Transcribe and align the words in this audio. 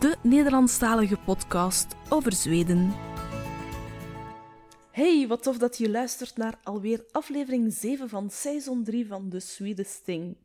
de 0.00 0.16
Nederlandstalige 0.22 1.16
podcast 1.16 1.96
over 2.08 2.32
Zweden. 2.32 2.92
Hey, 4.90 5.26
wat 5.28 5.42
tof 5.42 5.58
dat 5.58 5.78
je 5.78 5.90
luistert 5.90 6.36
naar 6.36 6.58
alweer 6.62 7.04
aflevering 7.10 7.72
7 7.72 8.08
van 8.08 8.30
seizoen 8.30 8.84
3 8.84 9.06
van 9.06 9.28
The 9.28 9.40
Sweetest 9.40 10.04
Thing. 10.04 10.36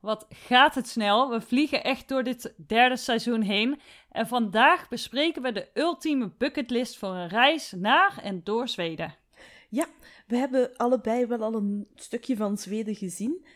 Wat 0.00 0.26
gaat 0.28 0.74
het 0.74 0.88
snel? 0.88 1.30
We 1.30 1.40
vliegen 1.40 1.84
echt 1.84 2.08
door 2.08 2.22
dit 2.22 2.54
derde 2.66 2.96
seizoen 2.96 3.42
heen. 3.42 3.80
En 4.10 4.26
vandaag 4.26 4.88
bespreken 4.88 5.42
we 5.42 5.52
de 5.52 5.68
ultieme 5.74 6.32
bucketlist 6.38 6.98
voor 6.98 7.14
een 7.14 7.28
reis 7.28 7.72
naar 7.76 8.18
en 8.22 8.40
door 8.44 8.68
Zweden. 8.68 9.14
Ja, 9.68 9.86
we 10.26 10.36
hebben 10.36 10.76
allebei 10.76 11.26
wel 11.26 11.42
al 11.42 11.54
een 11.54 11.88
stukje 11.94 12.36
van 12.36 12.58
Zweden 12.58 12.94
gezien. 12.94 13.46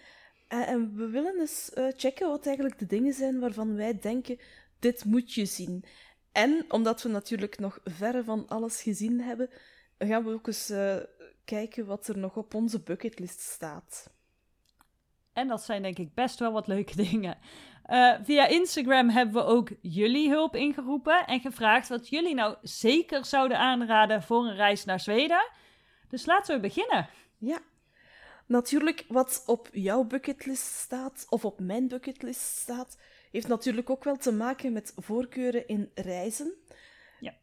Eh, 0.48 0.68
en 0.68 0.96
we 0.96 1.08
willen 1.08 1.40
eens 1.40 1.72
eh, 1.72 1.84
checken 1.96 2.28
wat 2.28 2.46
eigenlijk 2.46 2.78
de 2.78 2.86
dingen 2.86 3.12
zijn 3.12 3.40
waarvan 3.40 3.74
wij 3.74 3.98
denken: 3.98 4.38
dit 4.82 5.04
moet 5.04 5.32
je 5.32 5.44
zien. 5.44 5.84
En 6.32 6.64
omdat 6.68 7.02
we 7.02 7.08
natuurlijk 7.08 7.58
nog 7.58 7.80
verre 7.84 8.24
van 8.24 8.48
alles 8.48 8.82
gezien 8.82 9.20
hebben, 9.20 9.50
gaan 9.98 10.24
we 10.24 10.32
ook 10.32 10.46
eens 10.46 10.70
eh, 10.70 10.96
kijken 11.44 11.86
wat 11.86 12.08
er 12.08 12.18
nog 12.18 12.36
op 12.36 12.54
onze 12.54 12.80
bucketlist 12.80 13.40
staat. 13.40 14.10
En 15.32 15.48
dat 15.48 15.62
zijn 15.62 15.82
denk 15.82 15.98
ik 15.98 16.14
best 16.14 16.38
wel 16.38 16.52
wat 16.52 16.66
leuke 16.66 16.96
dingen. 17.10 17.38
via 18.22 18.46
Instagram 18.46 19.08
hebben 19.08 19.34
we 19.34 19.48
ook 19.48 19.70
jullie 19.80 20.28
hulp 20.30 20.56
ingeroepen 20.56 21.26
en 21.26 21.40
gevraagd 21.40 21.88
wat 21.88 22.08
jullie 22.08 22.34
nou 22.34 22.56
zeker 22.62 23.24
zouden 23.24 23.58
aanraden 23.58 24.22
voor 24.22 24.46
een 24.46 24.56
reis 24.56 24.84
naar 24.84 25.00
Zweden. 25.00 25.50
Dus 26.08 26.26
laten 26.26 26.54
we 26.54 26.60
beginnen. 26.60 27.08
Ja. 27.38 27.58
Natuurlijk, 28.46 29.04
wat 29.08 29.42
op 29.46 29.68
jouw 29.72 30.04
bucketlist 30.04 30.74
staat, 30.74 31.26
of 31.28 31.44
op 31.44 31.60
mijn 31.60 31.88
bucketlist 31.88 32.40
staat, 32.40 32.98
heeft 33.32 33.48
natuurlijk 33.48 33.90
ook 33.90 34.04
wel 34.04 34.16
te 34.16 34.32
maken 34.32 34.72
met 34.72 34.92
voorkeuren 34.96 35.68
in 35.68 35.90
reizen. 35.94 36.52
Ja. 37.20 37.34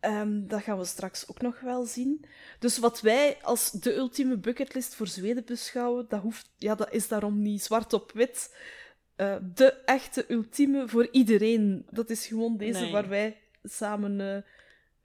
Um, 0.00 0.48
dat 0.48 0.62
gaan 0.62 0.78
we 0.78 0.84
straks 0.84 1.28
ook 1.28 1.40
nog 1.40 1.60
wel 1.60 1.84
zien. 1.84 2.24
Dus 2.58 2.78
wat 2.78 3.00
wij 3.00 3.38
als 3.42 3.70
de 3.70 3.94
ultieme 3.94 4.36
bucketlist 4.36 4.94
voor 4.94 5.06
Zweden 5.06 5.44
beschouwen, 5.44 6.06
dat, 6.08 6.20
hoeft, 6.20 6.50
ja, 6.56 6.74
dat 6.74 6.92
is 6.92 7.08
daarom 7.08 7.42
niet 7.42 7.62
zwart 7.62 7.92
op 7.92 8.12
wit. 8.12 8.56
Uh, 9.16 9.36
de 9.54 9.72
echte 9.72 10.24
ultieme 10.28 10.88
voor 10.88 11.08
iedereen. 11.10 11.86
Dat 11.90 12.10
is 12.10 12.26
gewoon 12.26 12.56
deze 12.56 12.80
nee. 12.80 12.92
waar 12.92 13.08
wij 13.08 13.40
samen 13.62 14.20
uh, 14.20 14.36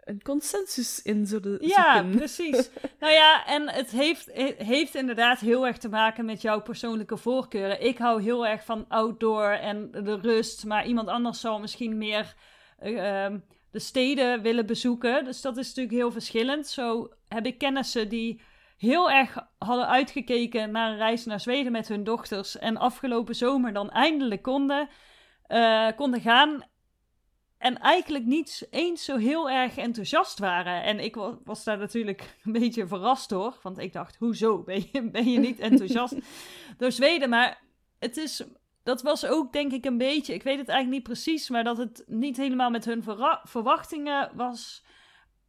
een 0.08 0.22
consensus 0.22 1.02
in 1.02 1.26
zullen 1.26 1.58
zoeken. 1.60 1.68
Ja, 1.68 2.06
precies. 2.16 2.70
nou 3.00 3.14
ja, 3.14 3.46
en 3.46 3.70
het 3.70 3.92
heeft, 3.92 4.30
heeft 4.58 4.96
inderdaad 4.96 5.40
heel 5.40 5.68
erg 5.68 5.78
te 5.78 5.90
maken 5.90 6.26
met 6.26 6.42
jouw 6.42 6.62
persoonlijke 6.62 7.18
voorkeuren. 7.18 7.86
Ik 7.86 7.98
hou 7.98 8.22
heel 8.22 8.48
erg 8.48 8.66
van 8.66 8.86
outdoor 8.88 9.50
en 9.50 9.92
de 9.92 10.20
rust, 10.22 10.66
maar 10.66 10.86
iemand 10.86 11.08
anders 11.08 11.40
zou 11.40 11.62
misschien 11.62 11.98
meer 11.98 12.36
uh, 12.84 13.26
de 13.72 13.80
steden 13.80 14.42
willen 14.42 14.66
bezoeken. 14.66 15.26
Dus 15.26 15.42
dat 15.42 15.58
is 15.58 15.68
natuurlijk 15.68 15.96
heel 15.96 16.12
verschillend. 16.12 16.68
Zo 16.68 17.10
heb 17.28 17.46
ik 17.46 17.58
kennissen 17.58 18.10
die 18.10 18.42
heel 18.78 19.12
erg 19.12 19.48
hadden 19.58 19.88
uitgekeken 19.88 20.72
naar 20.72 20.92
een 20.92 20.98
reis 20.98 21.26
naar 21.26 21.40
Zweden 21.40 21.72
met 21.72 21.88
hun 21.88 22.04
dochters 22.04 22.58
en 22.58 22.78
afgelopen 22.78 23.36
zomer 23.36 23.73
dan 23.73 23.90
eindelijk 23.90 24.42
konden, 24.42 24.90
uh, 25.48 25.88
konden 25.96 26.22
gaan. 26.22 26.64
En 27.58 27.80
eigenlijk 27.80 28.26
niet 28.26 28.68
eens 28.70 29.04
zo 29.04 29.18
heel 29.18 29.50
erg 29.50 29.78
enthousiast 29.78 30.40
waren. 30.40 30.84
En 30.84 31.00
ik 31.00 31.16
was 31.44 31.64
daar 31.64 31.78
natuurlijk 31.78 32.36
een 32.44 32.52
beetje 32.52 32.88
verrast 32.88 33.30
door. 33.30 33.58
Want 33.62 33.78
ik 33.78 33.94
dacht, 33.94 34.16
hoezo 34.16 34.64
ben 34.64 34.84
je, 34.92 35.10
ben 35.12 35.32
je 35.32 35.40
niet 35.40 35.60
enthousiast 35.60 36.16
door 36.78 36.92
Zweden? 36.92 37.30
Maar 37.30 37.62
het 38.00 38.17
is, 38.17 38.44
dat 38.84 39.02
was 39.02 39.26
ook 39.26 39.54
denk 39.54 39.72
ik 39.72 39.86
een 39.86 39.98
beetje, 39.98 40.34
ik 40.34 40.44
weet 40.44 40.58
het 40.58 40.70
eigenlijk 40.70 41.00
niet 41.00 41.14
precies, 41.14 41.50
maar 41.50 41.64
dat 41.64 41.78
het 41.78 42.04
niet 42.08 42.38
helemaal 42.38 42.70
met 42.70 42.86
hun 42.86 43.04
verwachtingen 43.44 44.32
was, 44.36 44.84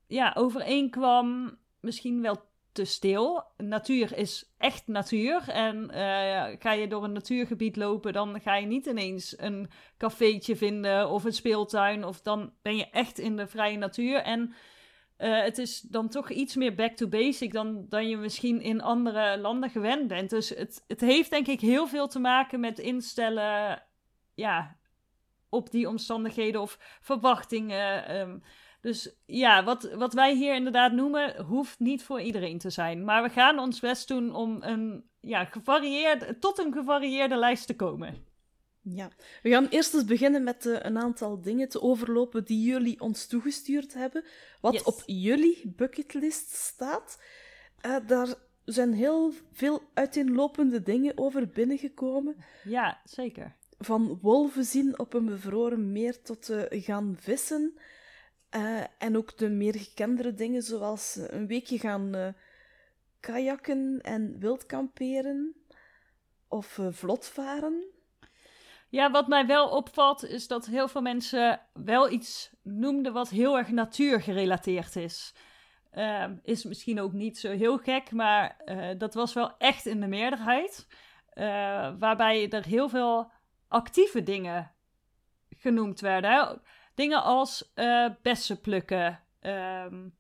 ja, 0.07 0.33
overeenkwam. 0.37 1.59
Misschien 1.81 2.23
wel 2.23 2.48
stil. 2.85 3.45
Natuur 3.57 4.17
is 4.17 4.53
echt 4.59 4.87
natuur. 4.87 5.49
En 5.49 5.91
uh, 5.91 6.45
ga 6.59 6.73
je 6.73 6.89
door 6.89 7.05
een 7.05 7.13
natuurgebied 7.13 7.77
lopen, 7.77 8.13
dan 8.13 8.41
ga 8.41 8.57
je 8.57 8.67
niet 8.67 8.87
ineens 8.87 9.39
een 9.39 9.71
cafeetje 9.99 10.57
vinden 10.57 11.09
of 11.09 11.25
een 11.25 11.33
speeltuin. 11.33 12.05
Of 12.05 12.21
dan 12.21 12.53
ben 12.63 12.77
je 12.77 12.91
echt 12.91 13.19
in 13.19 13.37
de 13.37 13.47
vrije 13.47 13.77
natuur. 13.77 14.23
En 14.23 14.55
uh, 15.19 15.43
het 15.43 15.59
is 15.59 15.81
dan 15.81 16.09
toch 16.09 16.31
iets 16.31 16.57
meer 16.57 16.75
back 16.75 16.97
to 16.97 17.09
basic 17.09 17.53
dan, 17.53 17.87
dan 17.89 18.09
je 18.09 18.17
misschien 18.17 18.61
in 18.61 18.83
andere 18.83 19.39
landen 19.39 19.71
gewend 19.71 20.09
bent. 20.09 20.31
Dus 20.31 20.49
het, 20.49 20.85
het 20.87 21.01
heeft 21.01 21.31
denk 21.31 21.47
ik 21.47 21.61
heel 21.61 21.87
veel 21.87 22.09
te 22.09 22.19
maken 22.19 22.61
met 22.61 22.79
instellen 22.79 23.83
ja, 24.35 24.77
op 25.49 25.71
die 25.71 25.89
omstandigheden 25.89 26.61
of 26.61 26.99
verwachtingen. 27.01 28.17
Um, 28.21 28.43
dus 28.89 29.11
ja, 29.27 29.65
wat, 29.65 29.93
wat 29.93 30.15
wij 30.15 30.35
hier 30.35 30.55
inderdaad 30.55 30.93
noemen, 30.93 31.45
hoeft 31.45 31.79
niet 31.79 32.03
voor 32.03 32.21
iedereen 32.21 32.59
te 32.59 32.71
zijn. 32.71 33.05
Maar 33.05 33.23
we 33.23 33.29
gaan 33.29 33.59
ons 33.59 33.81
best 33.81 34.09
doen 34.09 34.35
om 34.35 34.57
een, 34.61 35.05
ja, 35.21 35.45
gevarieerd, 35.45 36.41
tot 36.41 36.59
een 36.59 36.73
gevarieerde 36.73 37.37
lijst 37.37 37.67
te 37.67 37.77
komen. 37.77 38.27
Ja, 38.81 39.11
we 39.43 39.51
gaan 39.51 39.67
eerst 39.67 39.95
eens 39.95 40.05
beginnen 40.05 40.43
met 40.43 40.65
uh, 40.65 40.77
een 40.81 40.99
aantal 40.99 41.41
dingen 41.41 41.69
te 41.69 41.83
overlopen 41.83 42.45
die 42.45 42.63
jullie 42.63 43.01
ons 43.01 43.27
toegestuurd 43.27 43.95
hebben. 43.95 44.25
Wat 44.61 44.73
yes. 44.73 44.83
op 44.83 45.03
jullie 45.07 45.73
bucketlist 45.77 46.55
staat. 46.55 47.23
Uh, 47.87 47.97
daar 48.07 48.35
zijn 48.65 48.93
heel 48.93 49.33
veel 49.53 49.83
uiteenlopende 49.95 50.83
dingen 50.83 51.19
over 51.19 51.49
binnengekomen. 51.49 52.37
Ja, 52.65 53.01
zeker. 53.05 53.57
Van 53.79 54.19
wolven 54.23 54.65
zien 54.65 54.99
op 54.99 55.15
een 55.15 55.27
bevroren 55.27 55.93
meer 55.93 56.23
tot 56.23 56.51
uh, 56.51 56.63
gaan 56.71 57.17
vissen. 57.19 57.79
Uh, 58.57 58.81
en 58.99 59.17
ook 59.17 59.39
de 59.39 59.49
meer 59.49 59.75
gekendere 59.75 60.35
dingen, 60.35 60.63
zoals 60.63 61.19
een 61.27 61.47
weekje 61.47 61.79
gaan 61.79 62.17
uh, 62.17 62.29
kajakken 63.21 64.01
en 64.03 64.39
wildkamperen 64.39 65.57
of 66.49 66.79
uh, 66.79 66.87
vlotvaren. 66.91 67.85
Ja, 68.89 69.11
wat 69.11 69.29
mij 69.29 69.47
wel 69.47 69.69
opvalt 69.69 70.25
is 70.25 70.47
dat 70.47 70.67
heel 70.67 70.89
veel 70.89 71.03
mensen 71.03 71.61
wel 71.73 72.11
iets 72.11 72.51
noemden 72.63 73.13
wat 73.13 73.29
heel 73.29 73.59
erg 73.59 73.71
natuurgerelateerd 73.71 74.97
is. 74.97 75.35
Ehm, 75.91 76.37
is 76.43 76.65
misschien 76.65 77.01
ook 77.01 77.13
niet 77.13 77.39
zo 77.39 77.51
heel 77.51 77.79
gek, 77.79 78.11
maar 78.11 78.57
dat 78.99 79.15
was 79.15 79.33
wel 79.33 79.57
echt 79.59 79.87
in 79.87 80.01
de 80.01 80.07
meerderheid. 80.07 80.87
waarbij 81.99 82.49
er 82.49 82.65
heel 82.65 82.89
veel 82.89 83.31
actieve 83.69 84.23
dingen 84.23 84.73
genoemd 85.49 86.01
werden. 86.01 86.63
Dingen 86.99 87.23
als 87.23 87.73
uh, 87.75 88.09
bessen 88.23 88.61
plukken, 88.61 89.21
um, 89.43 90.15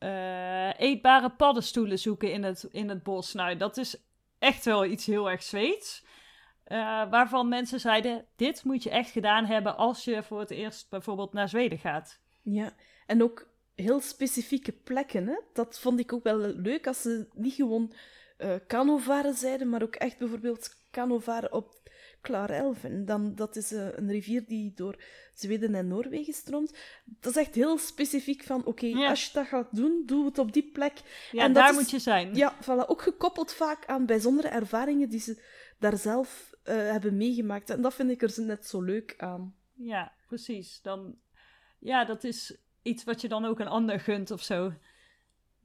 uh, 0.00 0.80
eetbare 0.80 1.30
paddenstoelen 1.30 1.98
zoeken 1.98 2.32
in 2.32 2.42
het, 2.42 2.68
in 2.70 2.88
het 2.88 3.02
bos. 3.02 3.32
Nou, 3.32 3.56
dat 3.56 3.76
is 3.76 3.96
echt 4.38 4.64
wel 4.64 4.84
iets 4.84 5.06
heel 5.06 5.30
erg 5.30 5.42
Zweeds. 5.42 6.04
Uh, 6.66 7.10
waarvan 7.10 7.48
mensen 7.48 7.80
zeiden: 7.80 8.26
dit 8.36 8.64
moet 8.64 8.82
je 8.82 8.90
echt 8.90 9.10
gedaan 9.10 9.44
hebben 9.44 9.76
als 9.76 10.04
je 10.04 10.22
voor 10.22 10.40
het 10.40 10.50
eerst 10.50 10.90
bijvoorbeeld 10.90 11.32
naar 11.32 11.48
Zweden 11.48 11.78
gaat. 11.78 12.20
Ja, 12.42 12.72
en 13.06 13.22
ook 13.22 13.48
heel 13.74 14.00
specifieke 14.00 14.72
plekken. 14.72 15.26
Hè? 15.26 15.40
Dat 15.52 15.78
vond 15.78 16.00
ik 16.00 16.12
ook 16.12 16.24
wel 16.24 16.38
leuk 16.38 16.86
als 16.86 17.02
ze 17.02 17.28
niet 17.34 17.54
gewoon 17.54 17.92
uh, 18.38 18.54
kanovaren 18.66 19.34
zeiden, 19.34 19.68
maar 19.68 19.82
ook 19.82 19.94
echt 19.94 20.18
bijvoorbeeld 20.18 20.76
kanovaren 20.90 21.52
op 21.52 21.77
Klarelven. 22.20 23.04
Dan, 23.04 23.34
dat 23.34 23.56
is 23.56 23.72
uh, 23.72 23.86
een 23.92 24.10
rivier 24.10 24.44
die 24.46 24.72
door 24.74 25.02
Zweden 25.34 25.74
en 25.74 25.88
Noorwegen 25.88 26.32
stroomt. 26.32 26.78
Dat 27.04 27.36
is 27.36 27.42
echt 27.42 27.54
heel 27.54 27.78
specifiek 27.78 28.42
van, 28.42 28.58
oké, 28.58 28.68
okay, 28.68 28.90
ja. 28.90 29.08
als 29.08 29.24
je 29.24 29.30
dat 29.32 29.46
gaat 29.46 29.76
doen, 29.76 30.02
doe 30.06 30.24
het 30.24 30.38
op 30.38 30.52
die 30.52 30.70
plek. 30.72 31.00
Ja, 31.32 31.42
en 31.42 31.52
daar 31.52 31.70
is, 31.70 31.76
moet 31.76 31.90
je 31.90 31.98
zijn. 31.98 32.34
Ja, 32.34 32.54
voilà, 32.62 32.86
ook 32.86 33.02
gekoppeld 33.02 33.52
vaak 33.52 33.86
aan 33.86 34.06
bijzondere 34.06 34.48
ervaringen 34.48 35.08
die 35.08 35.20
ze 35.20 35.42
daar 35.78 35.96
zelf 35.96 36.54
uh, 36.64 36.74
hebben 36.74 37.16
meegemaakt. 37.16 37.70
En 37.70 37.82
dat 37.82 37.94
vind 37.94 38.10
ik 38.10 38.22
er 38.22 38.32
net 38.36 38.66
zo 38.66 38.82
leuk 38.82 39.14
aan. 39.16 39.54
Ja, 39.74 40.12
precies. 40.26 40.80
Dan, 40.82 41.16
ja, 41.78 42.04
dat 42.04 42.24
is 42.24 42.56
iets 42.82 43.04
wat 43.04 43.20
je 43.20 43.28
dan 43.28 43.44
ook 43.44 43.60
een 43.60 43.68
ander 43.68 44.00
gunt 44.00 44.30
of 44.30 44.42
zo. 44.42 44.72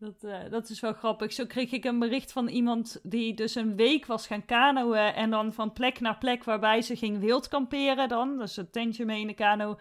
Dat, 0.04 0.24
uh, 0.24 0.50
dat 0.50 0.70
is 0.70 0.80
wel 0.80 0.94
grappig. 0.94 1.34
Zo 1.34 1.46
kreeg 1.46 1.72
ik 1.72 1.86
een 1.86 2.00
bericht 2.00 2.32
van 2.32 2.48
iemand 2.48 3.00
die 3.04 3.34
dus 3.34 3.56
een 3.56 3.76
week 3.76 4.06
was 4.06 4.28
gaan 4.28 4.46
kanoën. 4.46 4.98
En 4.98 5.30
dan 5.30 5.54
van 5.54 5.74
plek 5.74 6.00
naar 6.00 6.18
plek 6.18 6.44
waarbij 6.44 6.82
ze 6.82 6.96
ging 6.96 7.20
wildkamperen 7.20 8.10
dan. 8.10 8.38
Dus 8.38 8.58
een 8.58 8.70
tentje 8.70 9.06
mee 9.06 9.22
in 9.22 9.28
de 9.28 9.34
kano. 9.34 9.78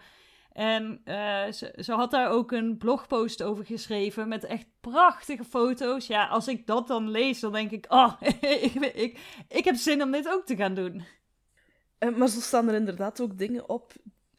En 0.51 1.01
uh, 1.05 1.51
ze, 1.51 1.73
ze, 1.79 1.93
had 1.93 2.11
daar 2.11 2.29
ook 2.29 2.51
een 2.51 2.77
blogpost 2.77 3.43
over 3.43 3.65
geschreven 3.65 4.27
met 4.27 4.43
echt 4.43 4.65
prachtige 4.81 5.43
foto's. 5.43 6.07
Ja, 6.07 6.27
als 6.27 6.47
ik 6.47 6.67
dat 6.67 6.87
dan 6.87 7.09
lees, 7.09 7.39
dan 7.39 7.51
denk 7.51 7.71
ik, 7.71 7.85
oh, 7.89 8.13
ik, 8.41 9.19
ik, 9.47 9.65
heb 9.65 9.75
zin 9.75 10.01
om 10.01 10.11
dit 10.11 10.29
ook 10.29 10.45
te 10.45 10.55
gaan 10.55 10.73
doen. 10.73 11.03
Uh, 11.99 12.15
maar 12.15 12.27
zo 12.27 12.39
staan 12.39 12.67
er 12.67 12.75
inderdaad 12.75 13.21
ook 13.21 13.37
dingen 13.37 13.69
op 13.69 13.93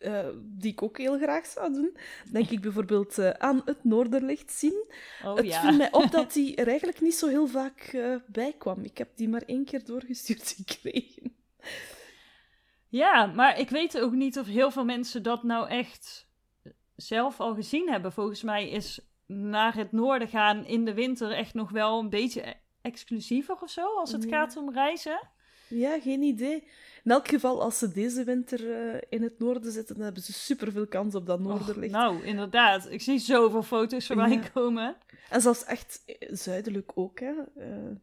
uh, 0.04 0.26
die 0.42 0.72
ik 0.72 0.82
ook 0.82 0.98
heel 0.98 1.18
graag 1.18 1.46
zou 1.46 1.72
doen. 1.72 1.96
Denk 2.32 2.50
ik 2.50 2.60
bijvoorbeeld 2.60 3.18
uh, 3.18 3.30
aan 3.30 3.62
het 3.64 3.84
Noorderlicht 3.84 4.52
zien. 4.52 4.84
Oh, 5.24 5.36
het 5.36 5.46
ja. 5.46 5.60
viel 5.60 5.76
mij 5.76 5.92
op 5.92 6.10
dat 6.18 6.32
die 6.32 6.56
er 6.56 6.68
eigenlijk 6.68 7.00
niet 7.00 7.14
zo 7.14 7.28
heel 7.28 7.46
vaak 7.46 7.90
uh, 7.92 8.16
bij 8.26 8.54
kwam. 8.58 8.84
Ik 8.84 8.98
heb 8.98 9.08
die 9.14 9.28
maar 9.28 9.42
één 9.46 9.64
keer 9.64 9.84
doorgestuurd 9.84 10.54
gekregen. 10.66 11.36
Ja, 12.88 13.26
maar 13.26 13.58
ik 13.58 13.70
weet 13.70 14.00
ook 14.00 14.12
niet 14.12 14.38
of 14.38 14.46
heel 14.46 14.70
veel 14.70 14.84
mensen 14.84 15.22
dat 15.22 15.42
nou 15.42 15.68
echt 15.68 16.28
zelf 16.96 17.40
al 17.40 17.54
gezien 17.54 17.90
hebben. 17.90 18.12
Volgens 18.12 18.42
mij 18.42 18.70
is 18.70 19.00
naar 19.26 19.74
het 19.74 19.92
noorden 19.92 20.28
gaan 20.28 20.66
in 20.66 20.84
de 20.84 20.94
winter 20.94 21.32
echt 21.32 21.54
nog 21.54 21.70
wel 21.70 21.98
een 21.98 22.10
beetje 22.10 22.54
exclusiever 22.82 23.56
of 23.60 23.70
zo, 23.70 23.86
als 23.86 24.12
het 24.12 24.26
gaat 24.26 24.56
om 24.56 24.72
reizen. 24.72 25.28
Ja, 25.68 26.00
geen 26.00 26.22
idee. 26.22 26.68
In 27.04 27.10
elk 27.10 27.28
geval, 27.28 27.62
als 27.62 27.78
ze 27.78 27.92
deze 27.92 28.24
winter 28.24 28.60
uh, 28.60 29.00
in 29.08 29.22
het 29.22 29.38
noorden 29.38 29.72
zitten, 29.72 29.94
dan 29.94 30.04
hebben 30.04 30.22
ze 30.22 30.32
superveel 30.32 30.86
kans 30.86 31.14
op 31.14 31.26
dat 31.26 31.40
noorderlicht. 31.40 31.92
nou, 31.92 32.24
inderdaad. 32.24 32.90
Ik 32.90 33.02
zie 33.02 33.18
zoveel 33.18 33.62
foto's 33.62 34.06
voorbij 34.06 34.30
ja. 34.30 34.48
komen. 34.54 34.96
En 35.30 35.40
zelfs 35.40 35.64
echt 35.64 36.04
zuidelijk 36.30 36.92
ook, 36.94 37.20
hè. 37.20 37.32
Uh, 37.56 37.96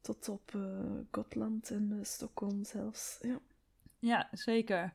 tot 0.00 0.28
op 0.28 0.52
uh, 0.56 0.62
Gotland 1.10 1.70
en 1.70 1.98
Stockholm 2.02 2.64
zelfs, 2.64 3.18
ja. 3.20 3.40
Ja, 3.98 4.28
zeker. 4.32 4.92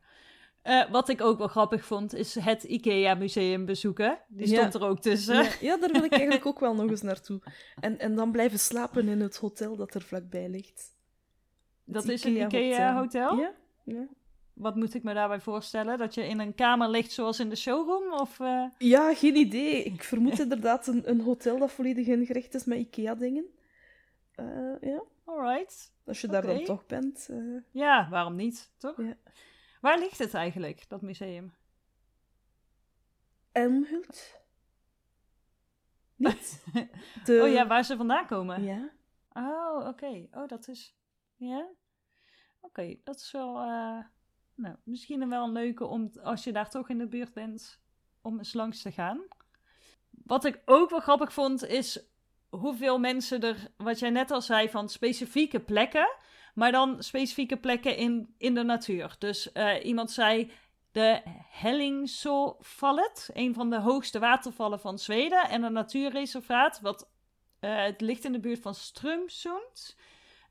Uh, 0.64 0.90
wat 0.90 1.08
ik 1.08 1.20
ook 1.20 1.38
wel 1.38 1.48
grappig 1.48 1.84
vond, 1.84 2.14
is 2.14 2.34
het 2.34 2.62
IKEA-museum 2.62 3.64
bezoeken. 3.64 4.18
Die 4.28 4.46
stond 4.46 4.74
er 4.74 4.82
ook 4.82 5.00
tussen. 5.00 5.34
Ja, 5.34 5.50
ja, 5.60 5.76
daar 5.76 5.92
wil 5.92 6.04
ik 6.04 6.12
eigenlijk 6.12 6.46
ook 6.50 6.60
wel 6.60 6.74
nog 6.74 6.90
eens 6.90 7.02
naartoe. 7.02 7.40
En, 7.80 7.98
en 7.98 8.14
dan 8.14 8.32
blijven 8.32 8.58
slapen 8.58 9.08
in 9.08 9.20
het 9.20 9.36
hotel 9.36 9.76
dat 9.76 9.94
er 9.94 10.02
vlakbij 10.02 10.48
ligt. 10.48 10.94
Dat 11.86 12.08
is 12.08 12.24
een 12.24 12.36
IKEA-hotel? 12.36 13.36
Ja. 13.38 13.52
ja. 13.84 14.06
Wat 14.52 14.76
moet 14.76 14.94
ik 14.94 15.02
me 15.02 15.14
daarbij 15.14 15.40
voorstellen? 15.40 15.98
Dat 15.98 16.14
je 16.14 16.26
in 16.26 16.40
een 16.40 16.54
kamer 16.54 16.88
ligt 16.88 17.12
zoals 17.12 17.40
in 17.40 17.48
de 17.48 17.56
showroom? 17.56 18.12
Of, 18.12 18.38
uh... 18.38 18.64
Ja, 18.78 19.14
geen 19.14 19.36
idee. 19.36 19.82
Ik 19.82 20.02
vermoed 20.02 20.38
inderdaad 20.38 20.86
een, 20.86 21.10
een 21.10 21.20
hotel 21.20 21.58
dat 21.58 21.72
volledig 21.72 22.06
ingericht 22.06 22.54
is 22.54 22.64
met 22.64 22.78
IKEA-dingen. 22.78 23.44
Uh, 24.36 24.74
ja. 24.80 25.02
Alright. 25.24 25.92
Als 26.04 26.20
je 26.20 26.26
daar 26.26 26.46
dan 26.46 26.64
toch 26.64 26.86
bent. 26.86 27.28
Uh... 27.30 27.62
Ja, 27.70 28.08
waarom 28.10 28.36
niet, 28.36 28.70
toch? 28.78 28.96
Ja. 28.96 29.16
Waar 29.80 29.98
ligt 29.98 30.18
het 30.18 30.34
eigenlijk, 30.34 30.88
dat 30.88 31.02
museum? 31.02 31.54
Elmhult. 33.52 34.40
Niet? 36.16 36.64
De... 37.24 37.40
Oh 37.42 37.52
ja, 37.52 37.66
waar 37.66 37.84
ze 37.84 37.96
vandaan 37.96 38.26
komen? 38.26 38.62
Ja. 38.64 38.90
Oh, 39.32 39.86
oké. 39.88 40.26
Oh, 40.32 40.48
dat 40.48 40.68
is... 40.68 40.94
Ja? 41.36 41.66
Oké, 42.60 42.96
dat 43.04 43.16
is 43.16 43.30
wel... 43.30 43.56
Uh... 43.56 43.98
Nou, 44.54 44.76
misschien 44.82 45.28
wel 45.28 45.44
een 45.44 45.52
leuke 45.52 45.84
om, 45.86 46.10
als 46.22 46.44
je 46.44 46.52
daar 46.52 46.70
toch 46.70 46.88
in 46.88 46.98
de 46.98 47.06
buurt 47.06 47.32
bent, 47.32 47.80
om 48.22 48.38
eens 48.38 48.52
langs 48.52 48.82
te 48.82 48.92
gaan. 48.92 49.22
Wat 50.10 50.44
ik 50.44 50.62
ook 50.64 50.90
wel 50.90 51.00
grappig 51.00 51.32
vond, 51.32 51.66
is 51.66 52.06
hoeveel 52.48 52.98
mensen 52.98 53.40
er, 53.40 53.70
wat 53.76 53.98
jij 53.98 54.10
net 54.10 54.30
al 54.30 54.42
zei, 54.42 54.68
van 54.68 54.88
specifieke 54.88 55.60
plekken, 55.60 56.16
maar 56.54 56.72
dan 56.72 57.02
specifieke 57.02 57.56
plekken 57.56 57.96
in, 57.96 58.34
in 58.38 58.54
de 58.54 58.62
natuur. 58.62 59.16
Dus 59.18 59.50
uh, 59.54 59.84
iemand 59.84 60.10
zei 60.10 60.50
de 60.92 61.22
Hellingsåfallet, 61.50 63.30
een 63.32 63.54
van 63.54 63.70
de 63.70 63.80
hoogste 63.80 64.18
watervallen 64.18 64.80
van 64.80 64.98
Zweden, 64.98 65.48
en 65.48 65.62
een 65.62 65.72
natuurreservaat, 65.72 66.80
wat 66.80 67.10
uh, 67.60 67.84
het 67.84 68.00
ligt 68.00 68.24
in 68.24 68.32
de 68.32 68.40
buurt 68.40 68.60
van 68.60 68.74
Strömsund. 68.74 69.96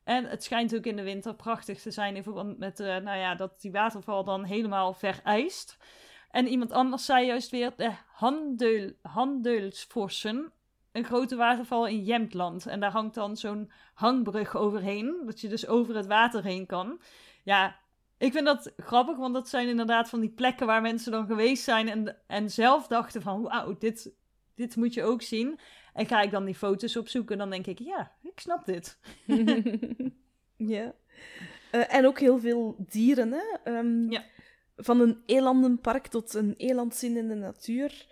En 0.05 0.25
het 0.25 0.43
schijnt 0.43 0.75
ook 0.75 0.85
in 0.85 0.95
de 0.95 1.03
winter 1.03 1.35
prachtig 1.35 1.81
te 1.81 1.91
zijn 1.91 2.15
in 2.15 2.23
verband 2.23 2.57
met 2.57 2.79
uh, 2.79 2.87
nou 2.87 3.17
ja, 3.17 3.35
dat 3.35 3.61
die 3.61 3.71
waterval 3.71 4.23
dan 4.23 4.43
helemaal 4.43 4.93
vereist. 4.93 5.77
En 6.31 6.47
iemand 6.47 6.71
anders 6.71 7.05
zei 7.05 7.25
juist 7.25 7.51
weer 7.51 7.73
de 7.77 7.91
Handel, 8.07 8.91
Handelsforsen, 9.01 10.51
een 10.91 11.03
grote 11.03 11.35
waterval 11.35 11.87
in 11.87 12.03
Jämtland. 12.03 12.67
En 12.67 12.79
daar 12.79 12.91
hangt 12.91 13.15
dan 13.15 13.37
zo'n 13.37 13.71
hangbrug 13.93 14.55
overheen, 14.55 15.21
dat 15.25 15.41
je 15.41 15.47
dus 15.47 15.67
over 15.67 15.95
het 15.95 16.07
water 16.07 16.43
heen 16.43 16.65
kan. 16.65 17.01
Ja, 17.43 17.75
ik 18.17 18.31
vind 18.31 18.45
dat 18.45 18.73
grappig, 18.77 19.17
want 19.17 19.33
dat 19.33 19.49
zijn 19.49 19.67
inderdaad 19.67 20.09
van 20.09 20.19
die 20.19 20.29
plekken 20.29 20.67
waar 20.67 20.81
mensen 20.81 21.11
dan 21.11 21.25
geweest 21.25 21.63
zijn 21.63 21.89
en, 21.89 22.17
en 22.27 22.49
zelf 22.49 22.87
dachten 22.87 23.21
van, 23.21 23.41
wauw, 23.41 23.77
dit, 23.77 24.13
dit 24.55 24.75
moet 24.75 24.93
je 24.93 25.03
ook 25.03 25.21
zien. 25.21 25.59
En 25.95 26.05
ga 26.05 26.21
ik 26.21 26.31
dan 26.31 26.45
die 26.45 26.55
foto's 26.55 26.95
opzoeken, 26.95 27.37
dan 27.37 27.49
denk 27.49 27.67
ik, 27.67 27.79
ja, 27.79 28.11
ik 28.21 28.39
snap 28.39 28.65
dit. 28.65 28.99
ja. 30.73 30.95
Uh, 31.71 31.93
en 31.93 32.05
ook 32.05 32.19
heel 32.19 32.39
veel 32.39 32.75
dieren, 32.79 33.31
hè? 33.31 33.77
Um, 33.77 34.11
ja. 34.11 34.23
Van 34.75 34.99
een 34.99 35.23
elandenpark 35.25 36.07
tot 36.07 36.33
een 36.33 36.53
elandzin 36.53 37.17
in 37.17 37.27
de 37.27 37.35
natuur. 37.35 38.07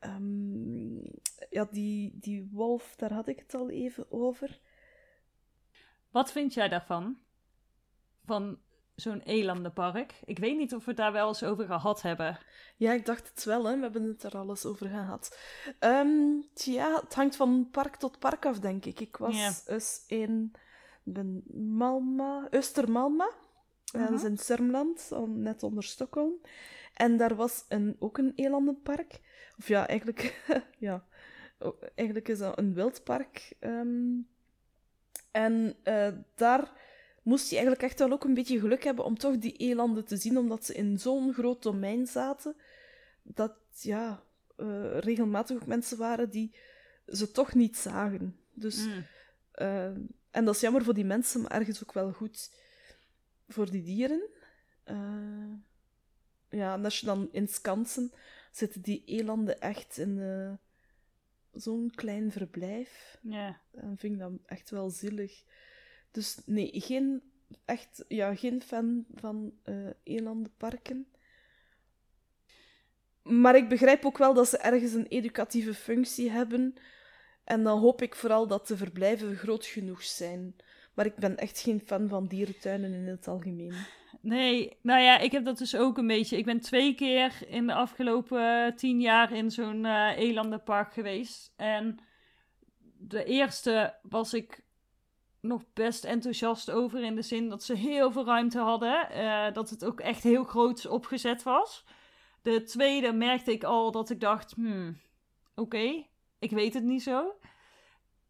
Um, 0.00 1.02
ja, 1.50 1.68
die, 1.70 2.18
die 2.20 2.48
wolf, 2.52 2.94
daar 2.96 3.12
had 3.12 3.28
ik 3.28 3.38
het 3.38 3.54
al 3.54 3.70
even 3.70 4.12
over. 4.12 4.60
Wat 6.10 6.32
vind 6.32 6.54
jij 6.54 6.68
daarvan? 6.68 7.18
Van 8.24 8.58
zo'n 8.96 9.20
elandenpark? 9.20 10.20
Ik 10.24 10.38
weet 10.38 10.56
niet 10.56 10.74
of 10.74 10.84
we 10.84 10.90
het 10.90 10.96
daar 10.96 11.12
wel 11.12 11.28
eens 11.28 11.42
over 11.42 11.66
gehad 11.66 12.02
hebben. 12.02 12.38
Ja, 12.76 12.92
ik 12.92 13.06
dacht 13.06 13.28
het 13.28 13.44
wel, 13.44 13.64
hè. 13.64 13.74
we 13.76 13.82
hebben 13.82 14.02
het 14.02 14.22
er 14.22 14.36
alles 14.36 14.64
over 14.64 14.88
gehad. 14.88 15.38
Um, 15.80 16.44
tja, 16.54 17.00
het 17.00 17.14
hangt 17.14 17.36
van 17.36 17.68
park 17.70 17.96
tot 17.96 18.18
park 18.18 18.46
af, 18.46 18.58
denk 18.58 18.84
ik. 18.84 19.00
Ik 19.00 19.16
was 19.16 19.66
eens 19.66 20.04
in 20.06 20.52
ben 21.02 21.42
Malma, 21.54 22.48
Östermalma. 22.50 23.44
Dat 23.92 24.10
is 24.10 24.24
in 24.24 24.38
Sörmland, 24.38 25.10
net 25.26 25.62
onder 25.62 25.84
Stockholm. 25.84 26.32
En 26.94 27.16
daar 27.16 27.34
was 27.34 27.64
een, 27.68 27.96
ook 27.98 28.18
een 28.18 28.32
elandenpark. 28.34 29.20
Of 29.58 29.68
ja, 29.68 29.86
eigenlijk, 29.86 30.44
ja, 30.78 31.04
eigenlijk 31.94 32.28
is 32.28 32.38
dat 32.38 32.58
een 32.58 32.74
wildpark. 32.74 33.56
Um, 33.60 34.28
en 35.30 35.76
uh, 35.84 36.08
daar 36.34 36.72
moest 37.26 37.48
je 37.48 37.56
eigenlijk 37.56 37.84
echt 37.84 37.98
wel 37.98 38.12
ook 38.12 38.24
een 38.24 38.34
beetje 38.34 38.60
geluk 38.60 38.84
hebben 38.84 39.04
om 39.04 39.18
toch 39.18 39.38
die 39.38 39.56
elanden 39.56 40.04
te 40.04 40.16
zien, 40.16 40.38
omdat 40.38 40.64
ze 40.64 40.74
in 40.74 40.98
zo'n 40.98 41.32
groot 41.32 41.62
domein 41.62 42.06
zaten, 42.06 42.56
dat 43.22 43.56
ja, 43.70 44.22
uh, 44.56 44.98
regelmatig 44.98 45.56
ook 45.56 45.66
mensen 45.66 45.98
waren 45.98 46.30
die 46.30 46.54
ze 47.06 47.30
toch 47.30 47.54
niet 47.54 47.76
zagen. 47.76 48.36
Dus, 48.52 48.86
mm. 48.86 49.06
uh, 49.54 49.84
en 50.30 50.44
dat 50.44 50.54
is 50.54 50.60
jammer 50.60 50.84
voor 50.84 50.94
die 50.94 51.04
mensen, 51.04 51.40
maar 51.40 51.50
ergens 51.50 51.82
ook 51.82 51.92
wel 51.92 52.12
goed 52.12 52.50
voor 53.48 53.70
die 53.70 53.82
dieren. 53.82 54.22
Uh, 54.84 55.52
ja, 56.48 56.74
en 56.74 56.84
als 56.84 57.00
je 57.00 57.06
dan 57.06 57.28
in 57.32 57.48
Skansen 57.48 58.12
zitten 58.50 58.80
die 58.80 59.02
elanden 59.04 59.60
echt 59.60 59.98
in 59.98 60.18
zo'n 61.52 61.92
klein 61.94 62.32
verblijf. 62.32 63.18
Ja. 63.20 63.60
En 63.70 63.96
vind 63.98 64.12
ik 64.12 64.18
dat 64.18 64.32
echt 64.44 64.70
wel 64.70 64.90
zielig. 64.90 65.44
Dus 66.16 66.38
nee, 66.46 66.70
geen, 66.72 67.22
echt, 67.64 68.04
ja, 68.08 68.34
geen 68.34 68.62
fan 68.62 69.04
van 69.14 69.52
uh, 69.64 69.90
elandenparken. 70.02 71.06
Maar 73.22 73.56
ik 73.56 73.68
begrijp 73.68 74.04
ook 74.04 74.18
wel 74.18 74.34
dat 74.34 74.48
ze 74.48 74.58
ergens 74.58 74.92
een 74.92 75.06
educatieve 75.06 75.74
functie 75.74 76.30
hebben. 76.30 76.74
En 77.44 77.62
dan 77.62 77.78
hoop 77.78 78.02
ik 78.02 78.14
vooral 78.14 78.46
dat 78.46 78.66
de 78.66 78.76
verblijven 78.76 79.36
groot 79.36 79.66
genoeg 79.66 80.02
zijn. 80.02 80.56
Maar 80.94 81.06
ik 81.06 81.16
ben 81.16 81.36
echt 81.36 81.60
geen 81.60 81.80
fan 81.80 82.08
van 82.08 82.26
dierentuinen 82.26 82.92
in 82.92 83.06
het 83.06 83.28
algemeen. 83.28 83.74
Nee, 84.20 84.76
nou 84.82 85.00
ja, 85.00 85.18
ik 85.18 85.32
heb 85.32 85.44
dat 85.44 85.58
dus 85.58 85.76
ook 85.76 85.98
een 85.98 86.06
beetje. 86.06 86.36
Ik 86.36 86.44
ben 86.44 86.60
twee 86.60 86.94
keer 86.94 87.46
in 87.48 87.66
de 87.66 87.74
afgelopen 87.74 88.76
tien 88.76 89.00
jaar 89.00 89.32
in 89.32 89.50
zo'n 89.50 89.84
uh, 89.84 90.16
elandenpark 90.16 90.92
geweest. 90.92 91.52
En 91.56 91.98
de 92.98 93.24
eerste 93.24 93.94
was 94.02 94.34
ik 94.34 94.64
nog 95.46 95.62
best 95.72 96.04
enthousiast 96.04 96.70
over 96.70 97.02
in 97.02 97.14
de 97.14 97.22
zin 97.22 97.48
dat 97.48 97.62
ze 97.62 97.74
heel 97.74 98.12
veel 98.12 98.24
ruimte 98.24 98.58
hadden. 98.58 99.08
Uh, 99.12 99.52
dat 99.52 99.70
het 99.70 99.84
ook 99.84 100.00
echt 100.00 100.22
heel 100.22 100.44
groot 100.44 100.86
opgezet 100.86 101.42
was. 101.42 101.84
De 102.42 102.62
tweede 102.62 103.12
merkte 103.12 103.52
ik 103.52 103.64
al 103.64 103.90
dat 103.90 104.10
ik 104.10 104.20
dacht, 104.20 104.52
hmm, 104.52 105.00
oké, 105.54 106.06
ik 106.38 106.50
weet 106.50 106.74
het 106.74 106.84
niet 106.84 107.02
zo. 107.02 107.38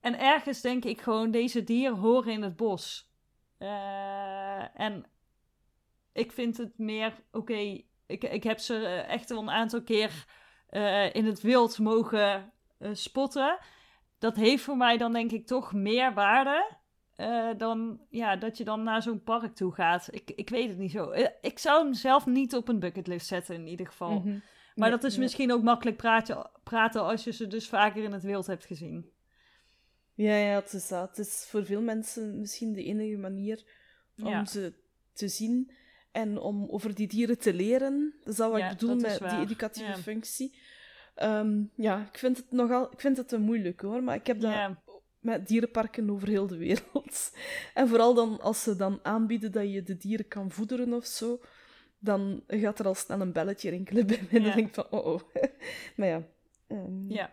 En 0.01 0.19
ergens 0.19 0.61
denk 0.61 0.85
ik 0.85 1.01
gewoon, 1.01 1.31
deze 1.31 1.65
dieren 1.65 1.97
horen 1.97 2.33
in 2.33 2.43
het 2.43 2.57
bos. 2.57 3.11
Uh, 3.59 4.81
en 4.81 5.05
ik 6.13 6.33
vind 6.33 6.57
het 6.57 6.79
meer, 6.79 7.15
oké, 7.33 7.83
ik, 8.07 8.25
ik 8.25 8.43
heb 8.43 8.59
ze 8.59 8.75
eh, 8.75 9.09
echt 9.09 9.29
wel 9.29 9.39
een 9.39 9.51
aantal 9.51 9.83
keer 9.83 10.25
uh, 10.71 11.15
in 11.15 11.25
het 11.25 11.41
wild 11.41 11.79
mogen 11.79 12.53
spotten. 12.93 13.59
Dat 14.19 14.37
heeft 14.37 14.63
voor 14.63 14.77
mij 14.77 14.97
dan 14.97 15.13
denk 15.13 15.33
ik 15.33 15.47
toch 15.47 15.73
meer 15.73 16.15
waarde 16.15 16.77
uh, 17.17 17.49
dan 17.57 18.01
ja, 18.09 18.37
dat 18.37 18.59
je 18.59 18.65
dan 18.65 18.83
naar 18.83 19.03
zo'n 19.03 19.23
park 19.23 19.55
toe 19.55 19.73
gaat. 19.73 20.09
Ik, 20.11 20.31
ik 20.31 20.49
weet 20.49 20.69
het 20.69 20.79
niet 20.79 20.91
zo. 20.91 21.13
Ik 21.41 21.59
zou 21.59 21.85
hem 21.85 21.95
zelf 21.95 22.27
niet 22.27 22.55
op 22.55 22.69
een 22.69 22.79
bucketlist 22.79 23.27
zetten, 23.27 23.55
in 23.55 23.67
ieder 23.67 23.87
geval. 23.87 24.21
Mhm. 24.21 24.39
Maar 24.75 24.91
dat 24.91 25.05
is 25.05 25.17
misschien 25.17 25.53
ook 25.53 25.63
makkelijk 25.63 25.97
praten, 25.97 26.51
praten 26.65 27.03
als 27.03 27.25
je 27.25 27.33
ze 27.33 27.47
dus 27.47 27.69
vaker 27.69 28.03
in 28.05 28.13
het 28.13 28.23
wild 28.23 28.47
hebt 28.47 28.65
gezien. 28.65 29.11
Ja, 30.15 30.35
ja, 30.37 30.55
het 30.55 30.73
is 30.73 30.89
dat. 30.89 31.09
Het 31.17 31.27
is 31.27 31.47
voor 31.49 31.65
veel 31.65 31.83
mensen 31.83 32.39
misschien 32.39 32.73
de 32.73 32.85
enige 32.85 33.17
manier 33.17 33.65
om 34.19 34.29
Ja. 34.29 34.45
ze 34.45 34.73
te 35.13 35.29
zien 35.29 35.71
en 36.13 36.39
om 36.39 36.69
over 36.69 36.95
die 36.95 37.07
dieren 37.09 37.39
te 37.39 37.55
leren. 37.55 38.15
Dat 38.19 38.29
is 38.33 38.37
dat 38.37 38.51
wat 38.51 38.61
Ja, 38.61 38.71
ik 38.71 38.79
bedoel 38.79 38.97
met 38.97 39.19
die 39.19 39.39
educatieve 39.39 39.91
Ja. 39.91 39.97
functie. 39.97 40.59
Ehm, 41.15 41.63
ja, 41.75 42.07
ik 42.13 42.19
vind 42.19 42.37
het 42.37 42.51
nogal 42.51 42.93
ik 42.93 43.01
vind 43.01 43.17
het 43.17 43.33
een 43.33 43.43
moeilijk 43.43 43.81
hoor, 43.81 44.03
maar 44.03 44.15
ik 44.15 44.27
heb 44.27 44.41
dat. 44.41 44.53
Met 45.27 45.49
dierenparken 45.49 46.11
over 46.11 46.29
heel 46.29 46.47
de 46.47 46.57
wereld. 46.57 47.33
En 47.75 47.89
vooral 47.89 48.15
dan 48.15 48.41
als 48.41 48.63
ze 48.63 48.77
dan 48.77 48.99
aanbieden 49.03 49.53
dat 49.53 49.73
je 49.73 49.83
de 49.83 49.97
dieren 49.97 50.29
kan 50.29 50.51
voederen 50.51 50.93
of 50.93 51.05
zo, 51.05 51.41
dan 51.99 52.43
gaat 52.47 52.79
er 52.79 52.87
al 52.87 52.95
snel 52.95 53.21
een 53.21 53.33
belletje 53.33 53.71
rinkelen 53.71 54.07
bij 54.07 54.21
mij. 54.31 54.41
En 54.41 54.41
Ja. 54.41 54.47
dan 54.47 54.57
denk 54.57 54.69
ik 54.69 54.75
van, 54.75 54.87
oh 54.91 55.07
oh. 55.07 55.21
maar 55.97 56.09
ja. 56.09 56.23
ehm, 56.67 57.11
Ja, 57.11 57.33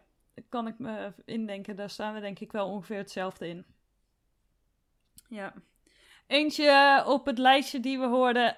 kan 0.50 0.68
ik 0.68 0.80
me 0.80 1.14
indenken. 1.26 1.76
Daar 1.76 1.90
staan 1.90 2.14
we 2.14 2.20
denk 2.20 2.40
ik 2.40 2.52
wel 2.52 2.68
ongeveer 2.70 2.98
hetzelfde 2.98 3.48
in. 3.48 3.66
Ja. 5.30 5.54
Eentje 6.28 7.04
op 7.08 7.26
het 7.26 7.38
lijstje 7.38 7.80
die 7.80 8.00
we 8.00 8.06
hoorden, 8.06 8.58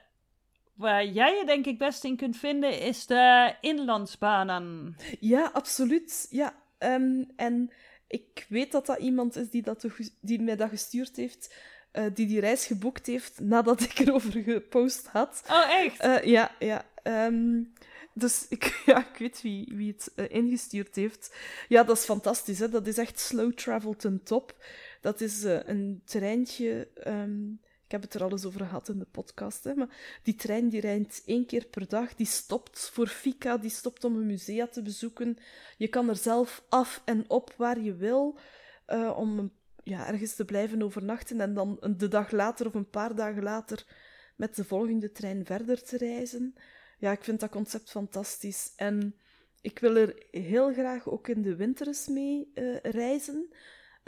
waar 0.74 1.06
jij 1.06 1.36
je 1.38 1.46
denk 1.46 1.66
ik 1.66 1.78
best 1.78 2.04
in 2.04 2.16
kunt 2.16 2.38
vinden, 2.38 2.80
is 2.82 3.06
de 3.06 3.56
inlandsbanen. 3.62 4.96
Ja, 5.20 5.50
absoluut. 5.54 6.28
Ja. 6.30 6.64
Ehm, 6.78 7.24
en 7.36 7.72
ik 8.16 8.46
weet 8.50 8.72
dat 8.72 8.86
dat 8.86 9.00
iemand 9.00 9.36
is 9.36 9.50
die, 9.50 9.62
dat 9.62 9.86
die 10.20 10.42
mij 10.42 10.56
dat 10.56 10.70
gestuurd 10.70 11.16
heeft, 11.16 11.54
eh, 11.92 12.06
die 12.14 12.28
die 12.28 12.40
reis 12.40 12.66
geboekt 12.66 13.06
heeft 13.06 13.40
nadat 13.40 13.82
ik 13.90 14.00
erover 14.00 14.42
gepost 14.42 15.08
had. 15.08 15.44
Oh, 15.50 15.70
echt? 15.70 16.00
Eh, 16.00 16.24
ja, 16.24 16.52
ja. 16.60 16.86
ehm, 17.04 17.64
dus 18.14 18.46
ik, 18.50 18.64
ja, 18.86 19.10
ik 19.10 19.18
weet 19.18 19.42
wie, 19.42 19.72
wie 19.76 19.92
het 19.92 20.12
eh, 20.16 20.30
ingestuurd 20.30 20.96
heeft. 20.96 21.36
Ja, 21.68 21.84
dat 21.84 21.98
is 21.98 22.04
fantastisch. 22.04 22.60
Hè? 22.60 22.70
Dat 22.70 22.88
is 22.88 22.98
echt 22.98 23.20
slow 23.20 23.54
travel 23.54 23.96
ten 23.96 24.24
top. 24.24 24.56
Dat 25.02 25.22
is 25.22 25.44
een 25.44 26.02
treintje. 26.06 26.88
ehm, 26.94 27.42
ik 27.86 27.92
heb 27.92 28.02
het 28.02 28.14
er 28.14 28.24
al 28.24 28.32
eens 28.32 28.46
over 28.46 28.60
gehad 28.60 28.90
in 28.90 29.00
de 29.00 29.08
podcast. 29.12 29.64
Hè? 29.64 29.74
Maar 29.76 30.20
die 30.24 30.36
trein 30.36 30.70
die 30.70 30.82
rijdt 30.82 31.22
één 31.26 31.46
keer 31.46 31.66
per 31.66 31.88
dag. 31.88 32.16
Die 32.16 32.26
stopt 32.26 32.90
voor 32.90 33.08
Fika. 33.08 33.58
Die 33.58 33.70
stopt 33.70 34.04
om 34.04 34.16
een 34.16 34.26
musea 34.26 34.68
te 34.68 34.82
bezoeken. 34.82 35.38
Je 35.78 35.88
kan 35.88 36.10
er 36.10 36.16
zelf 36.16 36.64
af 36.70 37.02
en 37.06 37.30
op 37.30 37.54
waar 37.58 37.80
je 37.80 37.96
wil. 37.96 38.38
eh, 38.86 39.18
om 39.18 39.52
ja, 39.84 40.08
ergens 40.08 40.36
te 40.36 40.46
blijven 40.46 40.82
overnachten. 40.82 41.42
En 41.42 41.54
dan 41.54 41.96
de 41.98 42.08
dag 42.08 42.32
later 42.32 42.68
of 42.68 42.74
een 42.74 42.90
paar 42.90 43.16
dagen 43.16 43.44
later 43.44 43.86
met 44.36 44.56
de 44.56 44.64
volgende 44.64 45.12
trein 45.12 45.46
verder 45.46 45.84
te 45.84 45.98
reizen. 45.98 46.56
Ja, 47.00 47.12
ik 47.12 47.24
vind 47.24 47.40
dat 47.40 47.50
concept 47.50 47.90
fantastisch. 47.90 48.74
En 48.76 49.16
ik 49.62 49.80
wil 49.80 49.96
er 49.96 50.26
heel 50.32 50.74
graag 50.74 51.10
ook 51.10 51.28
in 51.28 51.42
de 51.42 51.56
winter 51.56 51.88
eens 51.88 52.08
mee 52.08 52.52
eh, 52.54 52.80
reizen. 52.80 53.50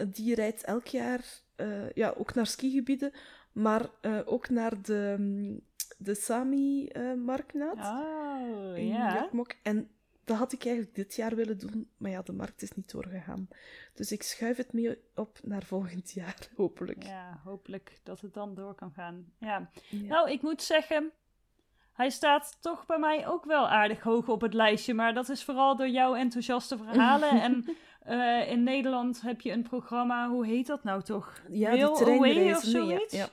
Die 0.08 0.36
rijdt 0.36 0.64
elk 0.64 0.88
jaar 0.88 1.46
eh, 1.56 1.90
ja, 1.92 2.14
ook 2.18 2.34
naar 2.34 2.48
skigebieden, 2.48 3.12
maar 3.58 3.90
eh, 4.02 4.20
ook 4.26 4.50
naar 4.50 4.82
de, 4.82 5.16
mm, 5.18 5.60
de 5.98 6.16
Sami-marktnaad. 6.16 7.78
Oh, 7.78 8.78
in 8.78 8.88
ja. 8.88 9.20
Jokkmokk. 9.20 9.56
En 9.64 9.90
dat 10.24 10.38
had 10.38 10.54
ik 10.54 10.66
eigenlijk 10.66 10.96
dit 10.96 11.16
jaar 11.16 11.36
willen 11.36 11.58
doen, 11.58 11.90
maar 11.98 12.12
ja, 12.12 12.22
de 12.22 12.34
markt 12.34 12.62
is 12.62 12.72
niet 12.72 12.92
doorgegaan. 12.92 13.48
Dus 13.94 14.12
ik 14.12 14.24
schuif 14.24 14.58
het 14.58 14.74
mee 14.74 15.00
op 15.16 15.40
naar 15.44 15.64
volgend 15.64 16.12
jaar, 16.12 16.50
hopelijk. 16.56 17.04
Ja, 17.04 17.42
hopelijk 17.44 18.00
dat 18.04 18.22
het 18.22 18.34
dan 18.34 18.54
door 18.54 18.76
kan 18.76 18.92
gaan. 18.92 19.32
Ja. 19.38 19.70
Ja. 19.90 20.08
Nou, 20.08 20.32
ik 20.32 20.42
moet 20.42 20.62
zeggen, 20.62 21.12
hij 21.98 22.10
staat 22.10 22.58
toch 22.62 22.86
bij 22.86 23.00
mij 23.00 23.28
ook 23.28 23.46
wel 23.46 23.68
aardig 23.68 24.02
hoog 24.02 24.28
op 24.28 24.42
het 24.42 24.54
lijstje. 24.54 24.94
Maar 24.94 25.14
dat 25.14 25.30
is 25.30 25.44
vooral 25.44 25.76
door 25.76 25.90
jouw 25.90 26.16
enthousiaste 26.16 26.78
verhalen. 26.78 27.30
en 27.30 27.66
eh, 28.00 28.52
in 28.52 28.64
Nederland 28.64 29.22
heb 29.22 29.42
je 29.42 29.52
een 29.52 29.64
programma, 29.64 30.30
hoe 30.30 30.46
heet 30.46 30.68
dat 30.68 30.84
nou 30.84 31.02
toch? 31.04 31.42
Ja, 31.50 31.72
die 31.72 31.84
Away 31.84 32.52
of 32.52 32.64
ja, 32.64 32.70
zoiets. 32.70 33.14
ja. 33.14 33.28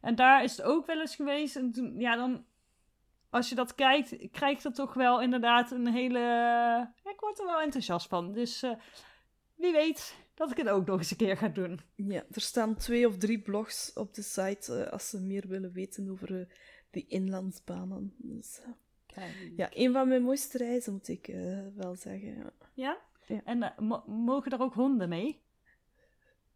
En 0.00 0.14
daar 0.14 0.42
is 0.42 0.56
het 0.56 0.66
ook 0.66 0.86
wel 0.86 1.00
eens 1.00 1.16
geweest. 1.16 1.56
En 1.56 1.72
toen, 1.72 1.98
ja, 1.98 2.16
dan, 2.16 2.44
als 3.30 3.48
je 3.48 3.54
dat 3.54 3.74
kijkt, 3.74 4.30
krijg 4.30 4.62
je 4.62 4.68
er 4.68 4.74
toch 4.74 4.94
wel 4.94 5.22
inderdaad 5.22 5.70
een 5.70 5.86
hele... 5.86 6.18
Ja, 6.18 7.10
ik 7.10 7.20
word 7.20 7.38
er 7.38 7.46
wel 7.46 7.60
enthousiast 7.60 8.08
van. 8.08 8.32
Dus 8.32 8.62
eh, 8.62 8.70
wie 9.54 9.72
weet 9.72 10.16
dat 10.34 10.50
ik 10.50 10.56
het 10.56 10.68
ook 10.68 10.86
nog 10.86 10.98
eens 10.98 11.10
een 11.10 11.16
keer 11.16 11.36
ga 11.36 11.48
doen. 11.48 11.80
Ja, 11.94 12.24
er 12.30 12.40
staan 12.40 12.76
twee 12.76 13.08
of 13.08 13.16
drie 13.16 13.40
blogs 13.40 13.92
op 13.92 14.14
de 14.14 14.22
site 14.22 14.74
eh, 14.84 14.92
als 14.92 15.08
ze 15.08 15.20
meer 15.20 15.48
willen 15.48 15.72
weten 15.72 16.10
over 16.10 16.40
eh, 16.40 16.46
de 16.94 17.06
inlandsbanen. 17.06 18.14
Dus, 18.16 18.60
eh, 19.14 19.56
ja, 19.56 19.68
een 19.72 19.92
van 19.92 20.08
mijn 20.08 20.22
mooiste 20.22 20.58
reizen 20.58 20.92
moet 20.92 21.08
ik 21.08 21.28
eh, 21.28 21.66
wel 21.74 21.94
zeggen. 21.96 22.36
Ja. 22.36 22.52
Ja? 22.74 22.98
Ja. 23.26 23.40
En 23.44 23.62
eh, 23.62 23.78
mo- 23.78 24.04
mogen 24.06 24.52
er 24.52 24.60
ook 24.60 24.74
honden 24.74 25.08
mee? 25.08 25.42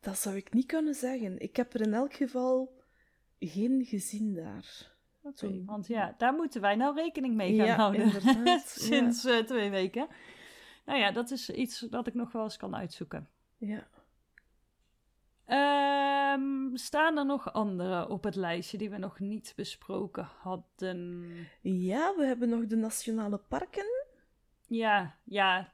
Dat 0.01 0.19
zou 0.19 0.37
ik 0.37 0.53
niet 0.53 0.67
kunnen 0.67 0.95
zeggen. 0.95 1.39
Ik 1.39 1.57
heb 1.57 1.75
er 1.75 1.81
in 1.81 1.95
elk 1.95 2.15
geval 2.15 2.73
geen 3.39 3.85
gezien 3.85 4.35
daar. 4.35 4.97
Want 5.67 5.87
ja, 5.87 6.15
daar 6.19 6.33
moeten 6.35 6.61
wij 6.61 6.77
nou 6.77 6.95
rekening 6.95 7.35
mee 7.35 7.57
gaan 7.57 7.67
Ja, 7.67 7.77
houden. 7.77 8.11
Sinds 8.65 9.21
twee 9.47 9.71
weken. 9.71 10.09
Nou 10.87 10.99
ja, 10.99 11.11
dat 11.13 11.31
is 11.31 11.51
iets 11.51 11.79
dat 11.81 12.07
ik 12.07 12.15
nog 12.15 12.33
wel 12.33 12.43
eens 12.43 12.57
kan 12.57 12.77
uitzoeken. 12.77 13.29
Ja. 13.57 13.89
Ehm, 15.49 16.77
staan 16.77 17.19
er 17.19 17.27
nog 17.27 17.53
andere 17.53 18.09
op 18.09 18.25
het 18.25 18.35
lijstje 18.35 18.79
die 18.79 18.91
we 18.91 18.99
nog 18.99 19.19
niet 19.19 19.53
besproken 19.57 20.29
hadden? 20.39 21.33
ja, 21.61 22.15
we 22.17 22.25
hebben 22.25 22.49
nog 22.49 22.67
de 22.67 22.77
nationale 22.77 23.39
parken. 23.39 24.07
Ja, 24.67 25.19
ja. 25.25 25.73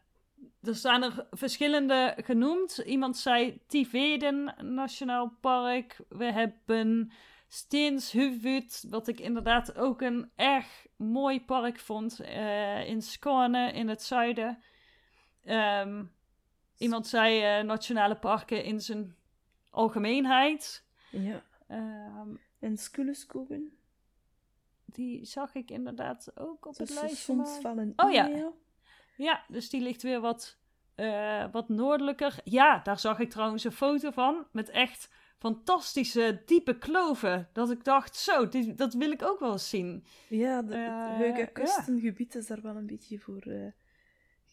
Er 0.62 0.76
staan 0.76 1.02
er 1.02 1.26
verschillende 1.30 2.16
genoemd. 2.16 2.78
Iemand 2.78 3.16
zei 3.16 3.60
Tiveden 3.66 4.54
Nationaal 4.74 5.36
Park. 5.40 6.00
We 6.08 6.24
hebben 6.24 7.12
Steenshuvud, 7.48 8.84
wat 8.88 9.08
ik 9.08 9.20
inderdaad 9.20 9.76
ook 9.76 10.00
een 10.00 10.30
erg 10.36 10.86
mooi 10.96 11.44
park 11.44 11.78
vond. 11.78 12.20
eh, 12.20 12.88
in 12.88 13.02
Skåne, 13.02 13.72
in 13.72 13.88
het 13.88 14.02
zuiden. 14.02 14.62
Ehm, 15.44 16.04
iemand 16.78 17.06
zei 17.06 17.42
eh, 17.42 17.64
Nationale 17.64 18.16
Parken 18.16 18.64
in 18.64 18.80
zijn 18.80 19.16
algemeenheid. 19.74 20.84
Ja. 21.10 21.42
Ehm, 21.68 22.28
En 22.58 22.76
Skuleskogen. 22.76 23.76
die 24.84 25.24
zag 25.24 25.54
ik 25.54 25.70
inderdaad 25.70 26.30
ook 26.38 26.66
op 26.66 26.76
het 26.76 26.90
lijstje. 26.90 27.60
en 27.62 27.92
Oh 27.96 28.12
ja. 28.12 28.52
Ja, 29.16 29.44
dus 29.48 29.70
die 29.70 29.80
ligt 29.80 30.02
weer 30.02 30.20
wat, 30.20 30.58
eh, 30.94 31.44
wat 31.52 31.68
noordelijker. 31.68 32.40
Ja, 32.44 32.80
daar 32.82 32.98
zag 32.98 33.18
ik 33.18 33.30
trouwens 33.30 33.64
een 33.64 33.72
foto 33.72 34.10
van. 34.10 34.46
Met 34.52 34.68
echt 34.68 35.10
fantastische 35.38 36.42
diepe 36.46 36.78
kloven. 36.78 37.48
Dat 37.52 37.70
ik 37.70 37.84
dacht, 37.84 38.16
zo, 38.16 38.48
dit, 38.48 38.78
dat 38.78 38.94
wil 38.94 39.10
ik 39.10 39.22
ook 39.22 39.40
wel 39.40 39.52
eens 39.52 39.68
zien. 39.68 40.04
Ja, 40.28 40.62
de, 40.62 40.74
Eh, 40.74 41.08
het 41.08 41.16
Heuge 41.16 41.38
ja. 41.38 41.46
Kustengebied 41.46 42.34
is 42.34 42.46
daar 42.46 42.62
wel 42.62 42.76
een 42.76 42.86
beetje 42.86 43.18
voor 43.18 43.40
eh, 43.42 43.66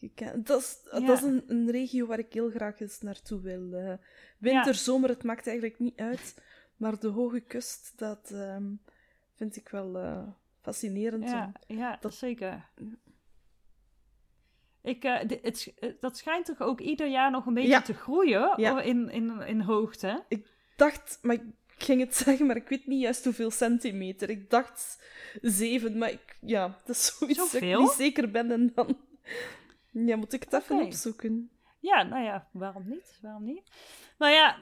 gekend. 0.08 0.46
Dat 0.46 0.60
is, 0.60 0.76
Ja. 0.92 1.06
dat 1.06 1.16
is 1.18 1.24
een, 1.24 1.44
een 1.46 1.70
regio 1.70 2.06
waar 2.06 2.18
ik 2.18 2.32
heel 2.32 2.50
graag 2.50 2.80
eens 2.80 3.00
naartoe 3.00 3.40
wil. 3.40 3.72
eh. 3.72 3.92
winter, 4.38 4.72
Ja. 4.72 4.78
zomer, 4.78 5.08
het 5.08 5.22
maakt 5.24 5.46
eigenlijk 5.46 5.78
niet 5.78 5.98
uit. 6.00 6.42
Maar 6.76 6.98
de 6.98 7.08
Hoge 7.08 7.40
Kust, 7.40 7.92
dat 7.96 8.30
ehm, 8.32 8.64
vind 9.34 9.56
ik 9.56 9.68
wel 9.68 9.98
eh, 9.98 10.22
fascinerend. 10.60 11.24
Ja, 11.28 11.52
om- 11.66 11.76
ja 11.76 11.96
dat- 12.00 12.14
zeker. 12.14 12.68
Ik, 14.82 15.04
eh, 15.04 15.18
het, 15.42 15.72
dat 16.00 16.16
schijnt 16.16 16.46
toch 16.46 16.60
ook 16.60 16.80
ieder 16.80 17.08
jaar 17.08 17.30
nog 17.30 17.46
een 17.46 17.54
beetje 17.54 17.70
Ja. 17.70 17.82
te 17.82 17.94
groeien 17.94 18.52
Ja. 18.56 18.80
in, 18.80 19.10
in, 19.10 19.40
in 19.40 19.60
hoogte. 19.60 20.24
Ik 20.28 20.46
dacht, 20.76 21.18
maar 21.22 21.34
ik 21.34 21.42
ging 21.76 22.00
het 22.00 22.14
zeggen, 22.24 22.46
maar 22.46 22.56
ik 22.56 22.68
weet 22.68 22.86
niet 22.86 23.00
juist 23.00 23.24
hoeveel 23.24 23.50
centimeter. 23.50 24.30
Ik 24.30 24.50
dacht 24.50 25.02
zeven, 25.42 25.98
maar 25.98 26.10
ik, 26.10 26.36
ja, 26.40 26.78
dat 26.84 26.96
is 26.96 27.06
zoiets 27.18 27.38
dat 27.38 27.62
ik 27.62 27.78
niet 27.78 27.90
zeker 27.90 28.30
ben. 28.30 28.50
En 28.50 28.72
dan 28.74 28.98
ja, 29.92 30.16
moet 30.16 30.32
ik 30.32 30.42
het 30.44 30.52
even 30.52 30.76
opzoeken. 30.86 31.50
Ja, 31.78 32.02
nou 32.02 32.22
ja, 32.24 32.48
waarom 32.52 32.88
niet? 32.88 33.18
Waarom 33.22 33.44
niet? 33.44 33.62
Nou 34.18 34.32
ja, 34.32 34.56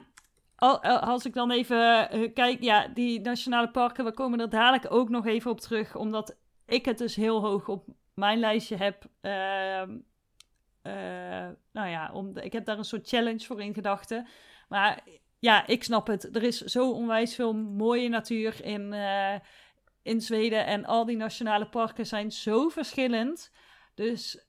al- 0.55 0.83
al- 0.83 0.99
als 0.99 1.25
ik 1.25 1.33
dan 1.33 1.51
even 1.51 2.09
eh, 2.09 2.33
kijk, 2.33 2.61
ja, 2.63 2.87
die 2.87 3.19
nationale 3.21 3.71
parken, 3.71 4.05
we 4.05 4.13
komen 4.13 4.39
er 4.39 4.49
dadelijk 4.49 4.91
ook 4.93 5.09
nog 5.09 5.25
even 5.25 5.51
op 5.51 5.59
terug, 5.59 5.95
omdat 5.95 6.37
ik 6.65 6.85
het 6.85 6.97
dus 6.97 7.15
heel 7.15 7.41
hoog 7.41 7.67
op 7.67 7.87
mijn 8.13 8.39
lijstje 8.39 8.75
heb. 8.75 9.05
Ehm, 9.21 9.97
eh, 10.81 11.49
nou 11.71 11.89
ja, 11.89 12.09
om 12.13 12.33
de- 12.33 12.41
ik 12.43 12.53
heb 12.53 12.65
daar 12.65 12.77
een 12.77 12.83
soort 12.83 13.07
challenge 13.07 13.45
voor 13.45 13.61
in 13.61 13.73
gedachten. 13.73 14.27
Maar 14.69 15.03
ja, 15.39 15.67
ik 15.67 15.83
snap 15.83 16.07
het. 16.07 16.35
Er 16.35 16.43
is 16.43 16.57
zo 16.57 16.91
onwijs 16.91 17.35
veel 17.35 17.53
mooie 17.53 18.09
natuur 18.09 18.63
in, 18.65 18.93
eh, 18.93 19.35
in 20.01 20.21
Zweden 20.21 20.65
en 20.65 20.85
al 20.85 21.05
die 21.05 21.17
nationale 21.17 21.69
parken 21.69 22.05
zijn 22.05 22.31
zo 22.31 22.69
verschillend. 22.69 23.51
Dus 23.95 24.45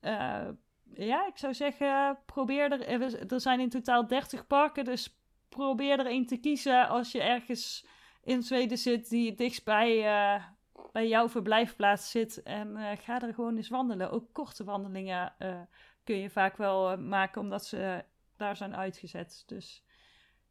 ja, 0.95 1.27
ik 1.27 1.39
zou 1.39 1.55
zeggen, 1.55 2.19
probeer 2.27 2.73
er. 2.73 3.33
Er 3.33 3.41
zijn 3.41 3.61
in 3.61 3.69
totaal 3.69 4.07
30 4.07 4.47
parken, 4.47 4.85
dus 4.85 5.17
probeer 5.49 5.99
er 5.99 6.07
één 6.07 6.27
te 6.27 6.37
kiezen 6.37 6.89
als 6.89 7.13
je 7.13 7.23
ergens 7.23 7.87
in 8.23 8.43
Zweden 8.43 8.79
zit 8.79 9.09
die 9.09 9.29
het 9.29 9.39
dichtst 9.39 9.65
bij, 9.65 9.99
eh, 9.99 10.45
bij 10.93 11.09
jouw 11.09 11.29
verblijfplaats 11.29 12.11
zit 12.11 12.43
en 12.43 12.77
eh, 12.77 12.99
ga 12.99 13.23
er 13.23 13.35
gewoon 13.35 13.57
eens 13.57 13.69
wandelen. 13.69 14.11
Ook 14.11 14.33
korte 14.33 14.65
wandelingen 14.65 15.35
eh, 15.39 15.61
kun 16.05 16.17
je 16.17 16.31
vaak 16.31 16.57
wel 16.57 16.99
maken 16.99 17.41
omdat 17.41 17.67
ze 17.67 18.05
daar 18.37 18.57
zijn 18.57 18.77
uitgezet. 18.77 19.43
Dus 19.47 19.85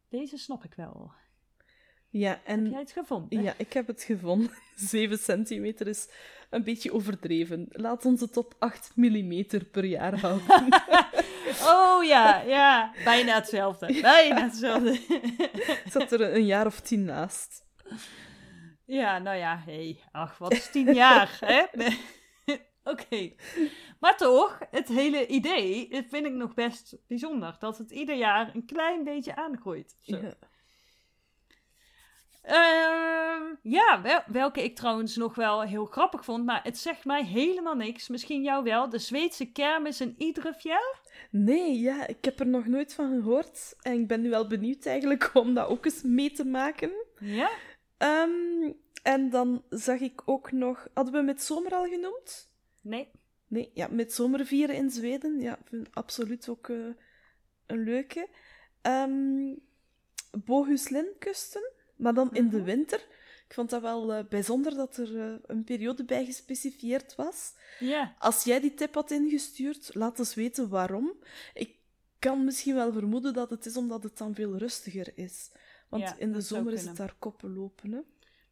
deze 0.08 0.36
snap 0.36 0.64
ik 0.64 0.74
wel. 0.74 1.12
Ja, 2.12 2.40
en... 2.44 2.62
Heb 2.64 2.72
jij 2.72 2.80
het 2.80 2.92
gevonden? 2.92 3.42
Ja, 3.42 3.54
ik 3.56 3.72
heb 3.72 3.86
het 3.86 4.02
gevonden. 4.02 4.50
7 4.76 5.18
centimeter 5.18 5.86
is 5.86 6.08
een 6.50 6.64
beetje 6.64 6.92
overdreven. 6.92 7.66
Laat 7.70 8.04
ons 8.04 8.20
het 8.20 8.36
op 8.36 8.54
8 8.58 8.92
millimeter 8.94 9.64
per 9.64 9.84
jaar 9.84 10.20
houden. 10.20 10.66
oh 11.74 12.04
ja, 12.04 12.40
ja. 12.40 12.92
Bijna 13.04 13.34
hetzelfde. 13.34 14.00
Bijna 14.00 14.42
hetzelfde. 14.42 15.00
Zat 15.92 16.12
er 16.12 16.34
een 16.34 16.46
jaar 16.46 16.66
of 16.66 16.80
tien 16.80 17.04
naast. 17.04 17.64
Ja, 18.84 19.18
nou 19.18 19.36
ja, 19.36 19.62
hé. 19.66 19.72
Hey, 19.72 20.00
ach, 20.10 20.38
wat 20.38 20.52
is 20.52 20.70
tien 20.70 20.94
jaar, 20.94 21.36
hè? 21.40 21.64
Oké. 22.84 23.32
Maar 24.00 24.16
toch, 24.16 24.58
het 24.70 24.88
hele 24.88 25.26
idee 25.26 25.88
dat 25.88 26.04
vind 26.08 26.26
ik 26.26 26.32
nog 26.32 26.54
best 26.54 26.96
bijzonder. 27.06 27.56
Dat 27.58 27.78
het 27.78 27.90
ieder 27.90 28.16
jaar 28.16 28.54
een 28.54 28.64
klein 28.64 29.04
beetje 29.04 29.36
aangroeit. 29.36 29.96
Zo. 30.00 30.16
Ja. 30.16 30.34
Ehm, 32.42 33.42
ja, 33.62 34.00
wel- 34.02 34.22
welke 34.26 34.64
ik 34.64 34.76
trouwens 34.76 35.16
nog 35.16 35.34
wel 35.34 35.62
heel 35.62 35.84
grappig 35.84 36.24
vond, 36.24 36.44
maar 36.44 36.62
het 36.62 36.78
zegt 36.78 37.04
mij 37.04 37.24
helemaal 37.24 37.74
niks. 37.74 38.08
Misschien 38.08 38.42
jou 38.42 38.64
wel. 38.64 38.88
De 38.88 38.98
Zweedse 38.98 39.52
kermis 39.52 40.00
in 40.00 40.14
Idrefjell? 40.18 40.94
Nee, 41.30 41.78
ja, 41.80 42.06
ik 42.06 42.24
heb 42.24 42.40
er 42.40 42.46
nog 42.46 42.66
nooit 42.66 42.94
van 42.94 43.10
gehoord. 43.22 43.76
En 43.80 43.92
ik 43.92 44.06
ben 44.06 44.20
nu 44.20 44.30
wel 44.30 44.46
benieuwd 44.46 44.86
eigenlijk 44.86 45.30
om 45.34 45.54
dat 45.54 45.68
ook 45.68 45.84
eens 45.84 46.02
mee 46.02 46.30
te 46.32 46.44
maken. 46.44 46.92
Ja? 47.18 47.50
Ehm, 47.98 48.72
en 49.02 49.30
dan 49.30 49.64
zag 49.70 50.00
ik 50.00 50.22
ook 50.24 50.52
nog... 50.52 50.88
Hadden 50.94 51.14
we 51.14 51.20
met 51.22 51.42
zomer 51.42 51.72
al 51.72 51.86
genoemd? 51.86 52.50
Nee. 52.80 53.10
Nee, 53.46 53.70
ja, 53.74 53.88
met 53.90 54.12
zomer 54.12 54.46
vieren 54.46 54.76
in 54.76 54.90
Zweden. 54.90 55.40
Ja, 55.40 55.58
vind 55.64 55.88
absoluut 55.92 56.48
ook 56.48 56.68
eh, 56.68 56.76
een 57.66 57.84
leuke. 57.84 58.28
Ehm 58.82 59.54
Bohuslenkusten, 60.44 61.72
maar 62.02 62.14
dan 62.14 62.34
in 62.34 62.48
de 62.48 62.56
Mhm. 62.56 62.64
winter. 62.66 63.06
Ik 63.48 63.54
vond 63.58 63.70
dat 63.70 63.82
wel 63.82 64.12
eh, 64.12 64.24
bijzonder 64.28 64.74
dat 64.74 64.96
er 64.96 65.20
eh, 65.20 65.34
een 65.46 65.64
periode 65.64 66.04
bij 66.04 66.24
gespecifieerd 66.24 67.14
was. 67.14 67.54
Ja. 67.78 68.14
Als 68.18 68.44
jij 68.44 68.60
die 68.60 68.74
tip 68.74 68.94
had 68.94 69.10
ingestuurd, 69.10 69.94
laat 69.94 70.18
eens 70.18 70.34
weten 70.34 70.68
waarom. 70.68 71.12
Ik 71.54 71.76
kan 72.18 72.44
misschien 72.44 72.74
wel 72.74 72.92
vermoeden 72.92 73.32
dat 73.32 73.50
het 73.50 73.66
is 73.66 73.76
omdat 73.76 74.02
het 74.02 74.18
dan 74.18 74.34
veel 74.34 74.56
rustiger 74.56 75.12
is. 75.18 75.50
Want 75.88 76.02
Ja, 76.02 76.16
in 76.16 76.32
de 76.32 76.40
zomer 76.40 76.72
is 76.72 76.84
het 76.86 76.96
daar 76.96 77.14
koppen 77.18 77.54
lopen. 77.54 77.92
Hè? 77.92 78.00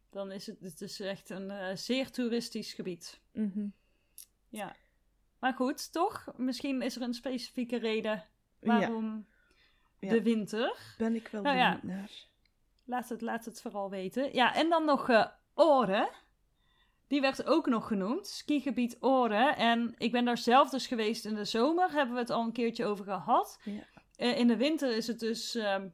Dan 0.09 0.31
is 0.31 0.45
het, 0.47 0.59
het 0.59 0.81
is 0.81 0.99
echt 0.99 1.29
een 1.29 1.51
eh, 1.51 1.75
zeer 1.75 2.11
toeristisch 2.11 2.73
gebied. 2.73 3.19
Mhm. 3.33 3.67
Ja. 4.49 4.75
Maar 5.39 5.53
goed, 5.53 5.91
toch? 5.91 6.33
Misschien 6.37 6.81
is 6.81 6.95
er 6.95 7.01
een 7.01 7.13
specifieke 7.13 7.77
reden 7.77 8.25
waarom 8.59 9.25
Ja. 9.99 10.09
de 10.09 10.21
winter. 10.21 10.95
ben 10.97 11.15
ik 11.15 11.27
wel 11.27 11.41
Nou 11.41 11.57
benieuwd 11.57 11.83
naar. 11.83 12.29
Laat 12.91 13.09
het, 13.09 13.21
laat 13.21 13.45
het 13.45 13.61
vooral 13.61 13.89
weten. 13.89 14.33
Ja, 14.33 14.55
en 14.55 14.69
dan 14.69 14.85
nog 14.85 15.09
eh 15.09 15.25
Oren. 15.55 16.09
Die 17.07 17.21
werd 17.21 17.45
ook 17.45 17.65
nog 17.65 17.87
genoemd. 17.87 18.27
Skigebied 18.27 18.97
Oren. 18.99 19.55
En 19.55 19.95
ik 19.97 20.11
ben 20.11 20.25
daar 20.25 20.37
zelf 20.37 20.69
dus 20.69 20.87
geweest 20.87 21.25
in 21.25 21.35
de 21.35 21.45
zomer. 21.45 21.91
Hebben 21.91 22.15
we 22.15 22.21
het 22.21 22.29
al 22.29 22.43
een 22.43 22.51
keertje 22.51 22.85
over 22.85 23.05
gehad. 23.05 23.59
Ja. 23.63 23.83
Eh, 24.15 24.37
in 24.37 24.47
de 24.47 24.57
winter 24.57 24.95
is 24.95 25.07
het 25.07 25.19
dus 25.19 25.55
ehm, 25.55 25.87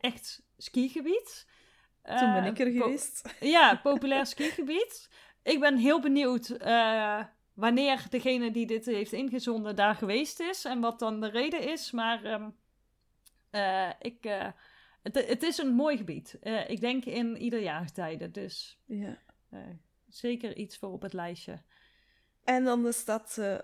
echt 0.00 0.42
skigebied. 0.58 1.46
Toen 2.02 2.32
ben 2.32 2.44
Eh, 2.44 2.46
ik 2.46 2.58
er 2.58 2.70
geweest. 2.70 3.34
Ja, 3.56 3.76
populair 3.82 4.26
skigebied. 4.26 5.10
Ik 5.42 5.60
ben 5.60 5.76
heel 5.76 6.00
benieuwd 6.00 6.56
wanneer 7.54 8.06
degene 8.10 8.50
die 8.50 8.66
dit 8.66 8.86
heeft 8.86 9.12
ingezonden 9.12 9.76
daar 9.76 9.94
geweest 9.94 10.40
is 10.40 10.64
en 10.64 10.80
wat 10.80 10.98
dan 10.98 11.20
de 11.20 11.28
reden 11.28 11.60
is. 11.60 11.90
Maar 11.90 12.24
ehm, 12.24 12.50
eh, 13.50 13.90
ik, 13.98 14.24
het, 15.12 15.28
het 15.28 15.42
is 15.42 15.58
een 15.58 15.74
mooi 15.74 15.96
gebied. 15.96 16.38
Eh, 16.40 16.70
ik 16.70 16.80
denk 16.80 17.04
in 17.04 17.36
ieder 17.36 17.60
jaargetijde, 17.60 18.30
dus 18.30 18.78
Ja. 18.84 19.18
eh, 19.50 19.60
zeker 20.08 20.56
iets 20.56 20.78
voor 20.78 20.92
op 20.92 21.02
het 21.02 21.12
lijstje. 21.12 21.62
En 22.44 22.64
dan 22.64 22.92
staat 22.92 23.38
eh 23.38 23.58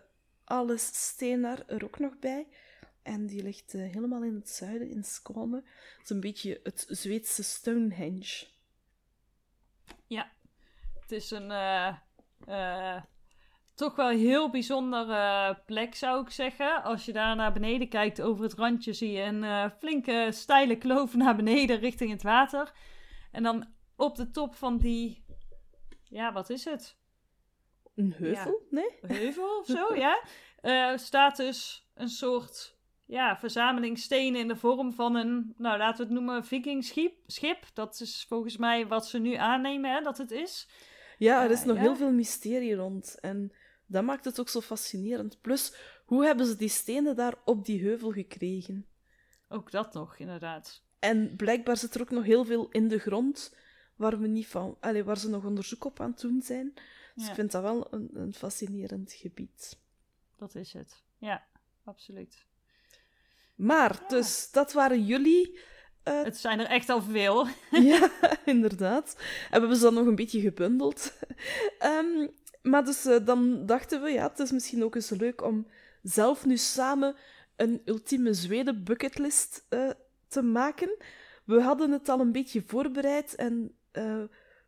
Alles 0.44 0.87
Stenar 1.09 1.66
er 1.66 1.85
ook 1.85 1.98
nog 1.98 2.18
bij. 2.18 2.46
En 3.02 3.26
die 3.26 3.42
ligt 3.42 3.72
helemaal 3.72 4.22
in 4.22 4.35
het 4.35 4.48
zuiden, 4.48 4.90
in 4.90 5.05
Skåne. 5.05 5.57
Het 5.96 6.02
is 6.05 6.11
een 6.11 6.20
beetje 6.20 6.61
het 6.62 6.85
Zweedse 6.88 7.42
Stonehenge. 7.42 8.46
Het 11.00 11.12
is 11.12 11.31
een 11.31 11.50
toch 13.75 13.97
wel 13.97 14.09
heel 14.09 14.51
bijzondere 14.51 15.59
plek, 15.67 15.95
zou 15.95 16.23
ik 16.23 16.31
zeggen. 16.31 16.83
Als 16.83 17.05
je 17.05 17.13
daar 17.13 17.37
naar 17.37 17.53
beneden 17.53 17.89
kijkt 17.89 18.23
over 18.23 18.45
het 18.45 18.55
randje, 18.55 18.93
zie 18.93 19.13
je 19.13 19.23
een 19.23 19.45
eh, 19.45 19.71
flinke 19.79 20.29
steile 20.31 20.77
kloof 20.77 21.15
naar 21.25 21.37
beneden 21.37 21.79
richting 21.79 22.11
het 22.11 22.23
water. 22.23 22.73
En 23.33 23.43
dan 23.43 23.67
op 23.97 24.17
de 24.17 24.31
top 24.31 24.55
van 24.55 24.79
die, 24.79 25.25
ja, 26.03 26.33
wat 26.33 26.51
is 26.51 26.65
het? 26.65 26.97
Een 27.95 28.15
heuvel? 28.17 28.67
Nee? 28.71 28.99
Heuvel 29.01 29.59
of 29.59 29.67
zo, 29.67 29.95
ja? 30.07 30.23
Eh, 30.61 30.97
staat 30.97 31.37
dus 31.37 31.89
een 31.95 32.09
soort 32.09 32.77
ja, 33.07 33.37
verzameling 33.37 33.99
stenen 33.99 34.41
in 34.41 34.49
de 34.49 34.57
vorm 34.57 34.93
van 34.93 35.15
een, 35.15 35.55
nou 35.57 35.79
laten 35.79 35.97
we 35.97 36.03
het 36.03 36.13
noemen, 36.13 36.45
vikingschip. 36.45 37.15
Schip. 37.27 37.65
Dat 37.75 38.01
is 38.01 38.25
volgens 38.29 38.57
mij 38.57 38.87
wat 38.87 39.07
ze 39.07 39.19
nu 39.19 39.35
aannemen 39.35 39.93
hè, 39.93 40.01
dat 40.01 40.19
het 40.19 40.31
is. 40.31 40.69
Ja, 41.19 41.45
er 41.45 41.51
is 41.51 41.61
Ja, 41.61 41.67
nog 41.67 41.77
ja. 41.77 41.83
heel 41.83 41.97
veel 41.97 42.13
mysterie 42.13 42.75
rond. 42.75 43.19
En 43.21 43.53
dat 43.92 44.05
maakt 44.05 44.24
het 44.24 44.40
ook 44.40 44.48
zo 44.48 44.61
fascinerend. 44.61 45.40
Plus, 45.40 45.74
hoe 46.05 46.24
hebben 46.24 46.46
ze 46.46 46.57
die 46.57 46.68
stenen 46.68 47.16
daar 47.16 47.35
op 47.44 47.64
die 47.64 47.83
heuvel 47.83 48.11
gekregen? 48.12 48.87
Ook 49.48 49.70
dat 49.70 49.92
nog, 49.94 50.16
inderdaad. 50.18 50.83
En 50.98 51.37
blijkbaar 51.37 51.76
zit 51.76 51.94
er 51.94 52.00
ook 52.00 52.11
nog 52.11 52.24
heel 52.24 52.44
veel 52.44 52.68
in 52.70 52.88
de 52.88 52.98
grond 52.98 53.55
waar, 53.96 54.18
we 54.20 54.26
niet 54.26 54.46
van, 54.46 54.76
allee, 54.81 55.05
waar 55.05 55.18
ze 55.18 55.28
nog 55.28 55.44
onderzoek 55.44 55.85
op 55.85 56.00
aan 56.00 56.11
het 56.11 56.20
doen 56.20 56.42
zijn. 56.42 56.72
Dus 57.14 57.24
Ja. 57.24 57.28
ik 57.28 57.35
vind 57.35 57.52
dat 57.52 57.62
wel 57.62 57.87
een, 57.90 58.11
een 58.14 58.35
fascinerend 58.35 59.12
gebied. 59.12 59.78
Dat 60.37 60.55
is 60.55 60.72
het. 60.72 61.02
Ja, 61.18 61.44
absoluut. 61.85 62.46
Maar, 63.55 63.98
Ja. 64.02 64.09
dus, 64.09 64.50
dat 64.50 64.72
waren 64.72 65.05
jullie. 65.05 65.59
eh, 66.02 66.22
Het 66.22 66.37
zijn 66.37 66.61
er 66.61 66.66
echt 66.66 66.88
al 66.88 67.02
veel. 67.02 67.46
ja, 67.92 68.11
inderdaad. 68.44 69.14
En 69.18 69.24
we 69.50 69.59
hebben 69.59 69.76
ze 69.76 69.83
dan 69.83 69.94
nog 69.94 70.07
een 70.07 70.14
beetje 70.14 70.40
gebundeld. 70.40 71.12
Ehm, 71.78 72.28
maar 72.62 72.85
dus 72.85 73.05
eh, 73.05 73.16
dan 73.25 73.66
dachten 73.66 74.03
we, 74.03 74.11
ja, 74.11 74.29
het 74.29 74.38
is 74.38 74.53
misschien 74.53 74.85
ook 74.85 74.94
eens 74.94 75.11
leuk 75.11 75.42
om 75.42 75.66
zelf 76.03 76.46
nu 76.46 76.57
samen 76.57 77.16
een 77.57 77.83
ultieme 77.85 78.35
Zweden 78.35 78.85
bucketlist 78.85 79.66
eh, 79.68 79.90
te 80.29 80.42
maken. 80.42 80.96
We 81.44 81.61
hadden 81.61 81.90
het 81.90 82.09
al 82.09 82.20
een 82.20 82.33
beetje 82.33 82.62
voorbereid 82.66 83.35
en 83.35 83.75
eh, 83.90 84.22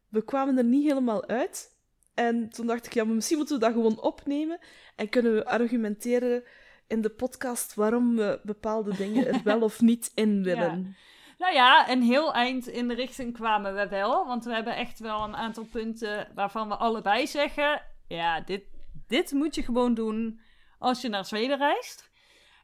we 0.08 0.24
kwamen 0.24 0.58
er 0.58 0.64
niet 0.64 0.88
helemaal 0.88 1.26
uit. 1.26 1.72
En 2.14 2.48
toen 2.48 2.66
dacht 2.66 2.86
ik, 2.86 2.94
ja, 2.94 3.04
maar 3.04 3.14
misschien 3.14 3.36
moeten 3.36 3.54
we 3.54 3.64
dat 3.64 3.72
gewoon 3.72 4.00
opnemen 4.00 4.58
en 4.96 5.08
kunnen 5.08 5.34
we 5.34 5.46
argumenteren 5.46 6.42
in 6.86 7.00
de 7.00 7.10
podcast 7.10 7.74
waarom 7.74 8.16
we 8.16 8.40
bepaalde 8.42 8.96
dingen 8.96 9.26
er 9.26 9.40
wel 9.52 9.60
of 9.60 9.80
niet 9.80 10.10
in 10.14 10.42
willen. 10.42 10.96
Nou 11.38 11.54
ja, 11.54 11.90
een 11.90 12.02
heel 12.02 12.34
eind 12.34 12.66
in 12.66 12.88
de 12.88 12.94
richting 12.94 13.32
kwamen 13.32 13.74
we 13.74 13.88
wel. 13.88 14.26
Want 14.26 14.44
we 14.44 14.52
hebben 14.52 14.76
echt 14.76 14.98
wel 14.98 15.24
een 15.24 15.36
aantal 15.36 15.64
punten 15.64 16.28
waarvan 16.34 16.68
we 16.68 16.76
allebei 16.76 17.26
zeggen: 17.26 17.82
ja, 18.08 18.40
dit, 18.40 18.64
dit 19.06 19.32
moet 19.32 19.54
je 19.54 19.62
gewoon 19.62 19.94
doen 19.94 20.40
als 20.78 21.00
je 21.00 21.08
naar 21.08 21.24
Zweden 21.24 21.58
reist. 21.58 22.10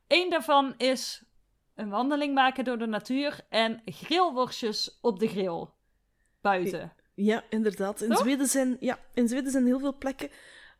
Eén 0.06 0.30
daarvan 0.30 0.74
is 0.76 1.24
een 1.74 1.90
wandeling 1.90 2.34
maken 2.34 2.64
door 2.64 2.78
de 2.78 2.86
natuur 2.86 3.40
en 3.48 3.82
grillworstjes 3.84 4.98
op 5.00 5.18
de 5.18 5.28
grill. 5.28 5.66
Buiten. 6.40 6.92
Ja, 7.14 7.44
inderdaad. 7.48 8.00
In 8.00 8.08
Toch? 8.08 8.18
Zweden, 8.18 8.46
zijn, 8.46 8.76
ja, 8.80 8.98
in 9.14 9.28
Zweden 9.28 9.50
zijn 9.50 9.66
heel 9.66 9.78
veel 9.78 9.96
plekken 9.96 10.30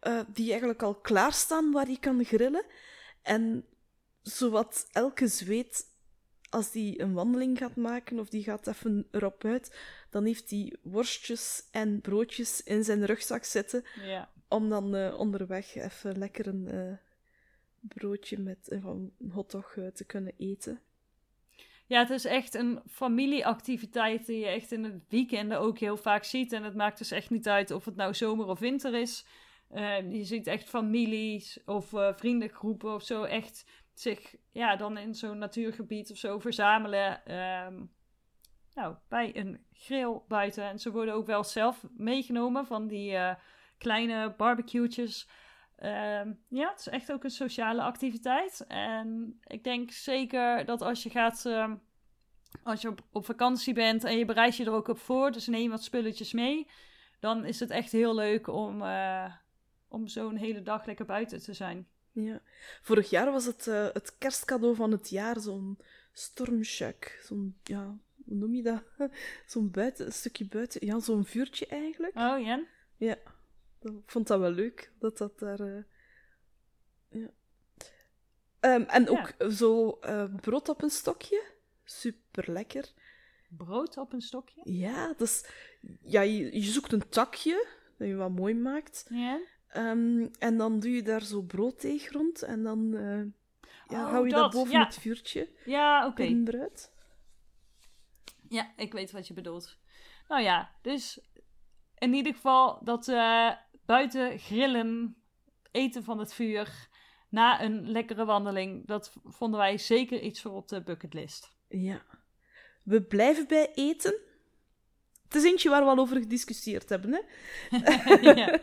eh, 0.01 0.21
die 0.27 0.49
eigenlijk 0.51 0.83
al 0.83 0.95
klaarstaan 0.95 1.73
waar 1.73 1.89
je 1.89 1.99
kan 1.99 2.25
grillen. 2.25 2.65
En 3.23 3.65
zowat 4.23 4.89
elke 4.93 5.27
Zweed, 5.27 5.85
als 6.51 6.71
die 6.71 7.01
een 7.01 7.13
wandeling 7.13 7.59
gaat 7.59 7.77
maken 7.77 8.19
of 8.19 8.29
die 8.29 8.43
gaat 8.43 8.67
even 8.67 9.07
erop 9.11 9.45
uit, 9.45 9.79
dan 10.11 10.25
heeft 10.25 10.51
hij 10.51 10.77
worstjes 10.83 11.65
en 11.71 12.01
broodjes 12.01 12.63
in 12.63 12.85
zijn 12.85 13.05
rugzak 13.07 13.45
zitten 13.45 13.85
Ja. 14.05 14.29
om 14.49 14.69
dan 14.69 14.95
eh, 14.95 15.19
onderweg 15.19 15.75
even 15.75 16.19
lekker 16.19 16.47
een 16.47 16.69
eh, 16.69 16.93
broodje 17.81 18.39
met 18.39 18.59
een 18.71 19.13
hotdog 19.33 19.77
eh, 19.77 19.87
te 19.87 20.05
kunnen 20.05 20.33
eten. 20.39 20.81
Ja, 21.87 21.99
het 22.01 22.11
is 22.11 22.25
echt 22.25 22.55
een 22.55 22.81
familieactiviteit 22.89 24.27
die 24.27 24.39
je 24.39 24.47
echt 24.47 24.73
in 24.73 24.85
het 24.85 25.03
weekenden 25.09 25.61
ook 25.61 25.79
heel 25.79 25.97
vaak 25.97 26.25
ziet. 26.25 26.53
En 26.53 26.63
het 26.63 26.75
maakt 26.75 26.99
dus 26.99 27.11
echt 27.11 27.31
niet 27.31 27.49
uit 27.49 27.71
of 27.71 27.85
het 27.85 27.97
nou 27.97 28.15
zomer 28.15 28.47
of 28.47 28.59
winter 28.59 28.95
is. 28.95 29.25
Je 30.11 30.21
ziet 30.25 30.47
echt 30.47 30.69
families 30.69 31.59
of 31.65 31.93
vriendengroepen 32.17 32.95
of 32.95 33.03
zo 33.03 33.23
echt 33.23 33.65
zich 33.95 34.37
ja, 34.51 34.77
dan 34.77 34.99
in 34.99 35.15
zo'n 35.15 35.39
natuurgebied 35.39 36.11
of 36.11 36.17
zo 36.17 36.39
verzamelen. 36.39 37.25
ehm, 37.25 37.83
nou, 38.75 38.97
bij 39.09 39.37
een 39.37 39.65
grill 39.73 40.21
buiten. 40.29 40.65
En 40.65 40.79
ze 40.79 40.91
worden 40.91 41.15
ook 41.15 41.27
wel 41.27 41.45
zelf 41.45 41.85
meegenomen 41.97 42.67
van 42.67 42.87
die 42.87 43.13
uh, 43.13 43.35
kleine 43.79 44.35
barbecue'tjes. 44.37 45.29
Ehm, 45.77 46.33
ja, 46.49 46.69
het 46.69 46.79
is 46.79 46.89
echt 46.89 47.13
ook 47.13 47.25
een 47.25 47.31
sociale 47.31 47.83
activiteit. 47.83 48.65
En 48.69 49.39
ik 49.45 49.65
denk 49.65 49.91
zeker 49.91 50.65
dat 50.65 50.83
als 50.83 51.03
je 51.03 51.11
gaat, 51.11 51.47
ehm, 51.47 51.77
als 52.63 52.81
je 52.81 52.95
op, 53.13 53.25
vakantie 53.25 53.75
bent 53.75 54.05
en 54.05 54.19
je 54.19 54.25
bereid 54.25 54.57
je 54.57 54.65
er 54.65 54.73
ook 54.73 54.89
op 54.89 54.99
voor, 54.99 55.33
dus 55.33 55.47
neem 55.47 55.71
wat 55.71 55.85
spulletjes 55.85 56.33
mee, 56.33 56.71
dan 57.21 57.45
is 57.45 57.61
het 57.61 57.71
echt 57.71 57.93
heel 57.93 58.15
leuk 58.15 58.47
om, 58.47 58.83
uh, 58.83 59.35
om 59.89 60.07
zo'n 60.07 60.37
hele 60.37 60.63
dag 60.63 60.87
lekker 60.87 61.07
buiten 61.07 61.43
te 61.43 61.53
zijn. 61.53 61.89
Ja. 62.13 62.43
Vorig 62.83 63.11
jaar 63.11 63.33
was 63.33 63.45
het 63.45 63.67
uh, 63.67 63.89
het 63.93 64.19
kerstcadeau 64.19 64.75
van 64.75 64.91
het 64.91 65.09
jaar, 65.09 65.41
zo'n 65.41 65.79
stormshack. 66.13 67.19
Zo'n, 67.23 67.59
ja, 67.63 67.99
hoe 68.25 68.37
noem 68.37 68.55
je 68.55 68.63
dat? 68.63 68.83
zo'n 69.47 69.71
buiten, 69.71 70.07
een 70.07 70.13
stukje 70.13 70.47
buiten, 70.47 70.87
ja, 70.87 70.99
zo'n 70.99 71.25
vuurtje 71.25 71.67
eigenlijk. 71.67 72.17
Oh, 72.17 72.45
ja? 72.45 72.67
Ja. 72.97 73.19
Ik 73.81 74.11
vond 74.11 74.27
dat 74.27 74.41
wel 74.41 74.51
leuk, 74.51 74.93
dat 74.99 75.19
dat 75.19 75.39
daar... 75.39 75.61
Uh, 75.61 75.83
ja. 77.09 77.31
Um, 78.61 78.83
en 78.83 79.09
ook 79.09 79.33
ja. 79.39 79.51
zo 79.51 79.99
uh, 80.05 80.35
brood 80.41 80.69
op 80.69 80.83
een 80.83 80.91
stokje. 80.91 81.45
Super 81.85 82.53
lekker. 82.53 82.93
Brood 83.49 83.97
op 83.97 84.13
een 84.13 84.21
stokje? 84.21 84.61
Ja, 84.65 85.15
dus 85.17 85.45
ja, 86.03 86.21
je, 86.21 86.55
je 86.63 86.71
zoekt 86.71 86.93
een 86.93 87.09
takje 87.09 87.67
dat 87.99 88.09
je 88.09 88.15
wat 88.15 88.31
mooi 88.31 88.55
maakt. 88.55 89.07
Ja. 89.09 89.41
Um, 89.77 90.31
en 90.39 90.57
dan 90.57 90.81
doe 90.81 90.91
je 90.91 91.03
daar 91.03 91.23
zo 91.23 91.43
brooddeeg 91.43 92.13
rond 92.13 92.43
en 92.43 92.63
dan 92.63 92.95
uh, 92.95 93.25
ja, 93.87 94.05
oh, 94.05 94.11
hou 94.11 94.27
je 94.27 94.33
dat, 94.33 94.43
dat 94.43 94.53
boven 94.53 94.73
ja. 94.73 94.85
het 94.85 94.99
vuurtje. 94.99 95.49
Ja, 95.65 96.07
oké. 96.07 96.23
Okay. 96.23 96.71
Ja, 98.49 98.73
ik 98.77 98.93
weet 98.93 99.11
wat 99.11 99.27
je 99.29 99.35
bedoelt. 99.35 99.79
Nou 100.29 100.43
ja, 100.43 100.71
dus 100.83 101.21
in 101.99 102.15
ieder 102.15 102.35
geval 102.35 102.85
dat 102.85 103.09
uh, 103.09 103.53
buiten 103.87 104.39
grillen, 104.39 105.17
eten 105.71 106.05
van 106.05 106.19
het 106.19 106.35
vuur, 106.35 106.89
na 107.29 107.63
een 107.63 107.91
lekkere 107.91 108.25
wandeling, 108.25 108.87
dat 108.87 109.13
vonden 109.25 109.61
wij 109.61 109.79
zeker 109.79 110.21
iets 110.21 110.41
voor 110.41 110.53
op 110.53 110.69
de 110.69 110.83
bucketlist. 110.83 111.57
Ja. 111.69 112.03
We 112.85 113.03
blijven 113.03 113.49
bij 113.49 113.73
eten. 113.75 114.21
Het 115.31 115.43
is 115.43 115.51
eentje 115.51 115.69
waar 115.69 115.83
we 115.83 115.91
al 115.91 115.99
over 115.99 116.17
gediscussieerd 116.17 116.89
hebben, 116.89 117.13
hè? 117.13 117.21
ja, 118.35 118.59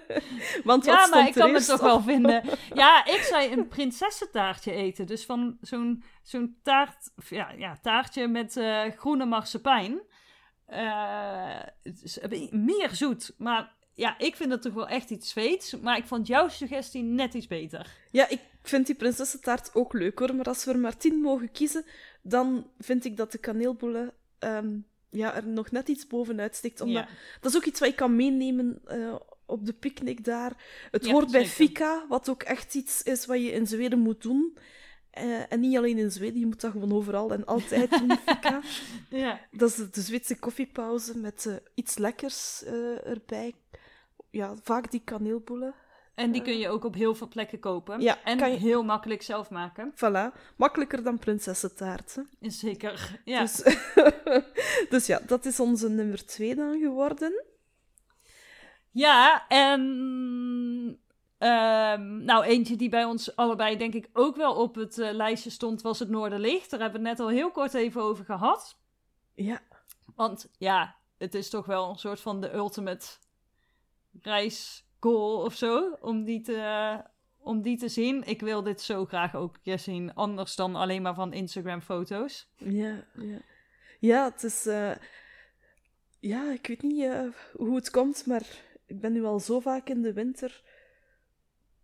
Want 0.64 0.86
ja 0.86 1.08
maar 1.08 1.28
ik 1.28 1.34
kan 1.34 1.54
het 1.54 1.66
toch 1.66 1.80
wel 1.80 2.02
vinden. 2.02 2.44
Ja, 2.74 3.06
ik 3.06 3.22
zei 3.22 3.52
een 3.52 3.68
prinsessentaartje 3.68 4.72
eten. 4.72 5.06
Dus 5.06 5.26
van 5.26 5.58
zo'n 5.62 6.04
zo'n 6.24 6.58
taart, 6.64 7.12
ja, 7.30 7.52
ja, 7.52 7.78
taartje 7.82 8.28
met 8.28 8.56
uh, 8.56 8.82
groene 8.98 9.26
marsepein. 9.26 10.02
Uh, 10.70 11.62
meer 12.52 12.90
zoet, 12.92 13.34
maar 13.38 13.76
ja, 13.94 14.18
ik 14.18 14.36
vind 14.36 14.52
het 14.52 14.62
toch 14.62 14.74
wel 14.74 14.88
echt 14.88 15.10
iets 15.10 15.30
Zweeds. 15.30 15.80
Maar 15.80 15.98
ik 15.98 16.06
vond 16.06 16.28
jouw 16.28 16.48
suggestie 16.48 17.04
net 17.04 17.34
iets 17.34 17.48
beter. 17.48 17.96
Ja, 18.12 18.30
ik 18.30 18.42
vind 18.64 18.86
die 18.86 18.96
prinsessentaart 18.96 19.70
ook 19.74 19.94
leuk 19.94 20.20
hoor. 20.20 20.36
Maar 20.36 20.46
als 20.46 20.66
we 20.66 20.72
er 20.72 20.80
maar 20.80 20.98
tien 20.98 21.22
mogen 21.22 21.52
kiezen, 21.52 21.86
dan 22.22 22.70
vind 22.80 23.06
ik 23.06 23.18
dat 23.18 23.32
de 23.32 23.38
kaneelbolle 23.38 24.14
um, 24.40 24.86
ja, 25.10 25.36
er 25.36 25.48
nog 25.48 25.72
net 25.72 25.88
iets 25.88 26.08
bovenuit 26.08 26.56
stikt. 26.56 26.82
Omdat, 26.82 27.04
Ja. 27.04 27.10
Dat 27.42 27.52
is 27.52 27.58
ook 27.58 27.66
iets 27.66 27.80
wat 27.80 27.90
je 27.90 27.96
kan 27.96 28.16
meenemen 28.16 28.82
uh, 28.92 29.16
op 29.46 29.66
de 29.66 29.74
picknick 29.74 30.24
daar. 30.24 30.64
Het 30.92 31.06
Ja, 31.06 31.12
hoort 31.12 31.32
bij 31.32 31.46
fika, 31.46 32.06
wat 32.10 32.30
ook 32.30 32.44
echt 32.44 32.76
iets 32.76 33.04
is 33.04 33.26
wat 33.26 33.42
je 33.42 33.52
in 33.52 33.68
Zweden 33.68 34.00
moet 34.00 34.22
doen. 34.22 34.58
Uh, 35.18 35.52
en 35.52 35.60
niet 35.60 35.78
alleen 35.78 35.98
in 35.98 36.12
Zweden, 36.12 36.40
je 36.40 36.46
moet 36.46 36.62
dat 36.62 36.72
gewoon 36.72 36.94
overal 36.94 37.32
en 37.32 37.46
altijd 37.46 37.90
doen, 37.90 38.18
fika. 38.26 38.62
Ja. 39.10 39.40
Dat 39.52 39.70
is 39.70 39.76
de 39.76 40.02
Zweedse 40.02 40.40
koffiepauze 40.40 41.18
met 41.18 41.46
uh, 41.48 41.56
iets 41.74 41.98
lekkers 41.98 42.64
erbij. 43.04 43.54
Ja, 44.30 44.56
vaak 44.64 44.92
die 44.92 45.02
kaneelbollen. 45.04 45.74
En 46.18 46.32
die 46.32 46.42
kun 46.42 46.58
je 46.58 46.70
ook 46.70 46.84
op 46.84 46.94
heel 46.94 47.16
veel 47.16 47.28
plekken 47.28 47.60
kopen. 47.60 48.02
Ja, 48.02 48.24
en 48.24 48.38
kan 48.38 48.52
je- 48.52 48.58
heel 48.58 48.84
makkelijk 48.84 49.22
zelf 49.22 49.50
maken. 49.50 49.94
Voilà, 49.96 50.40
makkelijker 50.56 51.04
dan 51.04 51.20
prinsessentaart. 51.20 52.16
Hè? 52.40 52.50
Zeker. 52.50 53.20
Ja. 53.26 53.40
Dus, 53.42 53.64
dus 54.90 55.06
ja, 55.06 55.20
dat 55.28 55.46
is 55.46 55.60
onze 55.60 55.90
nummer 55.90 56.26
twee 56.26 56.56
dan 56.56 56.80
geworden. 56.80 57.44
Ja, 58.92 59.48
en 59.48 59.82
ehm, 61.38 62.24
nou 62.24 62.44
eentje 62.44 62.76
die 62.76 62.90
bij 62.90 63.04
ons 63.06 63.36
allebei 63.36 63.78
denk 63.78 63.94
ik 63.94 64.10
ook 64.14 64.36
wel 64.36 64.56
op 64.56 64.76
het 64.76 64.98
eh, 65.00 65.12
lijstje 65.14 65.50
stond, 65.50 65.82
was 65.82 66.00
het 66.00 66.10
Noorderlicht. 66.10 66.70
Daar 66.70 66.80
hebben 66.80 67.02
we 67.02 67.08
het 67.08 67.18
net 67.18 67.28
al 67.28 67.34
heel 67.34 67.52
kort 67.52 67.74
even 67.74 68.02
over 68.02 68.26
gehad. 68.26 68.78
Ja, 69.36 69.60
Want 70.16 70.50
ja, 70.58 70.96
het 71.18 71.36
is 71.36 71.50
toch 71.50 71.66
wel 71.66 71.90
een 71.90 71.96
soort 72.00 72.20
van 72.20 72.42
de 72.42 72.54
ultimate 72.54 73.08
reisgoal 75.02 75.42
of 75.44 75.56
zo, 75.56 75.98
om 76.02 76.24
die 76.24 76.42
te, 76.42 77.02
om 77.38 77.62
die 77.62 77.78
te 77.78 77.88
zien. 77.90 78.24
Ik 78.24 78.42
wil 78.42 78.64
dit 78.64 78.82
zo 78.82 79.06
graag 79.06 79.36
ook 79.36 79.56
een 79.56 79.62
keer 79.62 79.80
zien, 79.80 80.14
anders 80.14 80.56
dan 80.56 80.76
alleen 80.76 81.02
maar 81.02 81.16
van 81.16 81.34
Instagram 81.34 81.82
foto's. 81.82 82.50
ja, 82.58 83.08
ja. 83.14 83.42
Ja, 84.00 84.30
het 84.32 84.44
is... 84.44 84.66
eh, 84.66 84.92
Ja, 86.20 86.52
ik 86.52 86.68
weet 86.68 86.82
niet 86.82 87.04
eh, 87.04 87.28
hoe 87.54 87.76
het 87.76 87.90
komt, 87.90 88.26
maar 88.26 88.44
ik 88.86 89.00
ben 89.02 89.14
nu 89.14 89.24
al 89.24 89.40
zo 89.40 89.60
vaak 89.60 89.90
in 89.90 90.02
de 90.02 90.14
winter 90.14 90.62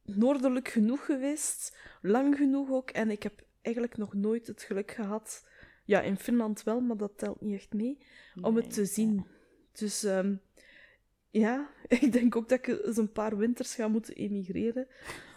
noordelijk 0.03 0.67
genoeg 0.67 1.05
geweest. 1.05 1.77
Lang 2.01 2.35
genoeg 2.35 2.69
ook. 2.69 2.89
En 2.89 3.09
ik 3.11 3.23
heb 3.23 3.45
eigenlijk 3.61 3.97
nog 3.97 4.13
nooit 4.13 4.47
het 4.47 4.61
geluk 4.63 4.91
gehad... 4.91 5.51
Ja, 5.85 6.01
in 6.01 6.17
Finland 6.17 6.63
wel, 6.63 6.79
maar 6.79 6.97
dat 6.97 7.17
telt 7.17 7.41
niet 7.41 7.53
echt 7.55 7.73
mee. 7.73 7.97
om 8.41 8.55
het 8.55 8.73
te 8.73 8.85
zien. 8.85 9.25
Dus 9.71 10.03
ehm, 10.03 10.35
ja, 11.33 11.69
ik 11.87 12.11
denk 12.11 12.35
ook 12.35 12.49
dat 12.49 12.57
ik 12.57 12.67
eens 12.85 12.97
een 12.97 13.11
paar 13.11 13.37
winters 13.37 13.75
ga 13.75 13.87
moeten 13.87 14.13
emigreren. 14.13 14.87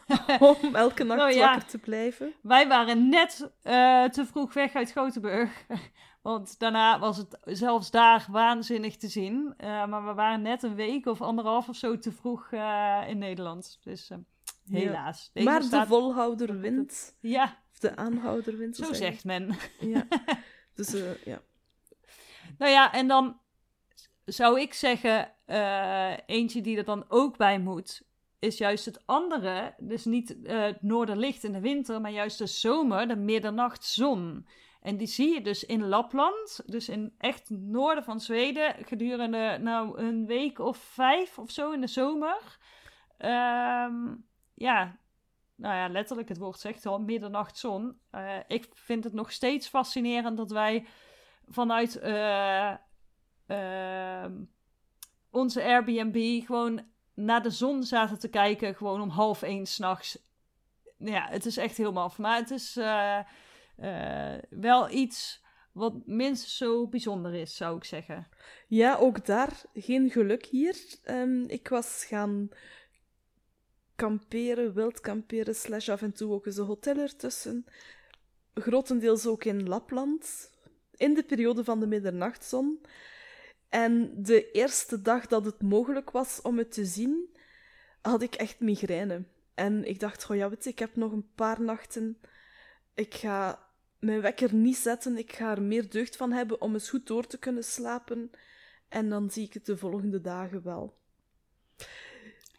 om 0.62 0.74
elke 0.74 1.04
nacht 1.04 1.35
ja. 1.35 1.46
wakker 1.46 1.68
te 1.68 1.78
blijven. 1.78 2.35
Wij 2.42 2.68
waren 2.68 3.09
net 3.09 3.50
eh, 3.62 4.04
te 4.04 4.26
vroeg 4.26 4.54
weg 4.54 4.74
uit 4.74 4.92
Gothenburg. 4.92 5.66
Want 6.22 6.59
daarna 6.59 6.98
was 6.98 7.16
het 7.16 7.38
zelfs 7.44 7.90
daar 7.90 8.26
waanzinnig 8.30 8.96
te 8.96 9.09
zien. 9.09 9.54
Eh, 9.56 9.87
maar 9.87 10.06
we 10.06 10.14
waren 10.14 10.42
net 10.42 10.62
een 10.62 10.74
week 10.74 11.06
of 11.06 11.22
anderhalf 11.22 11.68
of 11.68 11.76
zo 11.76 11.98
te 11.98 12.12
vroeg 12.12 12.52
eh, 12.52 13.02
in 13.06 13.18
Nederland. 13.18 13.78
Dus 13.82 14.11
helaas. 14.70 15.30
Maar 15.35 15.61
de 15.61 15.66
staat- 15.66 15.87
volhouder 15.87 16.61
wint. 16.61 17.16
Ja, 17.20 17.62
Of 17.72 17.78
de 17.78 17.96
aanhouder 17.96 18.56
wint. 18.56 18.76
zo 18.76 18.92
zegt 18.92 19.24
men. 19.24 19.56
Ja. 19.80 20.06
Dus 20.74 20.94
ja. 21.24 21.42
Nou 22.59 22.72
ja, 22.72 22.92
en 22.92 23.09
dan 23.09 23.40
zou 24.27 24.61
ik 24.61 24.75
zeggen, 24.75 25.33
eh, 25.45 26.12
eentje 26.27 26.61
die 26.61 26.77
er 26.77 26.85
dan 26.85 27.05
ook 27.09 27.37
bij 27.37 27.59
moet, 27.59 28.03
is 28.39 28.59
juist 28.59 28.85
het 28.85 29.07
andere. 29.07 29.75
Dus 29.79 30.05
niet 30.05 30.43
eh, 30.43 30.62
het 30.62 30.83
noorderlicht 30.83 31.45
in 31.45 31.53
de 31.53 31.61
winter, 31.61 32.01
maar 32.01 32.11
juist 32.11 32.39
de 32.39 32.47
zomer, 32.47 33.09
de 33.09 33.17
middernachtzon. 33.17 34.47
En 34.81 34.97
die 34.97 35.07
zie 35.07 35.35
je 35.35 35.43
dus 35.43 35.65
in 35.65 35.89
Lapland, 35.89 36.62
dus 36.67 36.89
in 36.89 37.15
echt 37.19 37.51
noorden 37.51 38.05
van 38.05 38.21
Zweden, 38.21 38.75
gedurende 38.85 39.59
nou 39.61 39.99
een 39.99 40.27
week 40.27 40.59
of 40.59 40.77
vijf 40.77 41.39
of 41.39 41.51
zo 41.51 41.71
in 41.71 41.81
de 41.81 41.87
zomer. 41.87 42.59
Ehm, 43.19 44.15
ja, 44.55 44.99
nou 45.55 45.75
ja, 45.75 45.89
letterlijk 45.89 46.29
het 46.29 46.39
woord 46.39 46.59
zegt 46.59 46.87
al, 46.87 47.01
middernachtzon. 47.01 47.99
Eh, 48.11 48.37
ik 48.47 48.69
vind 48.73 49.05
het 49.05 49.12
nog 49.12 49.33
steeds 49.33 49.69
fascinerend 49.69 50.37
dat 50.37 50.51
wij 50.51 50.87
vanuit 51.49 52.01
eh, 53.46 54.22
ehm, 54.22 54.32
onze 55.30 55.62
Airbnb 55.62 56.44
gewoon 56.46 56.80
naar 57.14 57.42
de 57.42 57.50
zon 57.50 57.82
zaten 57.82 58.18
te 58.18 58.28
kijken, 58.28 58.74
gewoon 58.74 59.00
om 59.00 59.09
half 59.09 59.42
één 59.42 59.66
s'nachts. 59.66 60.18
Ja, 60.98 61.26
het 61.28 61.46
is 61.46 61.56
echt 61.56 61.76
heel 61.76 61.92
maf. 61.92 62.18
Maar 62.18 62.37
het 62.37 62.50
is 62.50 62.76
eh, 62.76 63.18
eh, 63.76 64.42
wel 64.50 64.90
iets 64.90 65.44
wat 65.72 66.06
minstens 66.06 66.56
zo 66.56 66.87
bijzonder 66.87 67.35
is, 67.35 67.56
zou 67.56 67.76
ik 67.76 67.85
zeggen. 67.85 68.28
ja, 68.68 68.96
ook 68.96 69.26
daar 69.26 69.62
geen 69.74 70.11
geluk 70.11 70.44
hier. 70.46 70.76
Ehm, 71.02 71.42
ik 71.42 71.68
was 71.68 72.04
gaan 72.04 72.48
kamperen, 73.96 74.74
wild 74.74 75.00
kamperen, 75.00 75.54
slash 75.54 75.88
af 75.88 76.02
en 76.02 76.12
toe 76.12 76.32
ook 76.32 76.46
eens 76.46 76.56
een 76.56 76.64
hotel 76.64 76.96
ertussen. 76.96 77.64
Grotendeels 78.54 79.26
ook 79.26 79.44
in 79.44 79.68
Lapland, 79.68 80.50
in 80.96 81.14
de 81.14 81.22
periode 81.22 81.64
van 81.64 81.80
de 81.80 81.87
middernachtzon. 81.87 82.80
En 83.68 84.22
de 84.22 84.50
eerste 84.50 85.02
dag 85.02 85.26
dat 85.26 85.44
het 85.44 85.62
mogelijk 85.62 86.11
was 86.11 86.42
om 86.42 86.59
het 86.59 86.72
te 86.72 86.85
zien, 86.85 87.37
had 88.02 88.22
ik 88.22 88.35
echt 88.35 88.61
migraine. 88.61 89.24
En 89.55 89.85
ik 89.85 90.00
dacht, 90.00 90.24
goh 90.24 90.37
ja, 90.37 90.48
weet 90.48 90.64
je, 90.64 90.70
ik 90.70 90.79
heb 90.79 90.96
nog 90.96 91.12
een 91.12 91.31
paar 91.35 91.62
nachten. 91.62 92.20
Ik 92.94 93.14
ga 93.14 93.68
mijn 93.98 94.20
wekker 94.20 94.55
niet 94.55 94.76
zetten. 94.76 95.18
Ik 95.18 95.33
ga 95.33 95.50
er 95.50 95.62
meer 95.62 95.90
deugd 95.90 96.16
van 96.16 96.33
hebben 96.33 96.61
om 96.61 96.72
eens 96.72 96.90
goed 96.90 97.07
door 97.07 97.26
te 97.26 97.38
kunnen 97.38 97.64
slapen. 97.64 98.31
En 98.88 99.09
dan 99.09 99.31
zie 99.31 99.44
ik 99.44 99.55
het 99.55 99.66
de 99.66 99.76
volgende 99.76 100.20
dagen 100.20 100.62
wel. 100.62 100.98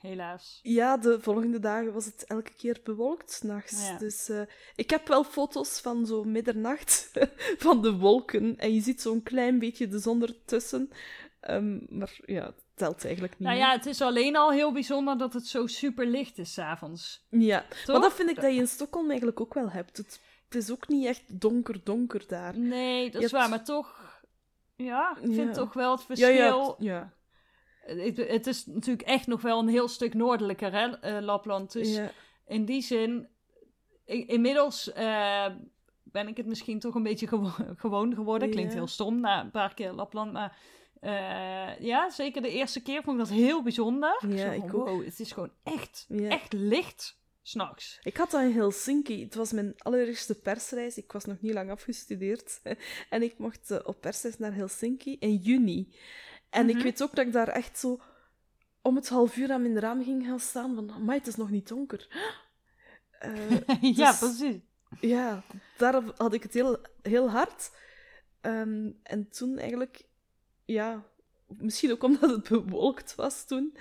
Helaas. 0.02 0.60
Ja, 0.64 0.98
de 0.98 1.20
volgende 1.22 1.60
dagen 1.60 1.94
was 1.94 2.06
het 2.06 2.26
elke 2.28 2.54
keer 2.58 2.80
bewolkt, 2.84 3.32
s'nachts. 3.32 3.88
Ja. 3.88 3.98
Dus 3.98 4.30
eh, 4.30 4.42
ik 4.76 4.90
heb 4.90 5.08
wel 5.08 5.24
foto's 5.24 5.80
van 5.80 6.06
zo 6.06 6.24
middernacht 6.24 7.12
van 7.66 7.82
de 7.82 7.92
wolken. 7.98 8.58
En 8.58 8.74
je 8.74 8.82
ziet 8.82 9.02
zo'n 9.02 9.24
klein 9.24 9.60
beetje 9.60 9.88
de 9.88 10.00
zon 10.00 10.22
ertussen. 10.22 10.90
Ehm, 11.40 11.80
maar 11.90 12.20
ja, 12.26 12.46
het 12.46 12.64
telt 12.76 13.04
eigenlijk 13.06 13.34
niet. 13.40 13.48
Nou 13.48 13.60
ja, 13.60 13.72
het 13.72 13.86
is 13.86 14.02
alleen 14.02 14.36
al 14.36 14.52
heel 14.52 14.72
bijzonder 14.72 15.18
dat 15.18 15.34
het 15.34 15.48
zo 15.48 15.68
super 15.68 16.06
licht 16.08 16.38
is 16.38 16.54
s'avonds. 16.54 17.26
ja. 17.30 17.66
Toch? 17.70 17.86
maar 17.88 18.02
dat 18.02 18.14
vind 18.14 18.30
ik 18.30 18.36
dat 18.42 18.54
je 18.54 18.60
in 18.60 18.68
Stockholm 18.68 19.08
eigenlijk 19.08 19.42
ook 19.42 19.54
wel 19.54 19.70
hebt. 19.72 19.98
Het, 19.98 20.20
het 20.46 20.56
is 20.56 20.72
ook 20.72 20.88
niet 20.88 21.06
echt 21.06 21.40
donker-donker 21.42 22.24
daar. 22.28 22.58
Nee, 22.60 23.04
dat 23.04 23.12
Je 23.22 23.26
is 23.26 23.32
hebt- 23.32 23.32
waar, 23.44 23.50
maar 23.50 23.64
toch... 23.66 24.06
Ja, 24.76 25.18
ik 25.22 25.34
vind 25.34 25.36
Ja. 25.48 25.52
toch 25.54 25.74
wel 25.74 25.92
het 25.92 26.04
verschil... 26.04 26.30
ja, 26.34 26.76
ja. 26.80 27.14
Het, 27.88 28.18
het 28.18 28.48
is 28.48 28.66
natuurlijk 28.66 29.08
echt 29.08 29.28
nog 29.28 29.42
wel 29.42 29.60
een 29.60 29.68
heel 29.68 29.88
stuk 29.88 30.14
noordelijker, 30.14 30.72
hè, 30.72 30.88
eh, 31.00 31.22
Lapland. 31.24 31.72
Dus 31.72 31.96
ja. 31.96 32.12
in 32.48 32.66
die 32.66 32.82
zin, 32.82 33.28
inmiddels 34.06 34.92
eh, 34.94 35.46
ben 36.04 36.28
ik 36.28 36.38
het 36.38 36.46
misschien 36.46 36.80
toch 36.80 36.96
een 36.96 37.04
beetje 37.04 37.28
gewo- 37.28 37.56
gewoon 37.78 38.14
geworden. 38.16 38.50
Klinkt 38.50 38.74
heel 38.74 38.88
stom 38.88 39.20
na 39.20 39.42
een 39.42 39.52
paar 39.52 39.74
keer 39.74 39.92
Lapland, 39.92 40.32
maar 40.34 40.58
eh, 41.02 41.80
ja, 41.80 42.10
zeker 42.10 42.42
de 42.42 42.52
eerste 42.52 42.82
keer 42.82 43.04
vond 43.04 43.20
ik 43.20 43.28
dat 43.28 43.36
heel 43.38 43.64
bijzonder. 43.64 44.24
Ja, 44.30 44.52
ik 44.52 44.64
ook. 44.64 44.72
wow, 44.88 45.06
het 45.06 45.20
is 45.20 45.32
gewoon 45.32 45.52
echt, 45.64 46.06
Ja. 46.10 46.30
echt 46.30 46.54
licht 46.54 47.20
s'nachts. 47.42 48.00
Ik 48.04 48.18
had 48.18 48.32
dat 48.32 48.42
in 48.42 48.52
Helsinki. 48.52 49.24
Het 49.24 49.36
was 49.36 49.52
mijn 49.52 49.74
allereerste 49.78 50.40
persreis. 50.42 50.98
Ik 50.98 51.12
was 51.12 51.26
nog 51.26 51.42
niet 51.42 51.54
lang 51.54 51.72
afgestudeerd. 51.72 52.62
En 53.10 53.22
ik 53.24 53.38
mocht 53.38 53.86
op 53.86 54.02
persreis 54.02 54.38
naar 54.38 54.54
Helsinki 54.54 55.16
in 55.20 55.36
juni. 55.36 55.94
En 56.50 56.66
Mhm. 56.66 56.78
ik 56.78 56.84
weet 56.84 57.04
ook 57.04 57.16
dat 57.16 57.26
ik 57.26 57.32
daar 57.34 57.48
echt 57.48 57.78
zo 57.80 58.00
om 58.82 58.96
het 58.96 59.10
half 59.10 59.38
uur 59.38 59.52
aan 59.52 59.62
mijn 59.62 59.80
raam 59.80 60.04
ging 60.04 60.26
gaan 60.26 60.40
staan. 60.40 60.76
Van, 60.76 61.04
maar 61.06 61.16
het 61.16 61.28
is 61.28 61.36
nog 61.36 61.50
niet 61.50 61.68
donker. 61.68 62.08
Eh, 63.20 63.50
ja, 63.98 64.10
Dus- 64.12 64.20
precies. 64.20 64.56
ja, 65.00 65.44
daar 65.78 66.04
had 66.18 66.34
ik 66.34 66.44
het 66.44 66.54
heel, 66.54 66.78
heel 67.02 67.30
hard. 67.30 67.72
Ehm, 68.42 68.92
en 69.04 69.30
toen 69.30 69.58
eigenlijk, 69.58 70.04
ja, 70.66 71.04
misschien 71.48 71.92
ook 71.92 72.04
omdat 72.04 72.30
het 72.30 72.50
bewolkt 72.50 73.16
was 73.16 73.46
toen. 73.46 73.78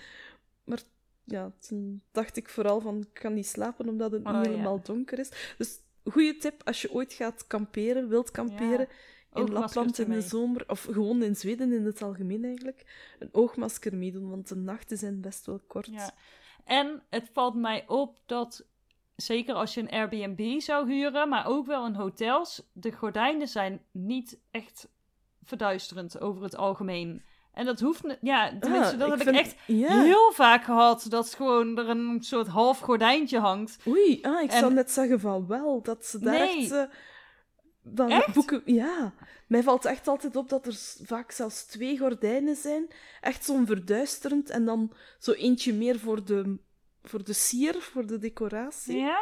Maar 0.64 0.82
ja, 1.24 1.52
toen 1.60 2.02
dacht 2.12 2.36
ik 2.36 2.48
vooral 2.48 2.80
van, 2.80 3.00
ik 3.00 3.20
kan 3.20 3.34
niet 3.34 3.46
slapen 3.46 3.88
omdat 3.88 4.12
het 4.12 4.24
Oh, 4.26 4.32
niet 4.36 4.44
ja. 4.44 4.50
helemaal 4.50 4.82
donker 4.82 5.18
is. 5.18 5.54
Dus 5.58 5.78
goede 6.04 6.36
tip 6.36 6.62
als 6.64 6.82
je 6.82 6.92
ooit 6.92 7.12
gaat 7.12 7.46
kamperen, 7.46 8.08
wilt 8.08 8.30
kamperen. 8.30 8.88
In 9.36 9.52
Lapland 9.52 9.98
in 9.98 10.10
de 10.10 10.20
zomer, 10.20 10.64
of 10.66 10.82
gewoon 10.82 11.22
in 11.22 11.36
Zweden 11.36 11.72
in 11.72 11.84
het 11.84 12.02
algemeen 12.02 12.44
eigenlijk, 12.44 12.86
een 13.18 13.28
oogmasker 13.32 13.94
meedoen, 13.96 14.30
want 14.30 14.48
de 14.48 14.56
nachten 14.56 14.96
zijn 14.98 15.20
best 15.20 15.46
wel 15.46 15.60
kort. 15.66 15.86
Ja. 15.86 16.10
En 16.64 17.02
het 17.10 17.30
valt 17.32 17.54
mij 17.54 17.84
op 17.88 18.18
dat, 18.26 18.64
zeker 19.16 19.54
als 19.54 19.74
je 19.74 19.80
een 19.80 19.90
Airbnb 19.90 20.60
zou 20.60 20.92
huren, 20.92 21.28
maar 21.28 21.46
ook 21.46 21.66
wel 21.66 21.86
in 21.86 21.94
hotels, 21.94 22.62
de 22.72 22.92
gordijnen 22.92 23.48
zijn 23.48 23.82
niet 23.90 24.38
echt 24.50 24.88
verduisterend 25.42 26.20
over 26.20 26.42
het 26.42 26.56
algemeen. 26.56 27.22
En 27.52 27.64
dat 27.64 27.80
hoeft, 27.80 28.02
ja, 28.20 28.58
tenminste, 28.60 28.92
Ah, 28.92 28.98
dat 28.98 29.08
heb 29.10 29.22
vind- 29.22 29.36
ik 29.36 29.42
echt 29.42 29.56
Ja. 29.66 30.02
heel 30.02 30.32
vaak 30.32 30.64
gehad, 30.64 31.06
dat 31.08 31.34
gewoon 31.34 31.78
er 31.78 31.88
een 31.88 32.22
soort 32.22 32.46
half 32.46 32.78
gordijntje 32.80 33.38
hangt. 33.38 33.78
Oei, 33.88 34.18
ah, 34.22 34.42
ik 34.42 34.50
En- 34.50 34.58
zou 34.58 34.74
net 34.74 34.90
zeggen 34.90 35.20
van 35.20 35.46
wel, 35.46 35.82
dat 35.82 36.04
ze 36.06 36.18
daar 36.18 36.38
Nee. 36.38 36.58
echt... 36.62 36.70
eh, 36.72 36.82
dan 37.88 38.10
Echt? 38.10 38.34
boeken... 38.34 38.62
Ja, 38.64 39.14
mij 39.46 39.62
valt 39.62 39.84
echt 39.84 40.08
altijd 40.08 40.36
op 40.36 40.48
dat 40.48 40.66
er 40.66 40.74
vaak 41.04 41.30
zelfs 41.30 41.64
twee 41.64 41.98
gordijnen 41.98 42.56
zijn. 42.56 42.88
Echt 43.20 43.44
zo'n 43.44 43.66
verduisterend 43.66 44.50
en 44.50 44.64
dan 44.64 44.92
zo 45.18 45.32
eentje 45.32 45.74
meer 45.74 45.98
voor 45.98 46.24
de, 46.24 46.58
voor 47.02 47.24
de 47.24 47.32
sier, 47.32 47.74
voor 47.74 48.06
de 48.06 48.18
decoratie. 48.18 48.96
Ja? 48.98 49.18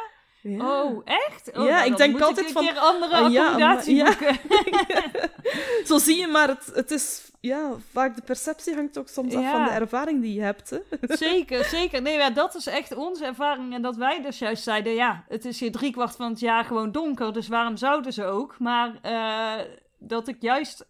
Ja. 0.46 0.82
Oh, 0.82 1.00
echt? 1.04 1.50
Oh, 1.56 1.64
Ja, 1.64 1.78
nou, 1.78 1.90
ik 1.90 1.96
denk 1.96 2.20
altijd 2.20 2.46
een 2.46 2.52
van, 2.52 2.64
keer 2.64 2.78
andere 2.78 3.14
ah, 3.16 3.32
ja, 3.32 3.42
accommodatie 3.44 4.02
maar- 4.02 4.22
ja. 4.22 4.36
boeken. 4.48 5.30
Zo 5.88 5.98
zie 5.98 6.18
je 6.18 6.26
maar, 6.26 6.48
het, 6.48 6.70
het 6.74 6.90
is... 6.90 7.32
Ja, 7.40 7.70
vaak 7.92 8.16
de 8.16 8.22
perceptie 8.22 8.74
hangt 8.74 8.98
ook 8.98 9.08
soms 9.08 9.34
af 9.34 9.50
van 9.50 9.64
de 9.64 9.70
ervaring 9.70 10.20
die 10.22 10.34
je 10.34 10.40
hebt. 10.40 10.70
Hè. 10.70 10.78
Zeker, 11.16 11.64
zeker. 11.78 12.02
Nee, 12.02 12.16
ja, 12.16 12.30
dat 12.30 12.54
is 12.54 12.66
echt 12.66 12.94
onze 12.96 13.24
ervaring. 13.24 13.74
En 13.74 13.82
dat 13.82 13.96
wij 13.96 14.22
dus 14.22 14.38
juist 14.38 14.62
zeiden, 14.62 14.94
ja, 14.94 15.24
het 15.28 15.44
is 15.44 15.60
hier 15.60 15.72
driekwart 15.72 16.16
van 16.16 16.30
het 16.30 16.40
jaar 16.40 16.64
gewoon 16.64 16.92
donker, 16.92 17.32
dus 17.32 17.48
waarom 17.48 17.76
zouden 17.76 18.12
ze 18.12 18.24
ook? 18.24 18.56
Maar 18.58 18.92
eh, 19.02 19.64
dat 19.98 20.28
ik 20.28 20.36
juist 20.40 20.86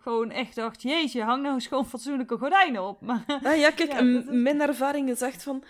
gewoon 0.00 0.30
echt 0.30 0.54
dacht, 0.54 0.82
jeetje, 0.82 1.22
hang 1.22 1.42
nou 1.42 1.54
eens 1.54 1.66
gewoon 1.66 1.86
fatsoenlijke 1.88 2.36
gordijnen 2.38 2.82
op. 2.88 3.00
Maar, 3.00 3.24
Ah, 3.44 3.56
ja, 3.56 3.70
kijk, 3.70 3.90
dat 3.90 4.24
mijn 4.34 4.60
ervaring 4.60 5.08
is 5.10 5.20
echt 5.20 5.42
van... 5.42 5.62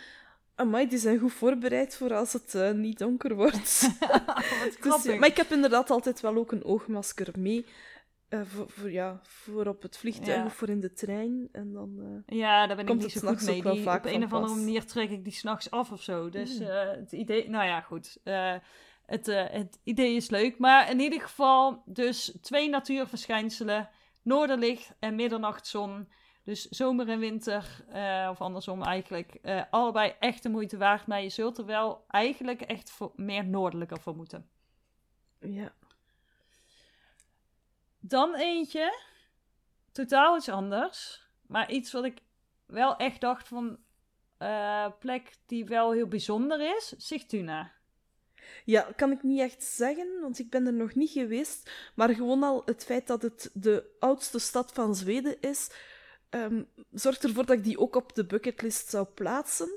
Amai, 0.59 0.89
die 0.89 0.99
zijn 0.99 1.19
goed 1.19 1.33
voorbereid 1.33 1.97
voor 1.97 2.15
als 2.15 2.33
het 2.33 2.55
eh, 2.55 2.71
niet 2.73 2.99
donker 2.99 3.35
wordt. 3.35 3.89
Dus, 4.83 5.05
maar 5.19 5.29
ik 5.29 5.37
heb 5.37 5.51
inderdaad 5.51 5.91
altijd 5.91 6.21
wel 6.21 6.37
ook 6.37 6.53
een 6.53 6.65
oogmasker 6.65 7.29
mee. 7.39 7.67
eh, 8.29 8.41
voor, 8.45 8.71
voor, 8.71 8.91
ja, 8.91 9.21
voor 9.23 9.67
op 9.67 9.83
het 9.83 9.97
vliegtuig 9.99 10.37
Ja. 10.39 10.45
of 10.45 10.55
voor 10.55 10.69
in 10.69 10.81
de 10.81 10.93
trein. 10.93 11.49
En 11.53 11.73
dan, 11.73 12.23
eh, 12.27 12.39
Ja, 12.39 12.59
daar 12.67 12.77
ben 12.77 12.79
ik 12.79 12.87
Komt 12.91 13.03
niet 13.03 13.13
zo 13.13 13.19
goed 13.21 13.29
s'nachts 13.29 13.45
mee. 13.45 13.75
Die, 13.75 13.91
op 13.91 14.05
een 14.05 14.25
of 14.25 14.33
andere 14.33 14.55
manier 14.55 14.85
trek 14.87 15.11
ik 15.11 15.25
die 15.25 15.33
s'nachts 15.33 15.71
af 15.71 15.93
of 15.93 16.03
zo. 16.03 16.29
Dus 16.31 16.59
Mm. 16.59 16.67
eh, 16.67 16.91
het 16.91 17.13
idee, 17.13 17.49
nou 17.51 17.67
ja, 17.67 17.81
goed. 17.81 18.17
Het, 19.07 19.27
het 19.51 19.79
idee 19.85 20.15
is 20.17 20.31
leuk. 20.31 20.59
Maar 20.59 20.91
in 20.91 21.01
ieder 21.01 21.21
geval, 21.21 21.83
dus 21.87 22.39
twee 22.43 22.69
natuurverschijnselen: 22.69 23.89
noorderlicht 24.23 24.95
en 24.99 25.15
middernachtzon. 25.15 26.09
Dus 26.49 26.69
zomer 26.69 27.09
en 27.09 27.19
winter, 27.19 27.85
eh, 27.89 28.29
of 28.31 28.41
andersom 28.41 28.83
eigenlijk, 28.83 29.35
eh, 29.35 29.63
allebei 29.71 30.15
echt 30.19 30.43
de 30.43 30.49
moeite 30.49 30.77
waard. 30.77 31.07
Maar 31.07 31.23
je 31.23 31.29
zult 31.29 31.59
er 31.59 31.65
wel 31.67 32.05
eigenlijk 32.09 32.61
echt 32.61 32.91
voor, 32.91 33.13
meer 33.17 33.45
noordelijker 33.45 34.01
voor 34.01 34.17
moeten. 34.17 34.49
ja. 35.41 35.73
Dan 38.01 38.35
eentje, 38.35 39.01
totaal 39.93 40.37
iets 40.37 40.49
anders. 40.49 41.27
Maar 41.47 41.71
iets 41.71 41.93
wat 41.93 42.05
ik 42.05 42.19
wel 42.67 42.97
echt 42.97 43.21
dacht 43.21 43.49
van 43.49 43.79
eh, 44.39 44.87
plek 44.99 45.37
die 45.47 45.65
wel 45.65 45.93
heel 45.93 46.09
bijzonder 46.09 46.77
is. 46.77 46.95
Sigtuna. 46.97 47.73
ja, 48.65 48.93
kan 48.97 49.11
ik 49.11 49.23
niet 49.23 49.41
echt 49.41 49.63
zeggen, 49.63 50.21
want 50.21 50.39
ik 50.39 50.51
ben 50.51 50.67
er 50.67 50.75
nog 50.75 50.95
niet 50.95 51.11
geweest. 51.11 51.71
Maar 51.95 52.09
gewoon 52.09 52.43
al 52.43 52.63
het 52.65 52.85
feit 52.85 53.07
dat 53.07 53.23
het 53.23 53.51
de 53.55 53.97
oudste 53.99 54.39
stad 54.39 54.73
van 54.73 54.95
Zweden 54.95 55.41
is, 55.41 55.71
ehm, 56.31 56.63
zorgt 56.93 57.25
ervoor 57.25 57.47
dat 57.47 57.57
ik 57.57 57.65
die 57.65 57.79
ook 57.79 57.97
op 57.97 58.15
de 58.15 58.27
bucketlist 58.27 58.89
zou 58.91 59.07
plaatsen. 59.07 59.77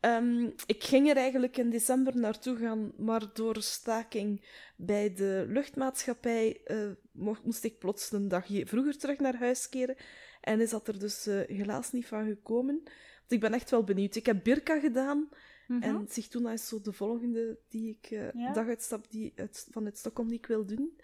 Ehm, 0.00 0.50
ik 0.66 0.84
ging 0.84 1.08
er 1.10 1.16
eigenlijk 1.16 1.56
in 1.56 1.70
december 1.70 2.16
naartoe 2.16 2.56
gaan, 2.56 2.92
maar 2.96 3.30
door 3.34 3.62
staking 3.62 4.44
bij 4.76 5.14
de 5.14 5.44
luchtmaatschappij 5.48 6.60
eh, 6.64 6.90
mo- 7.12 7.36
moest 7.44 7.64
ik 7.64 7.78
plots 7.78 8.12
een 8.12 8.28
dagje 8.28 8.66
vroeger 8.66 8.98
terug 8.98 9.18
naar 9.18 9.36
huis 9.38 9.68
keren. 9.68 9.96
En 10.40 10.60
is 10.60 10.70
dat 10.70 10.88
er 10.88 10.98
dus 10.98 11.26
eh, 11.26 11.40
helaas 11.46 11.92
niet 11.92 12.06
van 12.06 12.26
gekomen. 12.26 12.80
Want 13.18 13.32
ik 13.32 13.40
ben 13.40 13.52
echt 13.54 13.70
wel 13.70 13.84
benieuwd. 13.84 14.14
Ik 14.14 14.26
heb 14.26 14.44
Birka 14.44 14.80
gedaan. 14.80 15.28
Mhm. 15.66 15.82
En 15.82 16.06
Sigtuna 16.08 16.52
is 16.52 16.68
zo 16.68 16.80
de 16.80 16.92
volgende 16.92 17.58
die 17.68 17.98
ik, 18.00 18.10
eh 18.10 18.32
Ja? 18.32 18.52
daguitstap 18.52 19.10
die 19.10 19.32
uit, 19.36 19.66
vanuit 19.70 19.98
Stockholm 19.98 20.28
die 20.28 20.38
ik 20.38 20.46
wil 20.46 20.64
doen. 20.66 21.00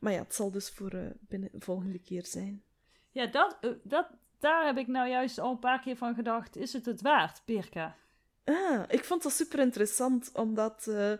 Maar 0.00 0.12
ja, 0.12 0.22
het 0.22 0.34
zal 0.34 0.50
dus 0.50 0.70
voor 0.70 1.12
binnen 1.20 1.48
de 1.52 1.60
volgende 1.60 1.98
keer 1.98 2.26
zijn. 2.26 2.62
Ja, 3.10 3.26
dat, 3.26 3.58
dat, 3.82 4.06
daar 4.44 4.66
heb 4.66 4.76
ik 4.78 4.86
nou 4.86 5.08
juist 5.08 5.38
al 5.38 5.50
een 5.50 5.58
paar 5.58 5.80
keer 5.80 5.96
van 5.96 6.14
gedacht. 6.14 6.56
Is 6.56 6.72
het 6.72 6.86
het 6.86 7.00
waard, 7.00 7.42
Birka? 7.44 7.96
Ah, 8.44 8.82
ik 8.88 9.04
vond 9.04 9.22
dat 9.22 9.32
super 9.32 9.58
interessant, 9.58 10.30
omdat... 10.32 10.86
eh, 10.86 11.12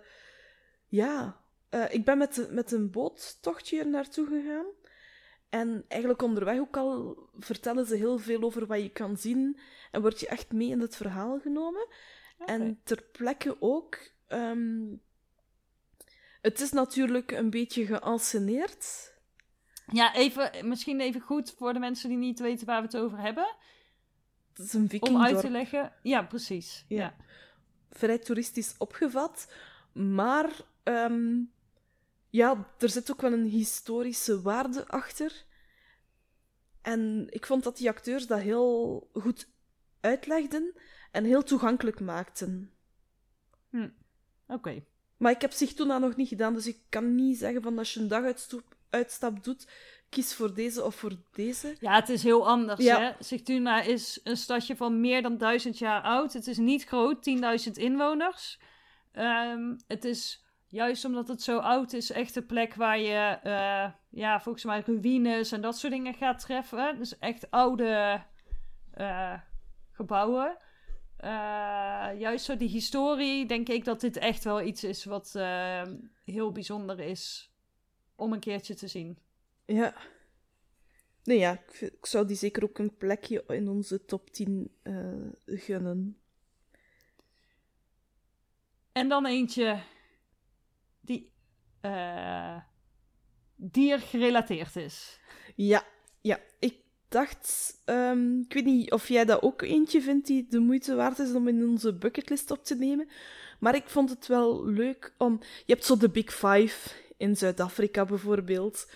ja, 0.89 1.41
eh, 1.69 1.95
ik 1.95 2.05
ben 2.05 2.19
met, 2.19 2.49
met 2.51 2.73
een 2.73 2.91
boottochtje 2.91 3.79
er 3.79 3.89
naartoe 3.89 4.27
gegaan. 4.27 4.67
En 5.49 5.85
eigenlijk 5.89 6.23
onderweg 6.23 6.59
ook 6.59 6.77
al 6.77 7.19
vertellen 7.39 7.87
ze 7.87 7.97
heel 7.97 8.19
veel 8.19 8.43
over 8.43 8.67
wat 8.67 8.83
je 8.83 8.91
kan 8.91 9.17
zien. 9.17 9.59
En 9.91 10.01
word 10.01 10.21
je 10.21 10.27
echt 10.29 10.53
mee 10.53 10.69
in 10.69 10.81
het 10.81 10.97
verhaal 10.97 11.41
genomen. 11.41 11.87
En 12.39 12.81
ter 12.85 13.03
plekke 13.03 13.57
ook. 13.61 13.99
ehm, 14.27 14.95
het 16.41 16.61
is 16.61 16.73
natuurlijk 16.73 17.31
een 17.31 17.51
beetje 17.51 17.87
geanceneerd. 17.87 19.13
Ja, 19.92 20.14
even, 20.14 20.68
misschien 20.68 21.01
even 21.01 21.20
goed 21.20 21.55
voor 21.57 21.73
de 21.73 21.79
mensen 21.79 22.09
die 22.09 22.18
niet 22.18 22.40
weten 22.40 22.66
waar 22.66 22.81
we 22.81 22.87
het 22.87 22.97
over 22.97 23.18
hebben. 23.18 23.57
Het 24.53 24.66
is 24.66 24.73
een 24.73 25.03
Om 25.03 25.23
uit 25.23 25.40
te 25.40 25.51
leggen. 25.51 25.92
Ja, 26.03 26.23
precies. 26.23 26.85
Ja. 26.88 26.97
Ja. 26.97 27.16
vrij 27.90 28.18
toeristisch 28.18 28.75
opgevat. 28.79 29.53
Maar 29.92 30.51
ehm, 30.83 31.40
ja, 32.31 32.68
er 32.79 32.88
zit 32.88 33.11
ook 33.11 33.20
wel 33.20 33.33
een 33.33 33.44
historische 33.44 34.42
waarde 34.42 34.88
achter. 34.88 35.44
En 36.83 37.27
ik 37.31 37.47
vond 37.47 37.62
dat 37.62 37.77
die 37.77 37.88
acteurs 37.88 38.27
dat 38.27 38.40
heel 38.40 39.09
goed 39.12 39.49
uitlegden 40.01 40.75
en 41.11 41.25
heel 41.25 41.42
toegankelijk 41.42 42.01
maakten. 42.01 42.73
Oké. 44.47 44.85
Maar 45.16 45.33
ik 45.33 45.40
heb 45.40 45.53
zich 45.53 45.75
toen 45.75 45.87
nog 45.87 46.16
niet 46.16 46.29
gedaan, 46.29 46.55
dus 46.55 46.66
ik 46.66 46.79
kan 46.88 47.14
niet 47.14 47.38
zeggen 47.38 47.62
van 47.62 47.79
als 47.79 47.94
je 47.94 48.01
een 48.01 48.09
dag 48.09 48.25
uitstoep- 48.25 48.77
uitstap 48.95 49.45
doet, 49.45 49.69
kies 50.09 50.35
voor 50.35 50.55
deze 50.55 50.85
of 50.85 50.95
voor 50.95 51.13
deze. 51.33 51.77
Ja, 51.81 51.95
het 51.95 52.09
is 52.09 52.23
heel 52.23 52.49
anders. 52.49 52.85
Ja. 52.85 53.01
Hè? 53.01 53.13
Sigtuna 53.25 53.83
is 53.83 54.21
een 54.25 54.37
stadje 54.37 54.77
van 54.77 55.01
meer 55.01 55.23
dan 55.23 55.39
duizend 55.39 55.79
jaar 55.79 56.03
oud. 56.03 56.33
Het 56.33 56.47
is 56.47 56.59
niet 56.59 56.85
groot, 56.85 57.23
10.000 57.67 57.73
inwoners. 57.73 58.61
Ehm, 59.13 59.75
het 59.87 60.05
is 60.05 60.45
juist 60.67 61.05
omdat 61.05 61.29
het 61.29 61.43
zo 61.43 61.59
oud 61.59 61.93
is, 61.93 62.11
echt 62.11 62.37
een 62.37 62.47
plek 62.47 62.75
waar 62.75 62.99
je, 62.99 63.39
eh, 63.43 63.91
ja, 64.11 64.41
volgens 64.41 64.65
mij 64.65 64.83
ruïnes 64.87 65.53
en 65.53 65.61
dat 65.61 65.79
soort 65.79 65.93
dingen 65.93 66.15
gaat 66.15 66.41
treffen. 66.41 66.99
Dus 66.99 67.19
echt 67.19 67.51
oude 67.51 68.23
eh, 68.91 69.35
gebouwen. 69.93 70.59
Eh, 71.17 71.31
juist 72.19 72.45
zo 72.45 72.57
die 72.57 72.69
historie, 72.69 73.47
denk 73.47 73.69
ik 73.69 73.85
dat 73.85 74.01
dit 74.01 74.17
echt 74.17 74.45
wel 74.45 74.63
iets 74.63 74.85
is 74.85 75.05
wat 75.05 75.35
eh, 75.35 75.83
heel 76.25 76.53
bijzonder 76.53 77.01
is 77.01 77.54
om 78.16 78.33
een 78.33 78.40
keertje 78.40 78.74
te 78.74 78.88
zien. 78.88 79.18
Ja. 79.64 79.94
Nee, 81.24 81.38
ja, 81.38 81.62
ik, 81.79 82.07
zou 82.07 82.27
die 82.27 82.37
zeker 82.37 82.62
ook 82.62 82.79
een 82.79 82.96
plekje 82.96 83.44
in 83.48 83.68
onze 83.68 84.05
top 84.05 84.31
10 84.31 84.70
eh, 84.83 84.94
gunnen. 85.46 86.18
En 88.92 89.09
dan 89.09 89.27
eentje 89.27 89.83
die 91.00 91.33
eh 91.81 92.57
diergerelateerd 93.57 94.77
is. 94.77 95.20
Ja, 95.55 95.85
ja. 96.20 96.40
Ik 96.59 96.77
dacht, 97.09 97.81
ehm, 97.85 98.40
ik 98.40 98.53
weet 98.53 98.64
niet 98.64 98.92
of 98.92 99.09
jij 99.09 99.24
dat 99.24 99.42
ook 99.42 99.62
eentje 99.62 100.03
vindt 100.03 100.27
die 100.27 100.46
de 100.48 100.59
moeite 100.59 100.94
waard 100.94 101.18
is 101.18 101.33
om 101.33 101.48
in 101.48 101.68
onze 101.68 101.94
bucketlist 101.94 102.50
op 102.50 102.64
te 102.64 102.74
nemen. 102.74 103.09
Maar 103.61 103.74
ik 103.74 103.88
vond 103.88 104.11
het 104.11 104.27
wel 104.27 104.66
leuk 104.66 105.14
om. 105.18 105.40
Je 105.40 105.72
hebt 105.72 105.85
zo 105.85 105.96
de 105.96 106.11
Big 106.11 106.33
Five 106.35 106.90
in 107.16 107.37
Zuid-Afrika 107.37 108.05
bijvoorbeeld. 108.05 108.90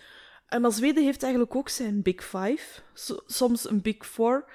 En 0.46 0.61
maar 0.61 0.72
Zweden 0.72 1.04
heeft 1.04 1.22
eigenlijk 1.22 1.57
ook 1.57 1.68
zijn 1.68 2.02
Big 2.02 2.24
Five, 2.24 2.81
so- 2.94 3.20
soms 3.26 3.70
een 3.70 3.83
Big 3.83 4.07
Four. 4.07 4.50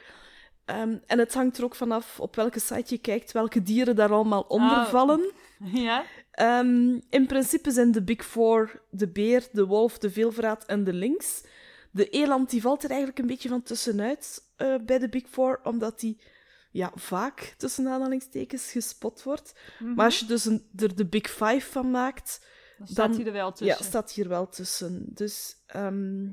Ehm, 0.65 0.97
en 1.06 1.19
het 1.19 1.34
hangt 1.34 1.58
er 1.58 1.63
ook 1.63 1.76
vanaf 1.76 2.19
op 2.19 2.36
welke 2.36 2.60
site 2.60 2.93
je 2.93 2.97
kijkt, 2.97 3.32
welke 3.32 3.63
dieren 3.63 3.95
daar 3.95 4.12
allemaal 4.12 4.41
onder 4.41 4.78
Oh. 4.78 4.86
vallen. 4.86 5.32
ja? 5.88 6.04
Ehm, 6.32 6.99
in 7.10 7.26
principe 7.28 7.71
zijn 7.71 7.91
de 7.91 8.04
Big 8.04 8.26
Four 8.26 8.82
de 8.89 9.08
beer, 9.10 9.47
de 9.52 9.65
wolf, 9.65 9.97
de 9.97 10.12
veelvraat 10.12 10.65
en 10.65 10.84
de 10.84 10.93
lynx. 10.93 11.43
De 11.91 12.10
eland 12.10 12.49
die 12.49 12.62
valt 12.62 12.84
er 12.84 12.89
eigenlijk 12.89 13.19
een 13.19 13.28
beetje 13.28 13.49
van 13.49 13.63
tussenuit 13.63 14.41
eh, 14.56 14.76
bij 14.86 14.99
de 14.99 15.10
Big 15.10 15.23
Four, 15.30 15.60
omdat 15.63 15.99
die 15.99 16.21
ja, 16.71 16.91
vaak 16.95 17.54
tussen 17.58 17.88
aanhalingstekens 17.88 18.71
gespot 18.71 19.23
wordt. 19.23 19.54
Mhm. 19.80 19.93
Maar 19.93 20.06
als 20.06 20.19
je 20.19 20.26
dus 20.26 20.45
een, 20.45 20.67
er 20.76 20.95
de 20.95 21.06
Big 21.06 21.30
Five 21.30 21.71
van 21.71 21.91
maakt, 21.91 22.45
dan 22.86 22.93
staat 22.93 23.08
dan- 23.08 23.15
hij 23.17 23.26
er 23.26 23.32
wel 23.34 23.46
ja, 23.48 23.52
tussen. 23.52 23.86
staat 23.86 24.12
hier 24.12 24.28
wel 24.28 24.50
tussen. 24.50 25.06
Dus 25.13 25.56
ehm, 25.65 26.24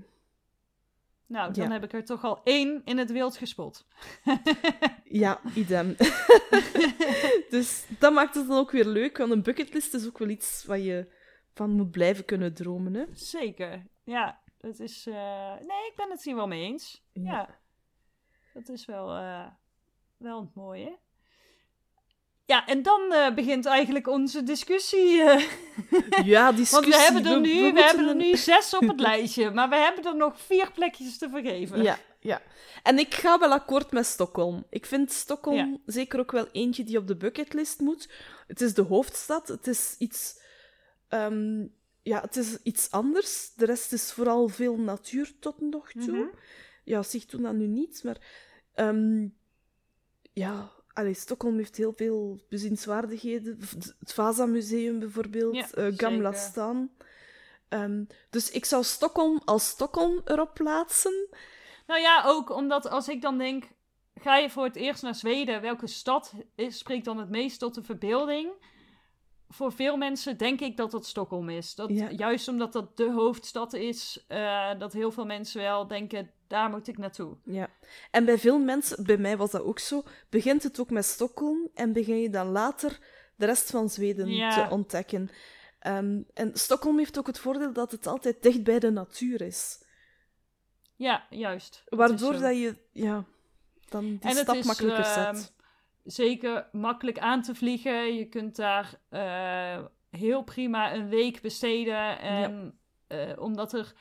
Nou, 1.26 1.52
dan 1.52 1.64
Ja. 1.66 1.72
heb 1.72 1.84
ik 1.84 1.92
er 1.92 2.04
toch 2.04 2.24
al 2.24 2.40
één 2.44 2.82
in 2.84 2.98
het 2.98 3.10
wild 3.12 3.36
gespot. 3.36 3.86
ja, 5.04 5.40
idem. 5.54 5.96
dus 7.50 7.86
dat 7.98 8.12
maakt 8.12 8.34
het 8.34 8.48
dan 8.48 8.58
ook 8.58 8.70
weer 8.70 8.84
leuk, 8.86 9.16
want 9.16 9.30
een 9.30 9.42
bucketlist 9.42 9.94
is 9.94 10.06
ook 10.06 10.18
wel 10.18 10.28
iets 10.28 10.64
waar 10.64 10.78
je 10.78 11.12
van 11.54 11.70
moet 11.70 11.90
blijven 11.90 12.24
kunnen 12.24 12.54
dromen. 12.54 12.94
Hè? 12.94 13.04
Zeker. 13.12 13.86
Ja, 14.04 14.40
het 14.60 14.80
is. 14.80 15.06
eh, 15.06 15.54
Nee, 15.54 15.86
ik 15.90 15.92
ben 15.96 16.10
het 16.10 16.22
hier 16.24 16.34
wel 16.34 16.46
mee 16.46 16.62
eens. 16.62 17.04
Ja. 17.12 17.22
Ja. 17.22 17.58
Dat 18.54 18.68
is 18.68 18.84
wel, 18.84 19.14
eh, 19.16 19.46
wel 20.16 20.40
het 20.40 20.54
mooie. 20.54 20.98
Ja, 22.50 22.66
en 22.66 22.82
dan 22.82 23.12
eh, 23.12 23.34
begint 23.34 23.66
eigenlijk 23.66 24.06
onze 24.06 24.42
discussie. 24.42 25.22
eh. 25.22 25.42
Ja, 26.24 26.52
discussie. 26.52 26.90
Want 26.90 26.94
we 26.94 27.12
hebben 27.12 27.32
er 27.32 27.40
nu, 27.40 27.72
we, 27.72 27.82
hebben 27.82 28.08
er 28.08 28.14
nu 28.14 28.36
zes 28.36 28.74
op 28.74 28.88
het 28.88 29.00
lijstje, 29.00 29.50
maar 29.50 29.68
we 29.68 29.76
hebben 29.76 30.04
er 30.04 30.16
nog 30.16 30.40
vier 30.40 30.72
plekjes 30.72 31.18
te 31.18 31.28
vergeven. 31.28 31.82
Ja, 31.82 31.98
ja. 32.20 32.42
En 32.82 32.98
ik 32.98 33.14
ga 33.14 33.38
wel 33.38 33.52
akkoord 33.52 33.90
met 33.92 34.06
Stockholm. 34.06 34.66
Ik 34.70 34.86
vind 34.86 35.12
Stockholm 35.12 35.56
Ja. 35.56 35.76
zeker 35.86 36.18
ook 36.20 36.32
wel 36.32 36.48
eentje 36.52 36.84
die 36.84 36.98
op 36.98 37.06
de 37.06 37.16
bucketlist 37.16 37.80
moet. 37.80 38.08
Het 38.46 38.60
is 38.60 38.74
de 38.74 38.82
hoofdstad. 38.82 39.48
Het 39.48 39.66
is 39.66 39.94
iets... 39.98 40.40
ehm, 41.08 41.66
ja, 42.02 42.20
het 42.20 42.36
is 42.36 42.58
iets 42.62 42.90
anders. 42.90 43.52
De 43.54 43.64
rest 43.64 43.92
is 43.92 44.12
vooral 44.12 44.48
veel 44.48 44.76
natuur 44.76 45.32
tot 45.40 45.60
nog 45.60 45.92
toe. 45.92 46.18
Mhm. 46.18 46.36
Ja, 46.84 47.02
zich 47.02 47.24
toen 47.24 47.42
dat 47.42 47.54
nu 47.54 47.66
niet, 47.66 48.00
maar... 48.04 48.16
ehm, 48.74 49.28
ja, 50.32 50.70
allee, 51.00 51.14
Stockholm 51.14 51.56
heeft 51.56 51.76
heel 51.76 51.92
veel 51.96 52.40
bezienswaardigheden. 52.48 53.58
Het 53.98 54.12
Vasa-museum 54.12 54.98
bijvoorbeeld, 54.98 55.54
Ja, 55.54 55.70
eh, 55.70 55.92
Gamla. 55.96 56.32
Stan. 56.32 56.90
Ehm, 57.68 58.04
dus 58.30 58.50
ik 58.50 58.64
zou 58.64 58.84
Stockholm 58.84 59.40
als 59.44 59.68
Stockholm 59.68 60.20
erop 60.24 60.54
plaatsen. 60.54 61.28
Nou 61.86 62.00
ja, 62.00 62.22
ook 62.26 62.50
omdat 62.50 62.88
als 62.88 63.08
ik 63.08 63.22
dan 63.22 63.38
denk, 63.38 63.64
ga 64.14 64.36
je 64.36 64.50
voor 64.50 64.64
het 64.64 64.76
eerst 64.76 65.02
naar 65.02 65.14
Zweden, 65.14 65.60
welke 65.60 65.86
stad 65.86 66.34
is, 66.54 66.78
spreekt 66.78 67.04
dan 67.04 67.18
het 67.18 67.30
meest 67.30 67.58
tot 67.58 67.74
de 67.74 67.82
verbeelding? 67.82 68.50
Voor 69.48 69.72
veel 69.72 69.96
mensen 69.96 70.36
denk 70.36 70.60
ik 70.60 70.76
dat 70.76 70.90
dat 70.90 71.06
Stockholm 71.06 71.48
is. 71.48 71.74
Dat, 71.74 71.90
Ja. 71.90 72.10
Juist 72.10 72.48
omdat 72.48 72.72
dat 72.72 72.96
de 72.96 73.12
hoofdstad 73.12 73.72
is, 73.72 74.24
eh, 74.28 74.78
dat 74.78 74.92
heel 74.92 75.10
veel 75.12 75.26
mensen 75.26 75.60
wel 75.60 75.86
denken, 75.86 76.30
daar 76.50 76.70
moet 76.70 76.88
ik 76.88 76.98
naartoe. 76.98 77.36
Ja, 77.44 77.68
en 78.10 78.24
bij 78.24 78.38
veel 78.38 78.58
mensen, 78.58 79.04
bij 79.04 79.16
mij 79.16 79.36
was 79.36 79.50
dat 79.50 79.62
ook 79.62 79.78
zo, 79.78 80.02
begint 80.28 80.62
het 80.62 80.80
ook 80.80 80.90
met 80.90 81.04
Stockholm 81.04 81.68
en 81.74 81.92
begin 81.92 82.20
je 82.20 82.30
dan 82.30 82.46
later 82.46 82.98
de 83.36 83.46
rest 83.46 83.70
van 83.70 83.88
Zweden 83.90 84.28
Ja. 84.28 84.50
te 84.50 84.70
ontdekken. 84.74 85.30
Ehm, 85.78 86.22
en 86.34 86.50
Stockholm 86.54 86.98
heeft 86.98 87.18
ook 87.18 87.26
het 87.26 87.38
voordeel 87.38 87.72
dat 87.72 87.90
het 87.92 88.06
altijd 88.06 88.42
dicht 88.42 88.64
bij 88.64 88.78
de 88.78 88.90
natuur 88.90 89.40
is. 89.40 89.84
Ja, 90.96 91.26
juist. 91.30 91.82
Waardoor 91.88 92.32
dat 92.38 92.56
je 92.56 92.76
ja, 92.92 93.24
dan 93.88 94.04
die 94.04 94.18
En 94.20 94.28
het 94.28 94.38
stap 94.38 94.54
is, 94.54 94.64
makkelijker 94.66 95.04
ehm, 95.04 95.34
zet. 95.34 95.52
zeker 96.04 96.68
makkelijk 96.72 97.18
aan 97.18 97.42
te 97.42 97.54
vliegen. 97.54 98.14
Je 98.14 98.24
kunt 98.28 98.56
daar 98.56 99.00
eh, 99.08 99.84
heel 100.10 100.42
prima 100.42 100.94
een 100.94 101.08
week 101.08 101.40
besteden. 101.40 102.18
En 102.18 102.78
eh, 103.06 103.32
omdat 103.38 103.72
er 103.72 103.94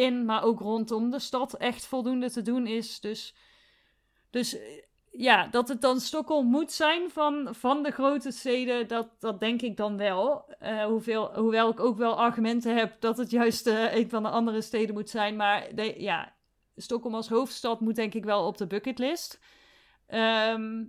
in, 0.00 0.24
maar 0.24 0.42
ook 0.42 0.60
rondom 0.60 1.10
de 1.10 1.18
stad 1.18 1.56
echt 1.56 1.86
voldoende 1.86 2.30
te 2.30 2.42
doen 2.42 2.66
is. 2.66 3.00
Dus, 3.00 3.34
dus 4.30 4.58
eh, 4.58 4.82
ja, 5.10 5.46
dat 5.46 5.68
het 5.68 5.80
dan 5.80 6.00
Stockholm 6.00 6.46
moet 6.46 6.72
zijn 6.72 7.10
van, 7.10 7.48
van 7.50 7.82
de 7.82 7.90
grote 7.90 8.30
steden, 8.30 8.88
dat, 8.88 9.08
dat 9.18 9.40
denk 9.40 9.62
ik 9.62 9.76
dan 9.76 9.96
wel. 9.96 10.44
Eh, 10.58 10.84
hoeveel, 10.84 11.34
hoewel 11.34 11.70
ik 11.70 11.80
ook 11.80 11.96
wel 11.96 12.18
argumenten 12.18 12.76
heb 12.76 13.00
dat 13.00 13.16
het 13.16 13.30
juist 13.30 13.66
eh, 13.66 13.94
een 13.94 14.10
van 14.10 14.22
de 14.22 14.28
andere 14.28 14.60
steden 14.60 14.94
moet 14.94 15.10
zijn. 15.10 15.36
Maar 15.36 15.74
ja, 16.00 16.34
Stockholm 16.76 17.14
als 17.14 17.28
hoofdstad 17.28 17.80
moet 17.80 17.96
denk 17.96 18.14
ik 18.14 18.24
wel 18.24 18.46
op 18.46 18.56
de 18.56 18.66
bucketlist. 18.66 19.40
Ehm, 20.06 20.84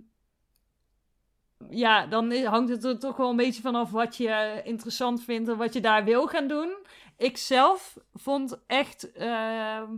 ja, 1.70 2.06
dan 2.06 2.32
hangt 2.32 2.70
het 2.70 2.84
er 2.84 2.98
toch 2.98 3.16
wel 3.16 3.30
een 3.30 3.36
beetje 3.36 3.62
vanaf 3.62 3.90
wat 3.90 4.16
je 4.16 4.60
interessant 4.64 5.22
vindt 5.22 5.48
en 5.48 5.56
wat 5.56 5.72
je 5.72 5.80
daar 5.80 6.04
wil 6.04 6.26
gaan 6.26 6.46
doen. 6.46 6.76
Ik 7.22 7.36
zelf 7.36 7.98
vond 8.14 8.58
echt 8.66 9.12
ehm, 9.12 9.96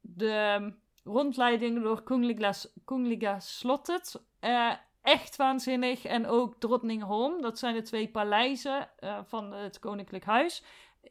de 0.00 0.72
rondleiding 1.04 1.82
door 1.82 2.02
Kungliga, 2.02 2.52
Kungliga 2.84 3.40
Slottet 3.40 4.22
eh, 4.40 4.72
echt 5.02 5.36
waanzinnig. 5.36 6.04
En 6.04 6.26
ook 6.26 6.60
Drottningholm, 6.60 7.42
dat 7.42 7.58
zijn 7.58 7.74
de 7.74 7.82
twee 7.82 8.08
paleizen 8.08 8.90
eh, 8.98 9.18
van 9.26 9.52
het 9.52 9.78
Koninklijk 9.78 10.24
Huis 10.24 10.62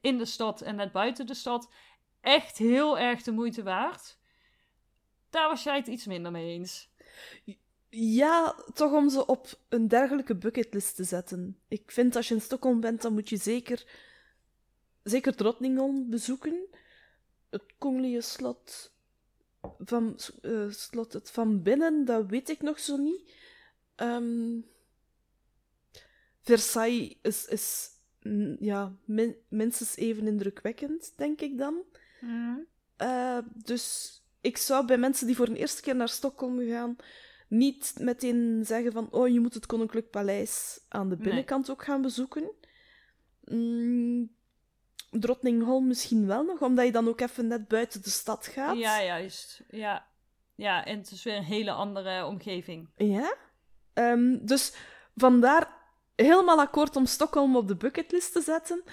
in 0.01 0.17
de 0.17 0.25
stad 0.25 0.61
en 0.61 0.75
net 0.75 0.91
buiten 0.91 1.25
de 1.25 1.33
stad. 1.33 1.69
Echt 2.19 2.57
heel 2.57 2.99
erg 2.99 3.21
de 3.21 3.31
moeite 3.31 3.63
waard. 3.63 4.17
Daar 5.29 5.49
was 5.49 5.63
jij 5.63 5.75
het 5.75 5.87
iets 5.87 6.05
minder 6.05 6.31
mee 6.31 6.57
eens. 6.57 6.89
Ja, 7.89 8.55
toch 8.73 8.91
om 8.91 9.09
ze 9.09 9.25
op 9.25 9.47
een 9.69 9.87
dergelijke 9.87 10.35
bucketlist 10.35 10.95
te 10.95 11.03
zetten. 11.03 11.59
Ik 11.67 11.91
vind 11.91 12.15
als 12.15 12.27
je 12.27 12.33
in 12.33 12.41
Stockholm 12.41 12.79
bent, 12.79 13.01
dan 13.01 13.13
moet 13.13 13.29
je 13.29 13.37
zeker, 13.37 13.85
zeker 15.03 15.35
Drottningholm 15.35 16.09
bezoeken. 16.09 16.65
Het 17.49 17.63
Kongelijke 17.77 18.21
slot 18.21 18.93
van, 19.79 20.19
eh, 20.41 20.69
slot 20.69 21.13
het 21.13 21.31
van 21.31 21.61
binnen, 21.61 22.05
dat 22.05 22.25
weet 22.29 22.49
ik 22.49 22.61
nog 22.61 22.79
zo 22.79 22.97
niet. 22.97 23.33
Ehm, 23.95 24.59
Versailles 26.41 27.17
is, 27.21 27.45
is 27.45 27.89
mm, 28.21 28.55
ja, 28.59 28.95
min- 29.05 29.35
minstens 29.47 29.95
even 29.95 30.27
indrukwekkend, 30.27 31.13
denk 31.17 31.41
ik 31.41 31.57
dan. 31.57 31.83
Eh, 32.97 33.37
dus 33.53 34.15
ik 34.41 34.57
zou 34.57 34.85
bij 34.85 34.97
mensen 34.97 35.27
die 35.27 35.35
voor 35.35 35.47
een 35.47 35.55
eerste 35.55 35.81
keer 35.81 35.95
naar 35.95 36.09
Stockholm 36.09 36.67
gaan, 36.67 36.95
niet 37.47 37.93
meteen 37.99 38.61
zeggen 38.65 38.91
van 38.91 39.11
oh, 39.11 39.27
je 39.27 39.39
moet 39.39 39.53
het 39.53 39.65
Koninklijk 39.65 40.09
Paleis 40.09 40.81
aan 40.87 41.09
de 41.09 41.15
Nee. 41.15 41.23
binnenkant 41.25 41.69
ook 41.69 41.83
gaan 41.83 42.01
bezoeken. 42.01 42.51
Mm, 43.45 44.35
Drottningholm 45.11 45.87
misschien 45.87 46.27
wel 46.27 46.43
nog, 46.43 46.61
omdat 46.61 46.85
je 46.85 46.91
dan 46.91 47.07
ook 47.07 47.21
even 47.21 47.47
net 47.47 47.67
buiten 47.67 48.01
de 48.03 48.09
stad 48.09 48.47
gaat. 48.47 48.77
Ja, 48.77 49.03
juist. 49.03 49.63
Ja. 49.69 50.07
ja, 50.55 50.85
en 50.85 50.97
het 50.97 51.11
is 51.11 51.23
weer 51.23 51.35
een 51.35 51.43
hele 51.43 51.71
andere 51.71 52.25
omgeving. 52.25 52.89
Ja? 52.95 53.35
Ehm, 53.93 54.37
dus 54.45 54.75
vandaar 55.15 55.67
helemaal 56.15 56.59
akkoord 56.59 56.95
om 56.95 57.05
Stockholm 57.05 57.55
op 57.55 57.67
de 57.67 57.75
bucketlist 57.75 58.33
te 58.33 58.41
zetten. 58.41 58.83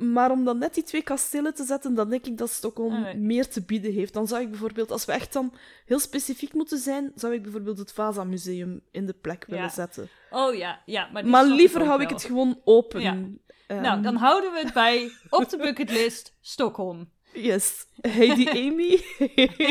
Maar 0.00 0.30
om 0.30 0.44
dan 0.44 0.58
net 0.58 0.74
die 0.74 0.82
twee 0.82 1.02
kastelen 1.02 1.54
te 1.54 1.64
zetten, 1.64 1.94
dan 1.94 2.10
denk 2.10 2.26
ik 2.26 2.38
dat 2.38 2.50
Stockholm 2.50 2.94
Alright. 2.94 3.18
meer 3.18 3.48
te 3.48 3.62
bieden 3.62 3.92
heeft. 3.92 4.12
Dan 4.12 4.26
zou 4.26 4.42
ik 4.42 4.50
bijvoorbeeld, 4.50 4.90
als 4.90 5.04
we 5.04 5.12
echt 5.12 5.32
dan 5.32 5.52
heel 5.84 5.98
specifiek 5.98 6.52
moeten 6.54 6.78
zijn, 6.78 7.12
zou 7.14 7.34
ik 7.34 7.42
bijvoorbeeld 7.42 7.78
het 7.78 7.92
Vasa-museum 7.92 8.80
in 8.90 9.06
de 9.06 9.12
plek 9.20 9.44
willen 9.46 9.64
Ja. 9.64 9.70
zetten. 9.70 10.08
Oh 10.30 10.54
ja, 10.54 10.82
ja. 10.86 11.08
Maar, 11.12 11.26
Maar 11.26 11.44
liever 11.44 11.84
hou 11.84 12.02
ik 12.02 12.08
het 12.10 12.22
gewoon 12.24 12.60
open. 12.64 13.00
Ja. 13.00 13.18
Ehm, 13.66 13.80
Nou, 13.82 14.02
dan 14.02 14.16
houden 14.16 14.52
we 14.52 14.58
het 14.58 14.72
bij 14.72 15.10
op 15.30 15.48
de 15.48 15.56
bucketlist 15.56 16.36
Stockholm. 16.40 17.10
Yes. 17.32 17.86
Heidi 18.00 18.48
Amy. 18.68 19.00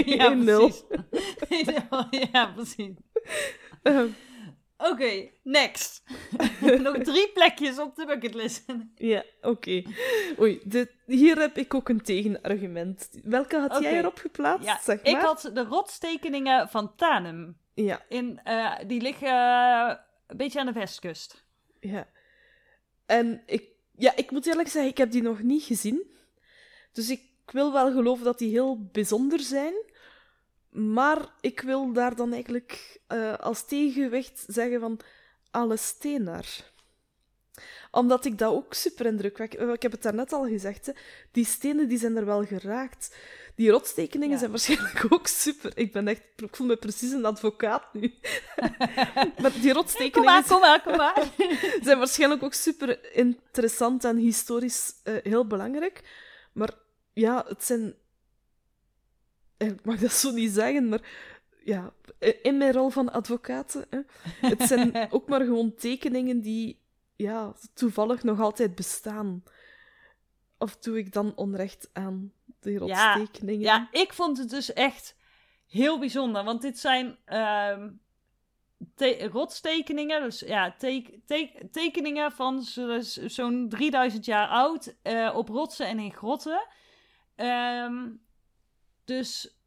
ja, 0.05 0.35
precies. 0.35 0.83
ja, 2.31 2.45
precies. 2.55 2.91
Ehm, 3.83 4.07
Oké, 4.81 5.29
next. 5.43 6.03
Nog 6.81 6.97
drie 6.97 7.31
plekjes 7.33 7.79
op 7.79 7.95
de 7.95 8.05
bucketlist. 8.05 8.65
Ja, 8.95 9.23
oké. 9.41 9.83
Oei, 10.39 10.61
dit, 10.63 10.91
hier 11.05 11.39
heb 11.39 11.57
ik 11.57 11.73
ook 11.73 11.89
een 11.89 12.01
tegenargument. 12.01 13.09
Welke 13.23 13.57
had 13.59 13.81
jij 13.83 13.97
erop 13.97 14.17
geplaatst? 14.17 14.65
Ja, 14.65 14.79
zeg 14.83 15.03
maar. 15.03 15.11
ik 15.11 15.17
had 15.17 15.49
de 15.53 15.63
rotstekeningen 15.63 16.69
van 16.69 16.95
Tanum. 16.95 17.57
Ja, 17.73 18.01
In, 18.09 18.39
eh, 18.43 18.75
die 18.87 19.01
liggen 19.01 19.27
eh, 19.27 19.95
een 20.27 20.37
beetje 20.37 20.59
aan 20.59 20.65
de 20.65 20.71
westkust. 20.71 21.45
ja. 21.79 22.07
En 23.05 23.43
ik, 23.45 23.63
ja, 23.97 24.15
ik 24.15 24.31
moet 24.31 24.45
eerlijk 24.45 24.69
zeggen, 24.69 24.91
ik 24.91 24.97
heb 24.97 25.11
die 25.11 25.21
nog 25.21 25.41
niet 25.41 25.63
gezien. 25.63 26.11
Dus 26.91 27.09
ik 27.09 27.21
wil 27.45 27.73
wel 27.73 27.91
geloven 27.91 28.23
dat 28.25 28.37
die 28.37 28.49
heel 28.49 28.89
bijzonder 28.91 29.39
zijn. 29.39 29.73
Maar 30.69 31.27
ik 31.41 31.61
wil 31.61 31.93
daar 31.93 32.15
dan 32.15 32.33
eigenlijk 32.33 32.99
eh, 33.07 33.33
als 33.37 33.65
tegenwicht 33.65 34.43
zeggen 34.47 34.79
van 34.79 34.99
alle 35.51 35.77
steenaar. 35.77 36.71
Omdat 37.91 38.25
ik 38.25 38.37
dat 38.37 38.53
ook 38.53 38.73
super 38.73 39.05
indrukwekkend... 39.05 39.73
Ik 39.73 39.81
heb 39.81 39.91
het 39.91 40.01
daarnet 40.01 40.33
al 40.33 40.47
gezegd, 40.47 40.85
hè. 40.85 40.91
die 41.31 41.45
stenen 41.45 41.87
die 41.87 41.97
zijn 41.97 42.17
er 42.17 42.25
wel 42.25 42.45
geraakt. 42.45 43.15
Die 43.55 43.71
rotstekeningen 43.71 44.33
Ja. 44.33 44.37
zijn 44.39 44.49
waarschijnlijk 44.51 45.05
ook 45.13 45.27
super. 45.27 45.71
Ik 45.77 45.91
ben 45.91 46.07
echt... 46.07 46.21
Ik 46.35 46.55
voel 46.55 46.67
me 46.67 46.77
precies 46.77 47.11
een 47.11 47.25
advocaat 47.25 47.93
nu. 47.93 48.13
maar 49.41 49.51
die 49.51 49.61
Kom 49.61 49.71
rotstekeningen 49.71 50.33
maar, 50.33 50.43
kom 50.47 50.59
maar, 50.59 50.81
kom 50.81 50.95
maar. 50.95 51.23
zijn 51.83 51.97
waarschijnlijk 51.97 52.43
ook 52.43 52.53
super 52.53 53.15
interessant 53.15 54.03
en 54.03 54.17
historisch 54.17 54.93
eh, 55.03 55.13
heel 55.23 55.47
belangrijk. 55.47 56.01
Maar 56.53 56.73
ja, 57.13 57.45
het 57.47 57.63
zijn. 57.63 57.95
Eh, 59.59 59.67
Ik 59.67 59.85
mag 59.85 59.99
dat 59.99 60.11
zo 60.11 60.31
niet 60.31 60.51
zeggen, 60.51 60.89
maar 60.89 61.01
ja, 61.63 61.93
in 62.41 62.57
mijn 62.57 62.71
rol 62.73 62.89
van 62.89 63.11
advocaat. 63.11 63.85
Hè, 63.89 63.99
het 64.47 64.61
zijn 64.61 64.93
ook 65.11 65.27
maar 65.27 65.41
gewoon 65.41 65.75
tekeningen 65.75 66.41
die 66.41 66.79
ja, 67.15 67.53
toevallig 67.73 68.23
nog 68.23 68.39
altijd 68.39 68.75
bestaan. 68.75 69.43
Of 70.57 70.77
doe 70.77 70.97
ik 70.97 71.13
dan 71.13 71.35
onrecht 71.35 71.89
aan 71.93 72.31
die 72.59 72.73
Ja, 72.73 72.79
rotstekeningen? 73.13 73.61
Ja, 73.61 73.87
ik 73.91 74.13
vond 74.13 74.37
het 74.37 74.49
dus 74.49 74.73
echt 74.73 75.15
heel 75.67 75.99
bijzonder. 75.99 76.43
Want 76.43 76.61
dit 76.61 76.79
zijn 76.79 77.17
ehm, 77.25 77.89
te- 78.95 79.27
rotstekeningen. 79.31 80.21
Dus 80.21 80.39
ja, 80.39 80.75
te- 80.77 81.19
te- 81.25 81.67
tekeningen 81.71 82.31
van 82.31 82.61
zo- 82.61 82.99
zo'n 83.27 83.69
3000 83.69 84.25
jaar 84.25 84.47
oud. 84.47 84.95
eh, 85.01 85.31
op 85.35 85.49
rotsen 85.49 85.87
en 85.87 85.99
in 85.99 86.13
grotten. 86.13 86.67
Ehm, 87.35 88.07
dus. 89.09 89.57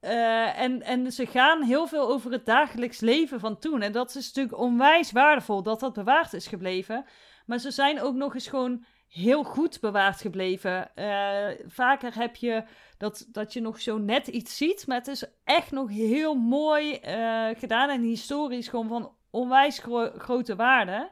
eh, 0.00 0.60
en, 0.60 0.82
en 0.82 1.12
ze 1.12 1.26
gaan 1.26 1.62
heel 1.62 1.86
veel 1.86 2.08
over 2.08 2.32
het 2.32 2.46
dagelijks 2.46 3.00
leven 3.00 3.40
van 3.40 3.58
toen. 3.58 3.82
En 3.82 3.92
dat 3.92 4.14
is 4.14 4.26
natuurlijk 4.26 4.58
onwijs 4.58 5.12
waardevol 5.12 5.62
dat 5.62 5.80
dat 5.80 5.92
bewaard 5.92 6.32
is 6.32 6.46
gebleven. 6.46 7.04
Maar 7.46 7.58
ze 7.58 7.70
zijn 7.70 8.00
ook 8.00 8.14
nog 8.14 8.34
eens 8.34 8.48
gewoon 8.48 8.84
heel 9.08 9.42
goed 9.44 9.80
bewaard 9.80 10.20
gebleven. 10.20 10.94
Eh, 10.94 11.48
vaker 11.66 12.14
heb 12.14 12.36
je 12.36 12.64
dat, 12.98 13.26
dat 13.28 13.52
je 13.52 13.60
nog 13.60 13.80
zo 13.80 13.98
net 13.98 14.26
iets 14.26 14.56
ziet, 14.56 14.86
maar 14.86 14.96
het 14.98 15.08
is 15.08 15.24
echt 15.44 15.70
nog 15.70 15.90
heel 15.90 16.34
mooi 16.34 16.94
eh, 16.94 17.48
gedaan 17.58 17.90
en 17.90 18.02
historisch 18.02 18.68
gewoon 18.68 18.88
van 18.88 19.14
onwijs 19.30 19.78
gro- 19.78 20.12
grote 20.18 20.56
waarde. 20.56 21.10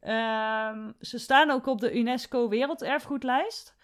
Ehm, 0.00 0.92
ze 1.00 1.18
staan 1.18 1.50
ook 1.50 1.66
op 1.66 1.80
de 1.80 1.94
UNESCO 1.98 2.48
Werelderfgoedlijst. 2.48 3.75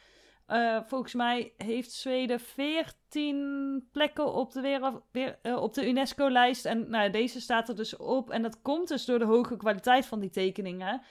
Eh, 0.52 0.78
volgens 0.86 1.14
mij 1.14 1.52
heeft 1.56 1.92
Zweden 1.92 2.40
14 2.40 3.88
plekken 3.92 4.32
op 4.32 4.52
de, 4.52 4.60
wereld, 4.60 5.02
eh, 5.42 5.56
op 5.56 5.74
de 5.74 5.88
UNESCO-lijst. 5.88 6.64
En 6.64 6.90
nou, 6.90 7.10
deze 7.10 7.40
staat 7.40 7.68
er 7.68 7.76
dus 7.76 7.96
op. 7.96 8.30
En 8.30 8.42
dat 8.42 8.62
komt 8.62 8.88
dus 8.88 9.04
door 9.04 9.18
de 9.18 9.24
hoge 9.24 9.56
kwaliteit 9.56 10.06
van 10.06 10.20
die 10.20 10.30
tekeningen. 10.30 11.02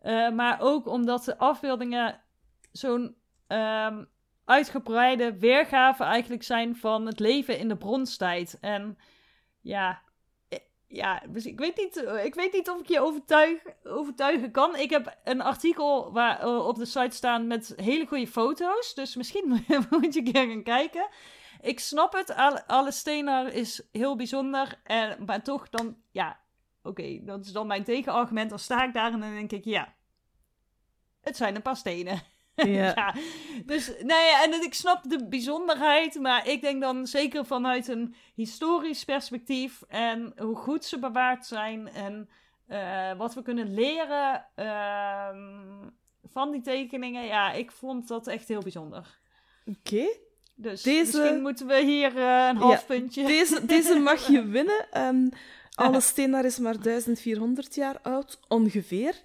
Eh, 0.00 0.30
maar 0.30 0.60
ook 0.60 0.86
omdat 0.86 1.24
de 1.24 1.38
afbeeldingen 1.38 2.20
zo'n 2.72 3.16
ehm, 3.46 4.04
uitgebreide 4.44 5.38
weergave 5.38 6.04
eigenlijk 6.04 6.42
zijn 6.42 6.76
van 6.76 7.06
het 7.06 7.20
leven 7.20 7.58
in 7.58 7.68
de 7.68 7.76
bronstijd. 7.76 8.58
En 8.60 8.98
ja, 9.60 10.02
ja 10.94 11.22
ik, 11.22 11.58
weet 11.58 11.76
niet, 11.76 12.04
eh, 12.04 12.24
ik 12.24 12.34
weet 12.34 12.52
niet 12.52 12.70
of 12.70 12.80
ik 12.80 12.88
je 12.88 13.00
overtuig, 13.00 13.62
overtuigen 13.84 14.50
kan. 14.50 14.76
Ik 14.76 14.90
heb 14.90 15.16
een 15.24 15.40
artikel 15.40 16.12
waar, 16.12 16.40
eh, 16.40 16.66
op 16.66 16.76
de 16.76 16.84
site 16.84 17.16
staan 17.16 17.46
met 17.46 17.72
hele 17.76 18.06
goede 18.06 18.26
foto's. 18.26 18.94
Dus 18.94 19.16
misschien 19.16 19.48
moet 19.90 20.14
je 20.14 20.20
een 20.20 20.32
keer 20.32 20.46
gaan 20.46 20.62
kijken. 20.62 21.08
Ik 21.60 21.80
snap 21.80 22.12
het, 22.12 22.34
alle, 22.34 22.66
alle 22.66 22.92
Stenar 22.92 23.52
is 23.52 23.82
heel 23.92 24.16
bijzonder. 24.16 24.80
En, 24.84 25.24
maar 25.26 25.42
toch 25.42 25.68
dan, 25.68 25.96
ja, 26.10 26.40
oké, 26.82 27.24
dat 27.24 27.44
is 27.44 27.52
dan 27.52 27.66
mijn 27.66 27.84
tegenargument. 27.84 28.50
Dan 28.50 28.58
sta 28.58 28.84
ik 28.84 28.92
daar 28.92 29.12
en 29.12 29.20
dan 29.20 29.34
denk 29.34 29.52
ik, 29.52 29.64
ja, 29.64 29.94
het 31.20 31.36
zijn 31.36 31.54
een 31.54 31.62
paar 31.62 31.76
stenen. 31.76 32.22
Ja. 32.66 32.92
ja. 32.94 33.14
Dus, 33.66 33.88
nou 33.88 34.22
ja, 34.22 34.42
en 34.44 34.62
ik 34.62 34.74
snap 34.74 35.02
de 35.02 35.28
bijzonderheid, 35.28 36.20
maar 36.20 36.48
ik 36.48 36.60
denk 36.60 36.80
dan 36.80 37.06
zeker 37.06 37.46
vanuit 37.46 37.88
een 37.88 38.14
historisch 38.34 39.04
perspectief 39.04 39.82
en 39.88 40.32
hoe 40.36 40.56
goed 40.56 40.84
ze 40.84 40.98
bewaard 40.98 41.46
zijn 41.46 41.88
en 41.88 42.28
eh, 42.66 43.16
wat 43.16 43.34
we 43.34 43.42
kunnen 43.42 43.74
leren 43.74 44.46
ehm, 44.54 45.88
van 46.24 46.50
die 46.50 46.60
tekeningen. 46.60 47.24
Ja, 47.24 47.52
ik 47.52 47.70
vond 47.72 48.08
dat 48.08 48.26
echt 48.26 48.48
heel 48.48 48.62
bijzonder. 48.62 49.18
Oké. 49.66 50.06
Dus 50.56 50.82
Deze- 50.82 51.18
misschien 51.18 51.42
moeten 51.42 51.66
we 51.66 51.82
hier 51.82 52.16
eh, 52.16 52.48
een 52.50 52.56
half 52.56 52.86
puntje. 52.86 53.26
Deze, 53.26 53.64
deze 53.66 53.98
mag 53.98 54.26
je 54.26 54.44
winnen. 54.56 54.86
Ehm 54.90 55.28
alle 55.74 56.00
Steenaar 56.10 56.44
is 56.44 56.58
maar 56.58 56.82
1400 56.82 57.74
jaar 57.74 57.98
oud, 58.02 58.40
ongeveer. 58.48 59.22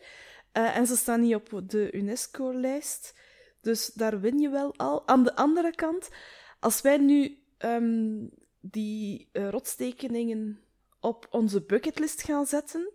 Eh, 0.52 0.78
en 0.78 0.88
ze 0.88 0.96
staan 0.96 1.22
niet 1.22 1.36
op 1.36 1.50
de 1.70 1.92
UNESCO-lijst. 1.92 3.19
Dus 3.62 3.86
daar 3.94 4.20
win 4.20 4.40
je 4.40 4.50
wel 4.50 4.74
al. 4.76 5.08
Aan 5.08 5.24
de 5.24 5.36
andere 5.36 5.76
kant, 5.76 6.10
als 6.60 6.82
wij 6.82 6.98
nu 6.98 7.44
ehm, 7.58 8.26
die 8.60 9.30
eh, 9.32 9.50
rotstekeningen 9.50 10.60
op 11.00 11.28
onze 11.30 11.62
bucketlist 11.62 12.24
gaan 12.24 12.46
zetten, 12.46 12.90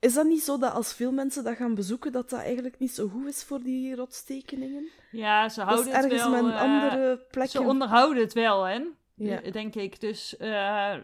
is 0.00 0.14
dat 0.14 0.26
niet 0.26 0.42
zo 0.42 0.58
dat 0.58 0.72
als 0.72 0.94
veel 0.94 1.12
mensen 1.12 1.44
dat 1.44 1.56
gaan 1.56 1.74
bezoeken, 1.74 2.12
dat 2.12 2.30
dat 2.30 2.40
eigenlijk 2.40 2.78
niet 2.78 2.90
zo 2.94 3.08
goed 3.08 3.26
is 3.26 3.44
voor 3.44 3.62
die 3.62 3.94
rotstekeningen? 3.94 4.88
Ja, 5.10 5.48
ze 5.48 5.58
Dat 5.60 5.68
houden 5.68 5.86
is 5.92 5.98
ergens 5.98 6.22
het 6.22 6.30
wel. 6.30 6.42
met 6.42 6.52
een 6.52 6.58
eh, 6.58 6.62
andere 6.62 7.18
plek. 7.30 7.48
Ze 7.50 7.62
onderhouden 7.62 8.22
het 8.22 8.32
wel, 8.32 8.62
hè? 8.64 8.80
Ja. 9.14 9.40
Denk 9.40 9.74
ik. 9.74 10.00
Dus 10.00 10.36
eh, 10.36 10.94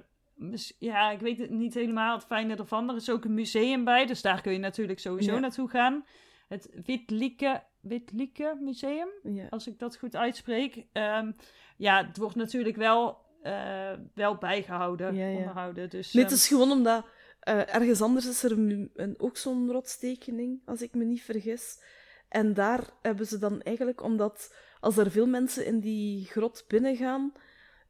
ja, 0.79 1.11
ik 1.11 1.21
weet 1.21 1.39
het 1.39 1.51
niet 1.51 1.75
helemaal 1.75 2.15
het 2.17 2.25
fijne 2.27 2.57
ervan. 2.57 2.89
Er 2.91 2.97
is 2.97 3.11
ook 3.11 3.25
een 3.25 3.35
museum 3.35 3.85
bij, 3.85 4.07
dus 4.07 4.23
daar 4.23 4.41
kun 4.41 4.53
je 4.53 4.59
natuurlijk 4.59 4.99
sowieso 4.99 5.33
Ja. 5.35 5.39
naartoe 5.39 5.69
gaan. 5.69 6.05
Het 6.49 6.69
Witlieke, 6.85 7.63
Witlieke 7.81 8.59
Museum, 8.61 9.09
Ja. 9.23 9.47
als 9.51 9.67
ik 9.67 9.79
dat 9.79 9.97
goed 9.97 10.17
uitspreek. 10.17 10.87
Ehm, 10.93 11.33
ja, 11.77 12.07
het 12.07 12.17
wordt 12.17 12.37
natuurlijk 12.37 12.77
wel, 12.77 13.19
eh, 13.43 13.93
wel 14.15 14.37
bijgehouden, 14.37 15.15
Ja, 15.15 15.27
ja. 15.27 15.37
onderhouden. 15.37 15.91
Dus, 15.91 16.13
Nee, 16.13 16.23
het 16.25 16.33
ehm, 16.33 16.41
is 16.43 16.49
gewoon 16.49 16.71
omdat 16.71 17.05
eh, 17.41 17.75
ergens 17.75 18.03
anders 18.03 18.27
is 18.27 18.43
er 18.43 18.53
een, 18.53 18.91
een- 18.95 19.15
ook 19.19 19.37
zo'n 19.37 19.71
rotstekening, 19.73 20.61
als 20.65 20.83
ik 20.83 20.95
me 20.95 21.05
niet 21.05 21.23
vergis. 21.23 21.83
En 22.29 22.55
daar 22.55 22.85
hebben 23.03 23.27
ze 23.27 23.39
dan 23.39 23.63
eigenlijk, 23.63 24.03
omdat 24.03 24.55
als 24.81 24.97
er 24.97 25.11
veel 25.11 25.27
mensen 25.27 25.67
in 25.67 25.81
die 25.81 26.25
grot 26.25 26.65
binnengaan, 26.69 27.33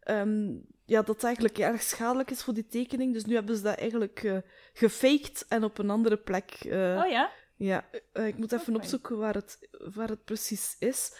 ehm, 0.00 0.52
ja, 0.84 1.02
dat 1.02 1.24
eigenlijk 1.24 1.58
erg 1.58 1.82
schadelijk 1.82 2.30
is 2.30 2.42
voor 2.42 2.54
die 2.54 2.66
tekening. 2.66 3.12
Dus 3.12 3.24
nu 3.24 3.34
hebben 3.34 3.56
ze 3.56 3.62
dat 3.62 3.78
eigenlijk 3.78 4.22
eh, 4.22 4.36
gefaked 4.72 5.46
en 5.48 5.64
op 5.64 5.78
een 5.78 5.90
andere 5.90 6.16
plek. 6.16 6.58
Oh 6.64 6.70
ja? 7.08 7.30
Ja, 7.60 7.84
eh, 8.12 8.26
ik 8.26 8.38
moet 8.38 8.52
even 8.52 8.76
opzoeken 8.76 9.18
waar 9.18 9.34
het, 9.34 9.68
waar 9.94 10.08
het 10.08 10.24
precies 10.24 10.76
is. 10.78 11.16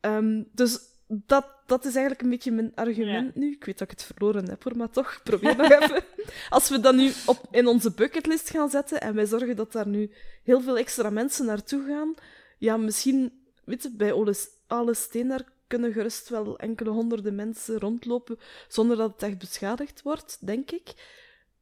Ehm, 0.00 0.42
dus 0.52 0.78
dat, 1.06 1.46
dat 1.66 1.84
is 1.84 1.92
eigenlijk 1.92 2.22
een 2.22 2.30
beetje 2.30 2.50
mijn 2.50 2.74
argument 2.74 3.34
nu. 3.34 3.52
Ik 3.52 3.64
weet 3.64 3.78
dat 3.78 3.90
ik 3.90 3.98
het 3.98 4.06
verloren 4.06 4.48
heb, 4.48 4.62
hoor, 4.62 4.76
maar 4.76 4.90
toch, 4.90 5.20
probeer 5.24 5.56
nog 5.56 5.70
even. 5.70 6.04
Als 6.48 6.68
we 6.68 6.80
dat 6.80 6.94
nu 6.94 7.12
op, 7.26 7.48
in 7.50 7.66
onze 7.66 7.90
bucketlist 7.90 8.50
gaan 8.50 8.70
zetten 8.70 9.00
en 9.00 9.14
wij 9.14 9.26
zorgen 9.26 9.56
dat 9.56 9.72
daar 9.72 9.88
nu 9.88 10.10
heel 10.42 10.60
veel 10.60 10.78
extra 10.78 11.10
mensen 11.10 11.46
naartoe 11.46 11.86
gaan, 11.86 12.14
ja, 12.58 12.76
misschien, 12.76 13.32
weet 13.64 13.82
je, 13.82 13.90
bij 13.90 14.12
alle, 14.12 14.34
alle 14.66 14.94
steen 14.94 15.28
daar 15.28 15.52
kunnen 15.66 15.92
gerust 15.92 16.28
wel 16.28 16.58
enkele 16.58 16.90
honderden 16.90 17.34
mensen 17.34 17.78
rondlopen 17.78 18.38
zonder 18.68 18.96
dat 18.96 19.12
het 19.12 19.22
echt 19.22 19.38
beschadigd 19.38 20.02
wordt, 20.02 20.46
denk 20.46 20.70
ik. 20.70 20.94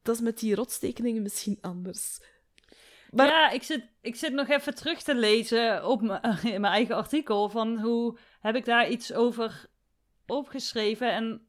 Dat 0.01 0.15
is 0.15 0.21
met 0.21 0.39
die 0.39 0.55
rotstekeningen 0.55 1.21
misschien 1.21 1.57
anders. 1.61 2.19
Maar- 3.15 3.27
Ja, 3.27 3.49
ik 3.49 3.63
zit, 3.63 3.89
ik 4.01 4.15
zit 4.15 4.33
nog 4.33 4.47
even 4.49 4.75
terug 4.75 5.01
te 5.01 5.15
lezen 5.15 5.85
op 5.87 6.01
mijn, 6.01 6.21
in 6.53 6.61
mijn 6.61 6.73
eigen 6.73 6.95
artikel. 6.95 7.49
Van 7.49 7.79
hoe 7.79 8.17
heb 8.39 8.55
ik 8.55 8.65
daar 8.65 8.89
iets 8.89 9.13
over 9.13 9.65
opgeschreven. 10.25 11.11
En 11.11 11.47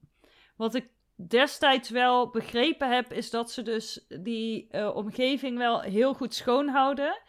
wat 0.56 0.74
ik 0.74 0.88
destijds 1.16 1.90
wel 1.90 2.30
begrepen 2.30 2.94
heb, 2.94 3.12
is 3.12 3.30
dat 3.30 3.50
ze 3.50 3.62
dus 3.62 4.06
die 4.08 4.66
eh, 4.70 4.96
omgeving 4.96 5.58
wel 5.58 5.80
heel 5.80 6.14
goed 6.14 6.34
schoonhouden. 6.34 7.22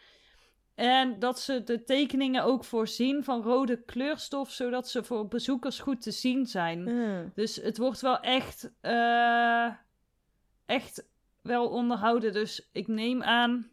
En 0.74 1.18
dat 1.18 1.40
ze 1.40 1.62
de 1.62 1.84
tekeningen 1.84 2.44
ook 2.44 2.64
voorzien 2.64 3.24
van 3.24 3.42
rode 3.42 3.82
kleurstof, 3.84 4.50
zodat 4.50 4.88
ze 4.88 5.04
voor 5.04 5.28
bezoekers 5.28 5.78
goed 5.78 6.02
te 6.02 6.10
zien 6.10 6.46
zijn. 6.46 6.88
Ah. 6.88 7.34
Dus 7.34 7.56
het 7.56 7.78
wordt 7.78 8.00
wel 8.00 8.20
echt, 8.20 8.72
eh, 8.80 9.70
echt 10.66 11.08
wel 11.42 11.68
onderhouden. 11.68 12.32
Dus 12.32 12.68
ik 12.72 12.86
neem 12.86 13.22
aan 13.22 13.70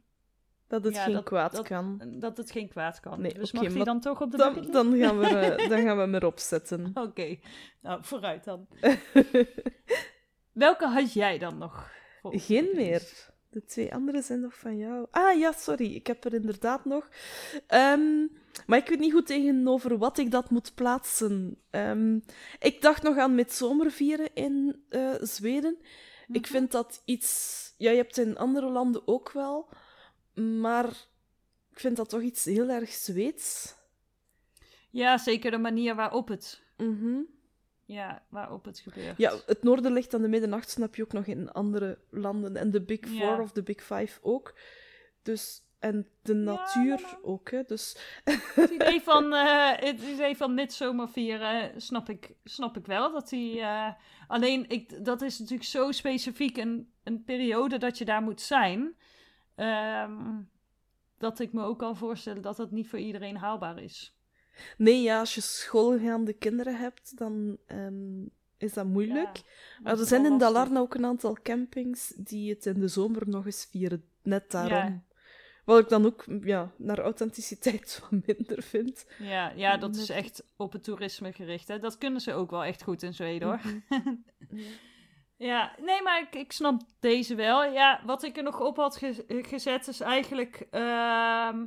Dat 0.73 0.83
het 0.83 0.95
Ja, 0.95 1.03
geen 1.03 1.13
dat- 1.13 1.23
kwaad 1.23 1.55
dat- 1.55 1.67
kan. 1.67 2.01
dat 2.19 2.37
het 2.37 2.51
geen 2.51 2.69
kwaad 2.69 2.99
kan. 2.99 3.21
Nee, 3.21 3.33
dus 3.33 3.51
mag 3.51 3.73
die 3.73 3.83
dan 3.83 3.99
toch 3.99 4.21
op 4.21 4.31
de 4.31 4.37
Dan, 4.37 4.67
dan, 4.71 4.97
gaan 4.97 5.19
we, 5.19 5.65
dan 5.69 5.81
gaan 5.81 5.95
we 5.95 6.01
hem 6.01 6.15
erop 6.15 6.39
zetten. 6.39 6.91
Oké, 7.07 7.37
nou 7.81 7.99
vooruit 8.03 8.43
dan. 8.43 8.67
Welke 10.51 10.85
had 10.87 11.13
jij 11.13 11.37
dan 11.37 11.57
nog? 11.57 11.91
Geen 12.23 12.69
meer. 12.75 13.31
De 13.49 13.65
twee 13.65 13.93
andere 13.93 14.21
zijn 14.21 14.39
nog 14.41 14.55
van 14.55 14.77
jou. 14.77 15.07
Ah 15.11 15.39
ja, 15.39 15.51
sorry. 15.51 15.93
Ik 15.95 16.07
heb 16.07 16.23
er 16.23 16.33
inderdaad 16.33 16.85
nog. 16.85 17.09
Ehm, 17.67 18.27
maar 18.67 18.77
ik 18.77 18.87
weet 18.87 18.99
niet 18.99 19.11
goed 19.13 19.25
tegenover 19.25 19.97
wat 19.97 20.17
ik 20.17 20.31
dat 20.31 20.49
moet 20.49 20.75
plaatsen. 20.75 21.57
Ehm, 21.69 22.19
ik 22.59 22.81
dacht 22.81 23.03
nog 23.03 23.17
aan 23.17 23.35
midzomer 23.35 23.91
vieren 23.91 24.29
in 24.33 24.83
eh, 24.89 25.13
Zweden. 25.21 25.77
Ik 26.27 26.41
Mhm. 26.41 26.51
vind 26.51 26.71
dat 26.71 27.01
iets... 27.05 27.61
Ja, 27.77 27.89
je 27.91 27.97
hebt 27.97 28.17
in 28.17 28.37
andere 28.37 28.69
landen 28.69 29.07
ook 29.07 29.31
wel. 29.31 29.69
Maar 30.33 30.85
ik 31.71 31.79
vind 31.79 31.97
dat 31.97 32.09
toch 32.09 32.21
iets 32.21 32.45
heel 32.45 32.69
erg 32.69 32.89
Zweeds. 32.91 33.75
Ja, 34.89 35.17
zeker 35.17 35.51
de 35.51 35.57
manier 35.57 35.95
waarop 35.95 36.27
het, 36.27 36.61
Mhm. 36.77 37.19
ja, 37.85 38.23
waarop 38.29 38.65
het 38.65 38.79
gebeurt. 38.79 39.17
Ja, 39.17 39.33
het 39.45 39.63
noorden 39.63 39.93
ligt 39.93 40.13
aan 40.13 40.21
de 40.21 40.27
middernacht, 40.27 40.69
snap 40.69 40.95
je 40.95 41.03
ook 41.03 41.11
nog 41.13 41.25
in 41.25 41.51
andere 41.51 41.97
landen. 42.09 42.55
En 42.55 42.71
de 42.71 42.81
Big 42.81 42.99
Four 42.99 43.17
Ja. 43.35 43.41
of 43.41 43.51
de 43.51 43.63
Big 43.63 43.81
Five 43.83 44.19
ook. 44.21 44.53
Dus, 45.21 45.61
en 45.79 46.07
de 46.21 46.33
natuur 46.33 47.17
ook, 47.21 47.51
hè. 47.51 47.63
Dus, 47.63 47.97
Het 48.55 48.69
idee 48.69 49.01
van, 49.01 49.33
eh 49.33 49.71
het 49.75 50.01
idee 50.01 50.37
van 50.37 50.53
midzomer 50.53 51.09
vieren 51.09 51.81
snap 51.81 52.09
ik, 52.09 52.33
snap 52.43 52.77
ik 52.77 52.85
wel. 52.85 53.11
Dat 53.11 53.29
die, 53.29 53.59
eh, 53.59 53.91
alleen, 54.27 54.69
ik, 54.69 55.05
dat 55.05 55.21
is 55.21 55.39
natuurlijk 55.39 55.69
zo 55.69 55.91
specifiek 55.91 56.57
een, 56.57 56.91
een 57.03 57.23
periode 57.23 57.77
dat 57.77 57.97
je 57.97 58.05
daar 58.05 58.21
moet 58.21 58.41
zijn. 58.41 58.95
Ehm, 59.55 60.41
dat 61.17 61.39
ik 61.39 61.53
me 61.53 61.63
ook 61.63 61.79
kan 61.79 61.97
voorstellen 61.97 62.41
dat 62.41 62.57
dat 62.57 62.71
niet 62.71 62.87
voor 62.87 62.99
iedereen 62.99 63.37
haalbaar 63.37 63.81
is. 63.81 64.17
nee, 64.77 65.01
ja, 65.01 65.19
als 65.19 65.35
je 65.35 65.41
schoolgaande 65.41 66.33
kinderen 66.33 66.77
hebt, 66.77 67.17
dan 67.17 67.57
ehm, 67.65 68.25
is 68.57 68.73
dat 68.73 68.85
moeilijk. 68.85 69.37
Ja, 69.37 69.43
maar 69.83 69.99
er 69.99 70.05
zijn 70.05 70.25
in. 70.25 70.37
Dalarna 70.37 70.79
ook 70.79 70.93
een 70.93 71.05
aantal 71.05 71.37
campings 71.43 72.13
die 72.17 72.49
het 72.49 72.65
in 72.65 72.79
de 72.79 72.87
zomer 72.87 73.29
nog 73.29 73.45
eens 73.45 73.67
vieren. 73.71 74.03
Net 74.21 74.51
daarom. 74.51 74.71
Ja. 74.71 75.03
Wat 75.65 75.79
ik 75.79 75.89
dan 75.89 76.05
ook 76.05 76.25
ja, 76.41 76.71
naar 76.77 76.99
authenticiteit 76.99 77.99
wat 78.01 78.25
minder 78.25 78.63
vind. 78.63 79.05
Ja, 79.19 79.51
ja, 79.55 79.77
dat 79.77 79.95
is 79.95 80.09
echt 80.09 80.43
op 80.55 80.71
het 80.71 80.83
toerisme 80.83 81.33
gericht. 81.33 81.67
Hè. 81.67 81.79
Dat 81.79 81.97
kunnen 81.97 82.21
ze 82.21 82.33
ook 82.33 82.51
wel 82.51 82.63
echt 82.63 82.83
goed 82.83 83.03
in 83.03 83.13
Zweden 83.13 83.47
hoor. 83.47 83.61
Mhm. 83.89 84.15
Ja, 85.43 85.75
nee, 85.81 86.01
maar 86.01 86.21
ik, 86.21 86.35
ik 86.35 86.51
snap 86.51 86.81
deze 86.99 87.35
wel. 87.35 87.63
Ja, 87.63 88.01
wat 88.05 88.23
ik 88.23 88.37
er 88.37 88.43
nog 88.43 88.59
op 88.61 88.77
had 88.77 88.97
ge- 88.97 89.25
gezet 89.47 89.87
is 89.87 89.99
eigenlijk. 89.99 90.67
ehm, 90.71 91.65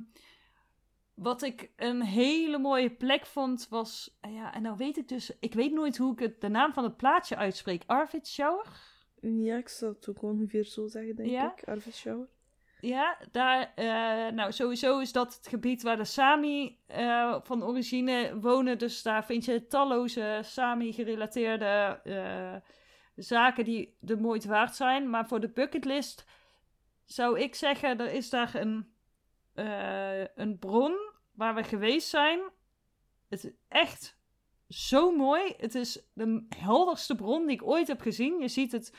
wat 1.14 1.42
ik 1.42 1.70
een 1.76 2.02
hele 2.02 2.58
mooie 2.58 2.90
plek 2.90 3.26
vond 3.26 3.66
was. 3.70 4.18
Ja, 4.28 4.54
en 4.54 4.62
nou 4.62 4.76
weet 4.76 4.96
ik 4.96 5.08
dus. 5.08 5.36
Ik 5.40 5.54
weet 5.54 5.72
nooit 5.72 5.96
hoe 5.96 6.12
ik 6.12 6.18
het, 6.18 6.40
de 6.40 6.48
naam 6.48 6.72
van 6.72 6.84
het 6.84 6.96
plaatsje 6.96 7.36
uitspreek. 7.36 7.82
Arvidsjaur? 7.86 8.66
Ja, 9.20 9.56
ik 9.56 9.68
zou 9.68 9.92
het 9.92 10.08
ook 10.08 10.22
ongeveer 10.22 10.64
zo 10.64 10.86
zeggen, 10.86 11.16
denk 11.16 11.30
Ja? 11.30 11.52
ik. 11.56 11.68
Arvidsjaur. 11.68 12.28
Ja, 12.80 13.18
daar. 13.32 13.72
eh, 13.74 14.32
nou, 14.34 14.52
sowieso 14.52 14.98
is 14.98 15.12
dat 15.12 15.34
het 15.36 15.48
gebied 15.48 15.82
waar 15.82 15.96
de 15.96 16.04
Sami 16.04 16.78
eh, 16.86 17.36
van 17.42 17.64
origine 17.64 18.38
wonen. 18.40 18.78
Dus 18.78 19.02
daar 19.02 19.24
vind 19.24 19.44
je 19.44 19.66
talloze 19.66 20.40
Sami-gerelateerde 20.42 22.00
eh, 22.04 22.54
zaken 23.16 23.64
die 23.64 23.96
de 24.00 24.16
moeite 24.16 24.48
waard 24.48 24.74
zijn. 24.74 25.10
Maar 25.10 25.26
voor 25.26 25.40
de 25.40 25.48
bucketlist 25.48 26.24
zou 27.04 27.40
ik 27.40 27.54
zeggen: 27.54 27.98
er 27.98 28.12
is 28.12 28.30
daar 28.30 28.54
een, 28.54 28.92
eh, 29.54 30.20
een 30.34 30.58
bron 30.58 30.94
waar 31.32 31.54
we 31.54 31.64
geweest 31.64 32.08
zijn. 32.08 32.40
Het 33.28 33.44
is 33.44 33.50
echt 33.68 34.18
zo 34.68 35.16
mooi. 35.16 35.54
Het 35.56 35.74
is 35.74 36.06
de 36.12 36.46
helderste 36.56 37.14
bron 37.14 37.46
die 37.46 37.56
ik 37.56 37.66
ooit 37.66 37.88
heb 37.88 38.00
gezien. 38.00 38.40
Je 38.40 38.48
ziet 38.48 38.72
het. 38.72 38.94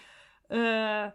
eh, 0.48 1.08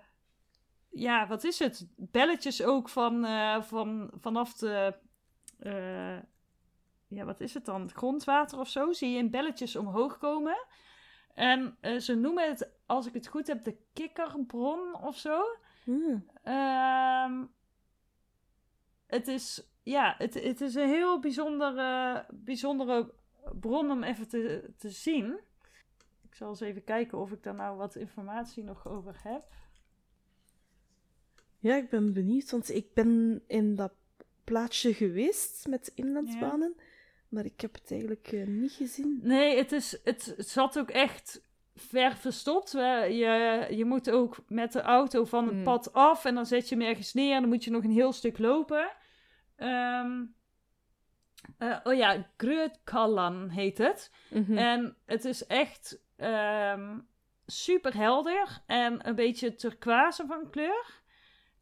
ja, 0.90 1.26
wat 1.26 1.44
is 1.44 1.58
het? 1.58 1.86
Belletjes 1.96 2.62
ook 2.62 2.88
van, 2.88 3.24
eh, 3.24 3.62
van, 3.62 4.10
vanaf 4.20 4.54
de. 4.54 4.94
ja, 7.08 7.24
wat 7.24 7.40
is 7.40 7.54
het 7.54 7.64
dan? 7.64 7.90
Grondwater 7.90 8.58
of 8.58 8.68
zo. 8.68 8.92
Zie 8.92 9.10
je 9.10 9.18
in 9.18 9.30
belletjes 9.30 9.76
omhoog 9.76 10.18
komen. 10.18 10.66
En 11.34 11.78
ze 11.98 12.14
noemen 12.14 12.48
het, 12.48 12.70
als 12.92 13.06
ik 13.06 13.14
het 13.14 13.26
goed 13.26 13.46
heb, 13.46 13.64
de 13.64 13.76
kikkerbron 13.92 15.02
of 15.02 15.18
zo. 15.18 15.42
Hmm. 15.84 16.26
Ehm, 16.42 17.44
het 19.06 19.28
is, 19.28 19.72
ja, 19.82 20.14
het, 20.18 20.34
het 20.34 20.60
is 20.60 20.74
een 20.74 20.88
heel 20.88 21.20
bijzondere, 21.20 22.26
bijzondere 22.32 23.12
bron 23.60 23.90
om 23.90 24.02
even 24.02 24.28
te, 24.28 24.70
te 24.76 24.90
zien. 24.90 25.38
Ik 26.22 26.34
zal 26.34 26.48
eens 26.48 26.60
even 26.60 26.84
kijken 26.84 27.18
of 27.18 27.32
ik 27.32 27.42
daar 27.42 27.54
nou 27.54 27.76
wat 27.76 27.96
informatie 27.96 28.64
nog 28.64 28.88
over 28.88 29.20
heb. 29.22 29.44
Ja, 31.58 31.76
ik 31.76 31.88
ben 31.88 32.12
benieuwd, 32.12 32.50
want 32.50 32.70
ik 32.70 32.94
ben 32.94 33.42
in 33.46 33.74
dat 33.74 33.92
plaatsje 34.44 34.94
geweest 34.94 35.66
met 35.68 35.92
inlandsbanen, 35.94 36.74
maar 37.28 37.44
ik 37.44 37.60
heb 37.60 37.74
het 37.74 37.90
eigenlijk 37.90 38.32
eh, 38.32 38.46
niet 38.46 38.72
gezien. 38.72 39.20
Nee, 39.22 39.56
het, 39.56 39.72
is, 39.72 40.00
het, 40.04 40.34
het 40.36 40.48
zat 40.48 40.78
ook 40.78 40.90
echt 40.90 41.42
ver 41.74 42.16
verstopt. 42.16 42.70
Je, 42.72 43.66
je 43.70 43.84
moet 43.84 44.10
ook 44.10 44.36
met 44.48 44.72
de 44.72 44.80
auto 44.80 45.24
van 45.24 45.44
het 45.44 45.54
Hmm. 45.54 45.64
pad 45.64 45.92
af 45.92 46.24
en 46.24 46.34
dan 46.34 46.46
zet 46.46 46.68
je 46.68 46.76
hem 46.76 46.86
ergens 46.86 47.12
neer 47.12 47.34
en 47.34 47.40
dan 47.40 47.50
moet 47.50 47.64
je 47.64 47.70
nog 47.70 47.84
een 47.84 47.90
heel 47.90 48.12
stuk 48.12 48.38
lopen. 48.38 48.90
Ehm, 49.56 50.24
eh, 51.58 51.76
oh 51.84 51.94
ja, 51.94 52.26
Grötkallan 52.36 53.48
heet 53.48 53.78
het. 53.78 54.12
Mhm. 54.30 54.58
En 54.58 54.96
het 55.06 55.24
is 55.24 55.46
echt 55.46 56.00
ehm, 56.16 56.98
super 57.46 57.94
helder 57.94 58.62
en 58.66 59.08
een 59.08 59.14
beetje 59.14 59.54
turquoise 59.54 60.26
van 60.26 60.50
kleur. 60.50 61.00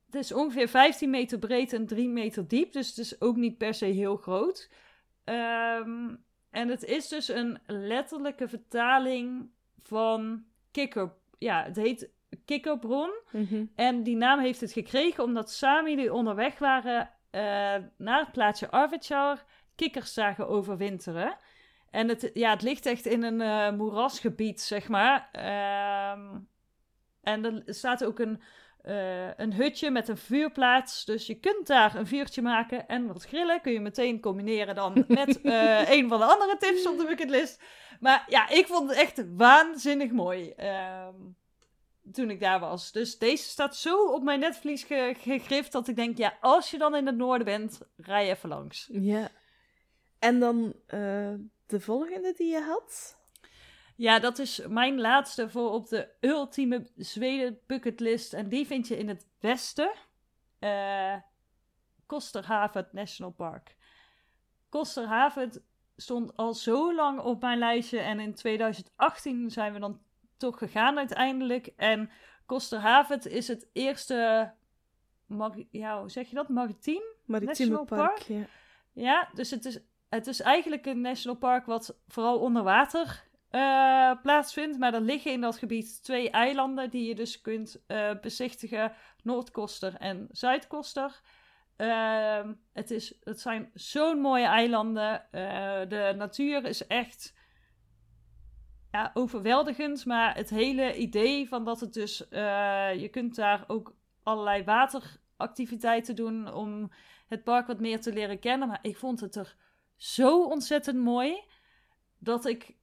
Het 0.07 0.15
is 0.15 0.33
ongeveer 0.33 0.69
15 0.69 1.11
meter 1.11 1.39
breed 1.39 1.73
en 1.73 1.87
3 1.87 2.09
meter 2.09 2.49
diep, 2.49 2.73
dus 2.73 2.89
het 2.89 2.99
is 2.99 3.21
ook 3.21 3.37
niet 3.37 3.59
per 3.59 3.75
se 3.75 3.85
heel 3.85 4.17
groot. 4.17 4.71
Ehm, 5.25 6.15
en 6.51 6.69
het 6.69 6.85
is 6.85 7.09
dus 7.09 7.29
een 7.29 7.59
letterlijke 7.67 8.49
vertaling 8.49 9.51
van 9.83 10.45
kikker. 10.71 11.13
Ja, 11.39 11.63
het 11.65 11.77
heet 11.77 12.11
kikkerbron. 12.45 13.11
Mhm. 13.31 13.65
En 13.75 14.03
die 14.03 14.17
naam 14.17 14.41
heeft 14.41 14.61
het 14.61 14.73
gekregen 14.73 15.25
omdat 15.25 15.51
Sami 15.51 15.97
die 15.97 16.13
onderweg 16.13 16.59
waren 16.59 17.11
eh, 17.31 17.43
naar 17.97 18.21
het 18.21 18.33
plaatsje 18.33 18.71
Arvidsjaur 18.71 19.45
kikkers 19.75 20.13
zagen 20.13 20.49
overwinteren. 20.49 21.37
En 21.91 22.09
het, 22.09 22.31
ja, 22.35 22.51
het 22.51 22.63
ligt 22.63 22.87
echt 22.87 23.07
in 23.07 23.23
een 23.23 23.41
eh, 23.41 23.73
moerasgebied, 23.77 24.61
zeg 24.61 24.89
maar. 24.89 25.29
Ehm, 25.33 26.39
en 27.23 27.45
er 27.45 27.75
staat 27.75 28.05
ook 28.05 28.19
een, 28.19 28.43
eh, 28.83 29.37
een 29.39 29.53
hutje 29.53 29.91
met 29.91 30.09
een 30.09 30.17
vuurplaats. 30.17 31.05
Dus 31.05 31.27
je 31.27 31.35
kunt 31.35 31.67
daar 31.67 31.95
een 31.95 32.07
vuurtje 32.07 32.43
maken 32.43 32.89
en 32.89 33.07
wat 33.07 33.25
grillen. 33.25 33.61
Kun 33.61 33.73
je 33.73 33.81
meteen 33.81 34.21
combineren 34.21 34.75
dan 34.75 35.05
met 35.09 35.41
eh, 35.41 35.91
een 35.91 36.09
van 36.09 36.19
de 36.19 36.25
andere 36.25 36.57
tips 36.57 36.87
op 36.87 36.99
de 36.99 37.05
bucketlist. 37.05 37.63
Maar 38.01 38.25
ja, 38.29 38.49
ik 38.49 38.67
vond 38.67 38.89
het 38.89 38.99
echt 38.99 39.25
waanzinnig 39.37 40.11
mooi. 40.11 40.51
Ehm, 40.51 41.15
toen 42.13 42.31
ik 42.31 42.41
daar 42.41 42.61
was. 42.61 42.93
Dus 42.93 43.19
deze 43.19 43.49
staat 43.49 43.77
zo 43.77 44.05
op 44.05 44.23
mijn 44.23 44.41
netvlies 44.41 44.85
ge- 44.85 45.15
gegrift 45.19 45.73
dat 45.73 45.89
ik 45.89 45.97
denk, 45.97 46.19
ja, 46.19 46.37
als 46.41 46.71
je 46.71 46.79
dan 46.79 46.97
in 46.97 47.07
het 47.07 47.17
noorden 47.17 47.45
bent, 47.45 47.81
rij 47.97 48.31
even 48.31 48.49
langs. 48.49 48.89
Ja. 48.93 49.29
En 50.19 50.39
dan 50.41 50.75
eh, 50.87 51.33
de 51.67 51.81
volgende 51.81 52.33
die 52.37 52.51
je 52.51 52.61
had? 52.61 53.19
Ja, 54.01 54.19
dat 54.19 54.39
is 54.39 54.67
mijn 54.69 55.01
laatste 55.01 55.51
voor 55.51 55.71
op 55.71 55.89
de 55.89 56.09
ultieme 56.21 56.87
Zweden 56.97 57.59
bucketlist. 57.67 58.33
En 58.33 58.49
die 58.49 58.67
vind 58.67 58.89
je 58.89 58.99
in 58.99 59.09
het 59.09 59.27
westen. 59.41 59.93
Eh 60.59 61.15
Kosterhavet 62.07 62.93
National 62.93 63.33
Park. 63.33 63.77
Kosterhavet 64.69 65.63
stond 65.97 66.37
al 66.37 66.55
zo 66.55 66.95
lang 66.95 67.21
op 67.21 67.41
mijn 67.41 67.59
lijstje. 67.59 67.99
En 67.99 68.21
in 68.21 68.35
2018 68.35 69.51
zijn 69.51 69.73
we 69.73 69.79
dan 69.79 70.01
toch 70.37 70.59
gegaan 70.59 70.99
uiteindelijk. 70.99 71.67
En 71.77 72.11
Kosterhavet 72.47 73.27
is 73.27 73.49
het 73.49 73.69
eerste 73.73 74.53
mag, 75.27 75.55
ja, 75.71 76.01
hoe 76.01 76.11
zeg 76.11 76.29
je 76.29 76.35
dat? 76.35 76.49
Maritiem? 76.49 77.03
Maritieme 77.25 77.71
National 77.71 77.85
park, 77.85 78.15
Park? 78.15 78.21
ja. 78.21 78.47
Ja, 78.93 79.29
dus 79.35 79.51
het 79.51 79.65
is, 79.65 79.79
het 80.09 80.27
is 80.27 80.41
eigenlijk 80.41 80.87
een 80.87 81.01
national 81.01 81.37
park 81.37 81.67
wat 81.67 81.99
vooral 82.09 82.39
onder 82.39 82.63
water 82.63 83.29
eh, 83.51 84.13
plaatsvindt. 84.23 84.79
Maar 84.79 84.95
er 84.95 85.01
liggen 85.01 85.33
in 85.33 85.41
dat 85.41 85.59
gebied 85.59 86.03
twee 86.03 86.31
eilanden 86.31 86.91
die 86.91 87.09
je 87.09 87.15
dus 87.15 87.41
kunt 87.41 87.83
eh, 87.87 88.11
bezichtigen. 88.21 88.93
Noordkoster 89.23 89.95
en 89.95 90.29
Zuidkoster. 90.31 91.21
Ehm, 91.77 92.53
het, 92.73 92.91
is, 92.91 93.15
het 93.25 93.41
zijn 93.41 93.71
zo'n 93.75 94.21
mooie 94.21 94.47
eilanden. 94.47 95.33
Eh, 95.33 95.89
de 95.89 96.15
natuur 96.17 96.65
is 96.65 96.87
echt 96.87 97.35
ja, 98.91 99.11
overweldigend. 99.15 100.07
Maar 100.07 100.35
het 100.35 100.51
hele 100.51 100.97
idee 100.97 101.49
van 101.49 101.65
dat 101.65 101.81
het 101.81 101.93
dus... 101.93 102.19
je 102.99 103.09
kunt 103.11 103.35
daar 103.35 103.65
ook 103.67 103.95
allerlei 104.23 104.65
wateractiviteiten 104.65 106.17
doen 106.17 106.53
om 106.53 106.91
het 107.27 107.45
park 107.45 107.67
wat 107.67 107.81
meer 107.81 108.01
te 108.01 108.13
leren 108.13 108.39
kennen. 108.39 108.69
Maar 108.69 108.79
ik 108.83 108.97
vond 108.97 109.21
het 109.21 109.35
er 109.35 109.57
zo 109.97 110.45
ontzettend 110.45 110.99
mooi 110.99 111.45
dat 112.19 112.47
ik 112.47 112.79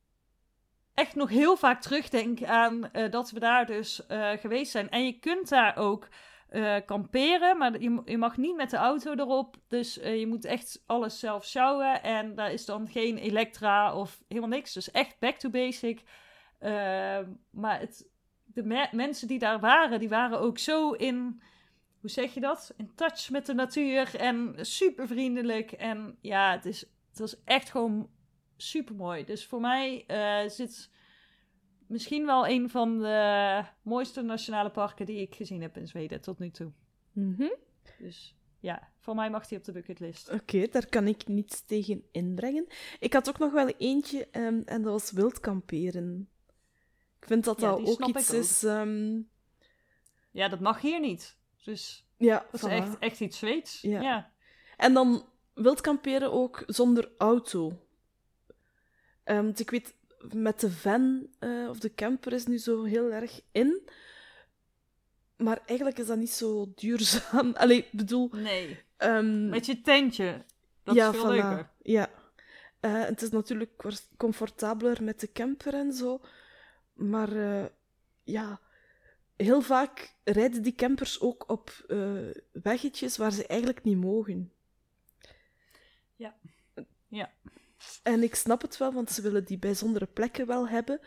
echt 0.98 1.16
nog 1.16 1.30
heel 1.30 1.58
vaak 1.58 1.82
terugdenk 1.82 2.44
aan 2.44 2.92
eh, 2.92 3.12
dat 3.12 3.32
we 3.32 3.40
daar 3.40 3.66
dus 3.66 4.06
eh, 4.06 4.32
geweest 4.32 4.72
zijn. 4.72 4.90
En 4.90 5.06
je 5.06 5.20
kunt 5.20 5.50
daar 5.50 5.78
ook 5.78 6.08
eh, 6.50 6.76
kamperen, 6.86 7.58
maar 7.58 7.82
je, 7.82 8.02
je 8.06 8.18
mag 8.18 8.38
niet 8.38 8.56
met 8.56 8.70
de 8.70 8.78
auto 8.78 9.14
erop. 9.14 9.56
Dus 9.68 9.94
je 9.94 10.28
moet 10.28 10.46
echt 10.46 10.84
alles 10.86 11.20
zelf 11.20 11.46
sjouwen. 11.46 12.04
En 12.04 12.36
daar 12.36 12.52
is 12.52 12.66
dan 12.66 12.88
geen 12.88 13.18
elektra 13.18 13.96
of 13.96 14.24
helemaal 14.28 14.50
niks. 14.50 14.74
Dus 14.74 14.92
echt 14.92 15.20
back 15.20 15.36
to 15.36 15.50
basic. 15.50 16.04
Maar 17.50 17.80
het, 17.80 18.10
de 18.46 18.64
me- 18.64 18.90
mensen 18.92 19.28
die 19.28 19.40
daar 19.40 19.60
waren, 19.60 20.00
die 20.00 20.10
waren 20.10 20.40
ook 20.40 20.58
zo 20.58 20.92
in 20.92 21.42
hoe 22.00 22.10
zeg 22.10 22.34
je 22.34 22.40
dat? 22.40 22.74
In 22.78 22.92
touch 22.96 23.30
met 23.30 23.46
de 23.46 23.54
natuur 23.54 24.16
en 24.16 24.56
super 24.62 25.08
vriendelijk. 25.08 25.72
En 25.72 26.18
ja, 26.22 26.52
het, 26.52 26.66
is, 26.66 26.80
het 27.10 27.20
was 27.20 27.44
echt 27.44 27.70
gewoon 27.70 28.10
super 28.58 28.96
mooi. 28.96 29.26
Dus 29.26 29.46
voor 29.46 29.62
mij 29.62 30.04
eh, 30.08 30.50
zit 30.50 30.90
misschien 31.88 32.26
wel 32.26 32.48
een 32.48 32.70
van 32.70 33.00
de 33.00 33.64
mooiste 33.82 34.22
nationale 34.22 34.72
parken 34.72 35.06
die 35.06 35.22
ik 35.22 35.36
gezien 35.36 35.62
heb 35.62 35.78
in 35.78 35.88
Zweden 35.88 36.22
tot 36.22 36.40
nu 36.40 36.52
toe. 36.52 36.72
Mhm. 37.12 37.50
Dus 38.00 38.36
ja, 38.60 38.92
voor 39.00 39.16
mij 39.16 39.30
mag 39.30 39.48
die 39.48 39.58
op 39.58 39.64
de 39.64 39.72
bucketlist. 39.72 40.30
Oké, 40.30 40.68
daar 40.68 40.88
kan 40.88 41.08
ik 41.08 41.28
niets 41.28 41.66
tegen 41.66 42.04
inbrengen. 42.12 42.68
Ik 43.00 43.14
had 43.14 43.30
ook 43.30 43.38
nog 43.38 43.52
wel 43.52 43.68
eentje, 43.68 44.28
ehm, 44.32 44.62
en 44.66 44.82
dat 44.82 44.92
was 44.92 45.12
wildkamperen. 45.12 46.30
Ik 47.20 47.28
vind 47.28 47.44
dat 47.44 47.62
Ja, 47.62 47.68
dat 47.70 47.80
ook 47.80 48.08
iets 48.08 48.32
ook. 48.34 48.40
is... 48.40 48.64
ehm, 48.64 49.22
Ja, 50.32 50.48
dat 50.48 50.60
mag 50.60 50.82
hier 50.82 51.00
niet. 51.00 51.38
Dus 51.64 52.08
ja, 52.18 52.46
dat 52.52 52.64
is 52.64 52.70
echt, 52.70 53.00
echt 53.00 53.20
iets 53.20 53.38
Zweeds. 53.38 53.82
Ja. 53.82 54.02
ja. 54.02 54.32
En 54.78 54.94
dan 54.94 55.30
wildkamperen 55.54 56.32
ook 56.32 56.64
zonder 56.68 57.12
auto. 57.18 57.87
Ehm, 59.28 59.44
want 59.44 59.60
ik 59.60 59.70
weet, 59.70 59.94
met 60.34 60.60
de 60.60 60.72
van 60.72 61.28
eh, 61.40 61.68
of 61.70 61.80
de 61.80 61.94
camper 61.94 62.34
is 62.34 62.46
nu 62.46 62.58
zo 62.58 62.84
heel 62.84 63.12
erg 63.12 63.42
in. 63.52 63.90
Maar 65.38 65.62
eigenlijk 65.66 65.98
is 65.98 66.08
dat 66.08 66.18
niet 66.18 66.32
zo 66.32 66.72
duurzaam. 66.76 67.54
Allee, 67.62 67.78
ik 67.78 67.92
bedoel... 67.92 68.30
Nee, 68.32 68.84
ehm, 68.98 69.50
met 69.50 69.66
je 69.66 69.82
tentje. 69.82 70.44
Dat 70.84 70.96
ja, 70.96 71.10
is 71.10 71.16
veel 71.16 71.30
leuker. 71.30 71.70
Ja. 71.82 72.10
Eh, 72.80 73.04
het 73.04 73.22
is 73.22 73.30
natuurlijk 73.30 73.84
comfortabeler 74.18 75.04
met 75.04 75.20
de 75.20 75.32
camper 75.32 75.74
en 75.74 75.94
zo. 75.94 76.22
Maar 76.94 77.32
eh, 77.36 77.66
ja, 78.24 78.60
heel 79.36 79.62
vaak 79.62 80.16
rijden 80.24 80.62
die 80.62 80.76
campers 80.76 81.20
ook 81.20 81.50
op 81.50 81.86
weggetjes 82.52 83.18
waar 83.18 83.32
ze 83.32 83.48
eigenlijk 83.48 83.84
niet 83.84 83.98
mogen. 83.98 84.52
Ja. 86.16 86.36
Ja. 87.08 87.32
En 88.04 88.24
ik 88.24 88.36
snap 88.36 88.62
het 88.62 88.78
wel, 88.78 88.94
want 88.94 89.12
ze 89.12 89.22
willen 89.22 89.46
die 89.46 89.58
bijzondere 89.60 90.06
plekken 90.06 90.48
wel 90.48 90.68
hebben. 90.68 91.00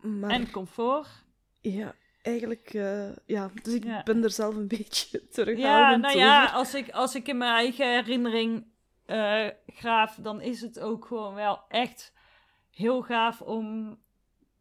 Maar 0.00 0.30
En 0.30 0.50
comfort. 0.50 1.08
ja, 1.60 1.94
eigenlijk, 2.22 2.74
eh, 2.74 3.16
ja, 3.26 3.50
dus 3.62 3.74
ik 3.74 3.84
Ja. 3.84 4.02
ben 4.02 4.22
er 4.22 4.30
zelf 4.30 4.54
een 4.56 4.68
beetje 4.78 5.18
Ja, 5.22 5.26
terughoudend 5.30 6.02
nou 6.02 6.18
ja, 6.18 6.42
over. 6.42 6.54
als 6.56 6.74
ik, 6.74 6.90
als 6.90 7.14
ik 7.14 7.28
in 7.28 7.36
mijn 7.38 7.52
eigen 7.54 7.92
herinnering 7.94 8.66
eh, 9.06 9.46
graaf, 9.66 10.14
dan 10.20 10.40
is 10.40 10.60
het 10.60 10.80
ook 10.80 11.04
gewoon 11.06 11.34
wel 11.34 11.60
echt 11.68 12.12
heel 12.70 13.02
gaaf 13.02 13.40
om 13.40 13.98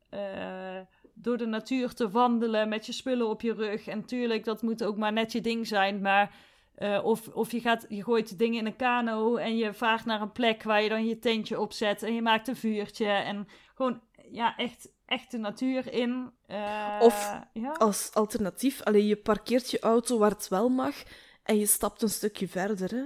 eh, 0.10 0.80
door 1.14 1.38
de 1.38 1.46
natuur 1.46 1.94
te 1.94 2.10
wandelen 2.10 2.70
met 2.70 2.86
je 2.86 2.92
spullen 2.92 3.28
op 3.30 3.42
je 3.42 3.54
rug. 3.54 3.88
En 3.88 4.06
tuurlijk, 4.06 4.44
dat 4.44 4.62
moet 4.62 4.84
ook 4.84 4.98
maar 4.98 5.14
net 5.14 5.32
je 5.32 5.42
ding 5.42 5.68
zijn, 5.68 6.02
maar... 6.02 6.50
eh, 6.82 7.06
of 7.06 7.28
of 7.28 7.52
je, 7.52 7.60
gaat, 7.60 7.86
je 7.90 8.04
gooit 8.04 8.38
dingen 8.38 8.60
in 8.60 8.66
een 8.66 8.76
kano 8.76 9.36
en 9.36 9.58
je 9.58 9.74
vaart 9.74 10.06
naar 10.06 10.22
een 10.22 10.32
plek 10.32 10.64
waar 10.64 10.84
je 10.84 10.90
dan 10.90 11.06
je 11.06 11.20
tentje 11.20 11.60
opzet 11.60 12.04
en 12.04 12.14
je 12.14 12.22
maakt 12.22 12.48
een 12.48 12.56
vuurtje. 12.56 13.06
En 13.06 13.48
gewoon, 13.76 14.02
ja, 14.32 14.56
echt, 14.58 14.92
echt 15.06 15.32
de 15.32 15.38
natuur 15.38 15.94
in. 15.94 16.32
Eh, 16.46 17.00
Of 17.02 17.40
ja. 17.54 17.72
Als 17.72 18.14
alternatief, 18.14 18.82
alleen 18.82 19.06
je 19.06 19.16
parkeert 19.16 19.72
je 19.72 19.80
auto 19.80 20.18
waar 20.18 20.30
het 20.32 20.48
wel 20.48 20.70
mag 20.70 20.96
en 21.44 21.58
je 21.58 21.66
stapt 21.66 22.02
een 22.02 22.10
stukje 22.10 22.48
verder. 22.48 22.90
Hè. 22.90 23.06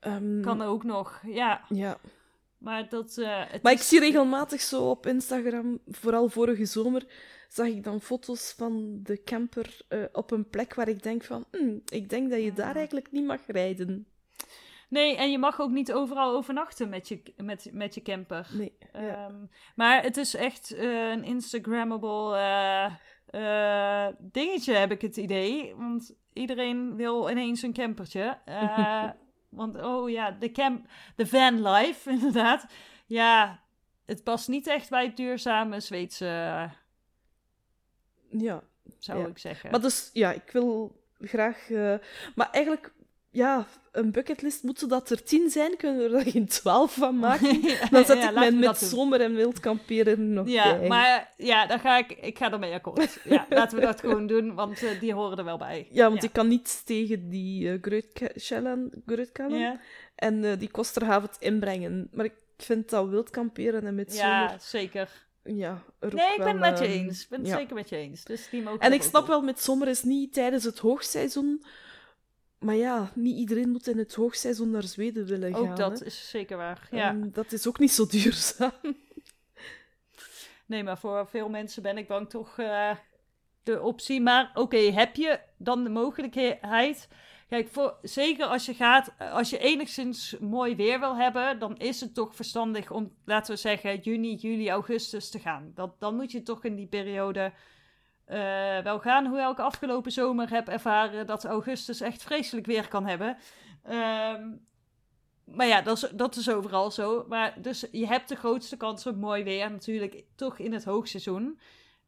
Ehm, 0.00 0.40
Kan 0.40 0.62
ook 0.62 0.84
nog, 0.84 1.20
ja. 1.26 1.64
Ja. 1.68 1.98
Maar 2.66 2.88
dat... 2.88 3.18
eh, 3.18 3.42
het 3.48 3.62
Maar 3.62 3.72
ik 3.72 3.78
is- 3.78 3.88
zie 3.88 4.00
regelmatig 4.00 4.60
zo 4.60 4.90
op 4.90 5.06
Instagram, 5.06 5.78
vooral 5.88 6.28
vorige 6.28 6.64
zomer, 6.64 7.06
zag 7.48 7.66
ik 7.66 7.84
dan 7.84 8.00
foto's 8.00 8.54
van 8.56 9.00
de 9.02 9.22
camper 9.22 9.78
eh, 9.88 10.02
op 10.12 10.30
een 10.30 10.48
plek 10.48 10.74
waar 10.74 10.88
ik 10.88 11.02
denk 11.02 11.24
van, 11.24 11.44
"Hmm, 11.50 11.82
ik 11.88 12.08
denk 12.10 12.30
dat 12.30 12.42
je 12.42 12.52
daar 12.52 12.70
Ah. 12.70 12.76
eigenlijk 12.76 13.10
niet 13.12 13.24
mag 13.26 13.40
rijden. 13.46 14.06
Nee, 14.88 15.16
en 15.16 15.30
je 15.30 15.38
mag 15.38 15.60
ook 15.60 15.70
niet 15.70 15.92
overal 15.92 16.34
overnachten 16.36 16.88
met 16.88 17.08
je, 17.08 17.22
met, 17.36 17.68
met 17.72 17.94
je 17.94 18.02
camper. 18.02 18.48
Nee. 18.52 18.72
Ja. 18.92 18.98
Ehm, 19.26 19.34
maar 19.74 20.02
het 20.02 20.16
is 20.16 20.34
echt 20.34 20.70
eh, 20.74 21.10
een 21.10 21.24
Instagrammable 21.24 22.36
eh, 23.30 24.06
dingetje, 24.18 24.72
heb 24.74 24.90
ik 24.90 25.00
het 25.00 25.16
idee. 25.16 25.74
Want 25.76 26.14
iedereen 26.32 26.96
wil 26.96 27.30
ineens 27.30 27.62
een 27.62 27.72
campertje. 27.72 28.38
Want, 29.56 29.82
oh 29.82 30.10
ja, 30.10 30.30
de, 30.30 30.52
camp, 30.52 30.86
de 31.16 31.26
van 31.26 31.68
life, 31.68 32.10
inderdaad. 32.16 32.66
Ja, 33.06 33.60
het 34.06 34.24
past 34.24 34.48
niet 34.48 34.66
echt 34.66 34.90
bij 34.90 35.04
het 35.04 35.16
duurzame 35.16 35.80
Zweedse, 35.80 36.24
ja. 38.30 38.62
zou 38.98 39.18
Ja. 39.20 39.26
ik 39.26 39.38
zeggen. 39.38 39.70
Maar 39.70 39.80
dus, 39.80 40.10
ja, 40.12 40.32
ik 40.32 40.50
wil 40.52 41.00
graag... 41.20 41.70
eh, 41.70 41.94
Maar 42.34 42.50
eigenlijk, 42.50 42.92
ja, 43.36 43.66
een 43.92 44.12
bucketlist, 44.12 44.62
moeten 44.62 44.88
dat 44.88 45.10
er 45.10 45.22
tien 45.22 45.50
zijn? 45.50 45.76
Kunnen 45.76 46.10
we 46.10 46.16
er 46.18 46.30
geen 46.30 46.46
twaalf 46.46 46.94
van 46.94 47.18
maken? 47.28 47.62
Dan 47.90 48.04
zet 48.04 48.18
Ja, 48.18 48.28
ik 48.28 48.34
mijn 48.34 48.58
met 48.58 48.78
zomer 48.78 49.20
en 49.20 49.34
wildkamperen 49.34 50.32
nog 50.32 50.48
Ja, 50.48 50.78
bij. 50.78 50.88
maar 50.88 51.32
ja, 51.36 51.66
dan 51.66 51.78
ga 51.78 51.98
ik, 51.98 52.10
ik 52.12 52.38
ga 52.38 52.52
ermee 52.52 52.74
akkoord. 52.74 53.20
Ja, 53.24 53.46
laten 53.58 53.78
we 53.78 53.84
dat 53.84 54.00
gewoon 54.00 54.26
doen, 54.26 54.54
want 54.54 54.82
eh, 54.82 55.00
die 55.00 55.14
horen 55.14 55.38
er 55.38 55.44
wel 55.44 55.58
bij. 55.58 55.88
Ja, 55.90 56.08
want 56.08 56.22
ik 56.22 56.32
kan 56.32 56.48
niet 56.48 56.82
tegen 56.86 57.28
die 57.28 57.64
uh, 57.64 57.78
Grootkellen 57.82 59.58
Ja, 59.58 59.80
en 60.14 60.44
eh, 60.44 60.58
die 60.58 60.70
Kosterhaven 60.70 61.30
inbrengen. 61.38 62.08
Maar 62.12 62.24
ik 62.24 62.34
vind 62.56 62.90
dat 62.90 63.08
wildkamperen 63.08 63.86
en 63.86 63.94
met 63.94 64.16
ja 64.16 64.46
zomer... 64.46 64.62
zeker. 64.62 65.24
Ja, 65.44 65.82
Nee, 66.00 66.10
ik 66.10 66.38
ben 66.38 66.46
het 66.46 66.58
met 66.58 66.78
je 66.78 66.84
ehm, 66.84 66.92
eens. 66.92 67.22
Ik 67.22 67.28
ben 67.28 67.38
het 67.38 67.48
ja. 67.48 67.56
zeker 67.56 67.74
met 67.74 67.88
je 67.88 67.96
eens. 67.96 68.24
Dus 68.24 68.48
die 68.50 68.62
mogen 68.62 68.80
En 68.80 68.92
ik 68.92 69.02
snap 69.02 69.26
wel, 69.26 69.42
met 69.42 69.60
zomer 69.60 69.88
is 69.88 70.02
niet 70.02 70.32
tijdens 70.32 70.64
het 70.64 70.78
hoogseizoen. 70.78 71.64
Maar 72.58 72.74
ja, 72.74 73.10
niet 73.14 73.36
iedereen 73.36 73.70
moet 73.70 73.86
in 73.86 73.98
het 73.98 74.14
hoogseizoen 74.14 74.70
naar 74.70 74.82
Zweden 74.82 75.26
willen 75.26 75.54
gaan. 75.54 75.70
Ook 75.70 75.76
dat 75.76 75.98
hè. 75.98 76.06
is 76.06 76.30
zeker 76.30 76.56
waar. 76.56 76.88
Ja. 76.90 77.12
Dat 77.12 77.52
is 77.52 77.66
ook 77.66 77.78
niet 77.78 77.92
zo 77.92 78.06
duurzaam. 78.06 78.72
Nee, 80.66 80.82
maar 80.82 80.98
voor 80.98 81.26
veel 81.28 81.48
mensen 81.48 81.82
ben 81.82 81.98
ik 81.98 82.08
bang 82.08 82.30
toch 82.30 82.58
eh, 82.58 82.90
de 83.62 83.82
optie. 83.82 84.20
Maar 84.20 84.50
oké, 84.54 84.76
heb 84.76 85.16
je 85.16 85.40
dan 85.56 85.84
de 85.84 85.90
mogelijkheid? 85.90 87.08
Kijk, 87.48 87.68
voor, 87.68 87.98
zeker 88.02 88.46
als 88.46 88.66
je 88.66 88.74
gaat, 88.74 89.12
als 89.18 89.50
je 89.50 89.58
enigszins 89.58 90.36
mooi 90.38 90.76
weer 90.76 91.00
wil 91.00 91.16
hebben, 91.16 91.58
dan 91.58 91.76
is 91.76 92.00
het 92.00 92.14
toch 92.14 92.36
verstandig 92.36 92.90
om, 92.90 93.12
laten 93.24 93.54
we 93.54 93.60
zeggen, 93.60 93.98
juni, 93.98 94.34
juli, 94.34 94.70
augustus 94.70 95.30
te 95.30 95.38
gaan. 95.38 95.72
Dat, 95.74 96.00
dan 96.00 96.16
moet 96.16 96.32
je 96.32 96.42
toch 96.42 96.64
in 96.64 96.76
die 96.76 96.86
periode 96.86 97.52
eh, 98.26 98.78
wel 98.78 98.98
gaan. 98.98 99.26
Hoewel 99.26 99.52
ik 99.52 99.58
afgelopen 99.58 100.12
zomer 100.12 100.50
heb 100.50 100.68
ervaren 100.68 101.26
dat 101.26 101.44
augustus 101.44 102.00
echt 102.00 102.22
vreselijk 102.22 102.66
weer 102.66 102.88
kan 102.88 103.06
hebben. 103.06 103.36
Ehm, 103.82 104.50
maar 105.44 105.66
ja, 105.66 105.82
dat 105.82 105.96
is, 105.96 106.10
dat 106.14 106.36
is 106.36 106.50
overal 106.50 106.90
zo. 106.90 107.24
Maar 107.28 107.62
dus 107.62 107.86
je 107.92 108.06
hebt 108.06 108.28
de 108.28 108.36
grootste 108.36 108.76
kans 108.76 109.06
op 109.06 109.16
mooi 109.16 109.44
weer 109.44 109.70
natuurlijk 109.70 110.24
toch 110.34 110.58
in 110.58 110.72
het 110.72 110.84
hoogseizoen. 110.84 111.60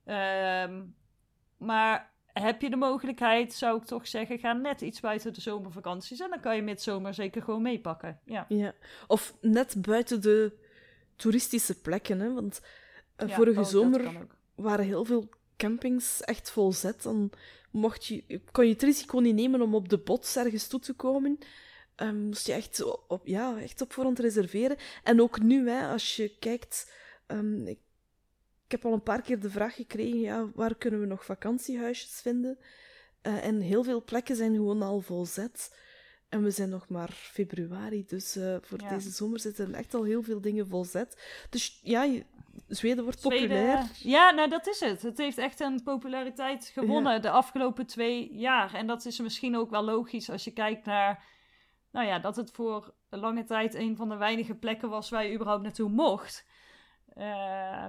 Ehm, 0.05 0.83
maar 1.57 2.11
heb 2.33 2.63
je 2.63 2.71
de 2.71 2.77
mogelijkheid, 2.77 3.53
zou 3.53 3.79
ik 3.79 3.85
toch 3.85 4.09
zeggen, 4.09 4.39
ga 4.39 4.53
net 4.53 4.81
iets 4.81 5.01
buiten 5.01 5.33
de 5.33 5.41
zomervakanties. 5.41 6.21
En 6.21 6.31
dan 6.31 6.41
kan 6.41 6.57
je 6.57 6.63
midzomer 6.63 7.15
zeker 7.15 7.43
gewoon 7.43 7.63
meepakken. 7.63 8.21
Ja. 8.25 8.45
Ja. 8.49 8.75
Of 9.07 9.35
net 9.41 9.83
buiten 9.83 10.21
de 10.21 10.53
toeristische 11.17 11.81
plekken. 11.81 12.21
Hè? 12.21 12.33
Want 12.33 12.61
eh, 13.17 13.29
Ja, 13.29 13.35
vorige 13.35 13.61
oh, 13.61 13.67
zomer 13.67 14.27
waren 14.55 14.85
heel 14.85 15.05
veel 15.05 15.29
campings 15.59 16.21
echt 16.21 16.51
vol 16.51 16.73
zet, 16.73 17.03
dan 17.03 17.31
mocht 17.71 18.07
je, 18.07 18.41
kon 18.53 18.67
je 18.67 18.73
het 18.73 18.83
risico 18.83 19.19
niet 19.19 19.35
nemen 19.35 19.63
om 19.63 19.75
op 19.75 19.89
de 19.89 19.99
bots 19.99 20.37
ergens 20.37 20.67
toe 20.67 20.81
te 20.81 20.93
komen. 20.93 21.39
Um, 21.97 22.17
moest 22.17 22.47
je 22.47 22.53
echt 22.53 22.83
op, 23.09 23.27
ja, 23.27 23.61
echt 23.61 23.81
op 23.81 23.93
voorhand 23.93 24.19
reserveren. 24.19 24.77
En 25.03 25.21
ook 25.21 25.41
nu, 25.41 25.69
hè, 25.69 25.89
als 25.89 26.17
je 26.17 26.37
kijkt... 26.39 26.93
Um, 27.27 27.67
ik, 27.67 27.79
ik, 28.65 28.75
heb 28.75 28.85
al 28.85 28.93
een 28.93 29.03
paar 29.03 29.23
keer 29.23 29.41
de 29.41 29.51
vraag 29.51 29.75
gekregen, 29.75 30.21
ja, 30.21 30.51
waar 30.55 30.75
kunnen 30.75 31.01
we 31.01 31.07
nog 31.07 31.25
vakantiehuisjes 31.25 32.21
vinden? 32.21 32.59
Uh, 33.23 33.45
en 33.45 33.61
heel 33.61 33.85
veel 33.85 34.05
plekken 34.05 34.37
zijn 34.37 34.55
gewoon 34.55 34.83
al 34.83 35.01
vol 35.01 35.27
zet. 35.27 35.77
En 36.29 36.43
we 36.43 36.51
zijn 36.51 36.69
nog 36.69 36.89
maar 36.89 37.11
februari, 37.13 38.05
dus 38.07 38.37
uh, 38.37 38.57
voor 38.61 38.81
ja. 38.81 38.89
deze 38.89 39.11
zomer 39.11 39.41
zitten 39.41 39.75
echt 39.75 39.95
al 39.95 40.05
heel 40.05 40.23
veel 40.23 40.41
dingen 40.41 40.69
vol 40.69 40.85
zet. 40.85 41.23
Dus 41.51 41.81
ja, 41.83 42.23
Zweden 42.67 43.05
wordt 43.05 43.21
Zweden, 43.21 43.49
populair. 43.49 43.91
Ja, 43.99 44.31
nou 44.31 44.49
dat 44.49 44.67
is 44.67 44.81
het. 44.81 45.03
Het 45.03 45.19
heeft 45.19 45.39
echt 45.39 45.61
een 45.61 45.83
populariteit 45.83 46.71
gewonnen 46.75 47.13
ja. 47.13 47.19
de 47.19 47.31
afgelopen 47.31 47.87
twee 47.87 48.35
jaar. 48.35 48.75
En 48.75 48.87
dat 48.87 49.05
is 49.05 49.21
misschien 49.21 49.57
ook 49.57 49.71
wel 49.71 49.83
logisch 49.83 50.31
als 50.31 50.45
je 50.45 50.53
kijkt 50.53 50.85
naar... 50.85 51.25
Nou 51.91 52.07
ja, 52.07 52.19
dat 52.19 52.37
het 52.37 52.51
voor 52.51 52.95
lange 53.09 53.45
tijd 53.45 53.75
een 53.75 53.97
van 53.97 54.09
de 54.09 54.17
weinige 54.17 54.55
plekken 54.55 54.89
was 54.89 55.11
waar 55.11 55.27
je 55.27 55.35
überhaupt 55.35 55.63
naartoe 55.63 55.89
mocht. 55.89 56.47
Uh, 57.17 57.87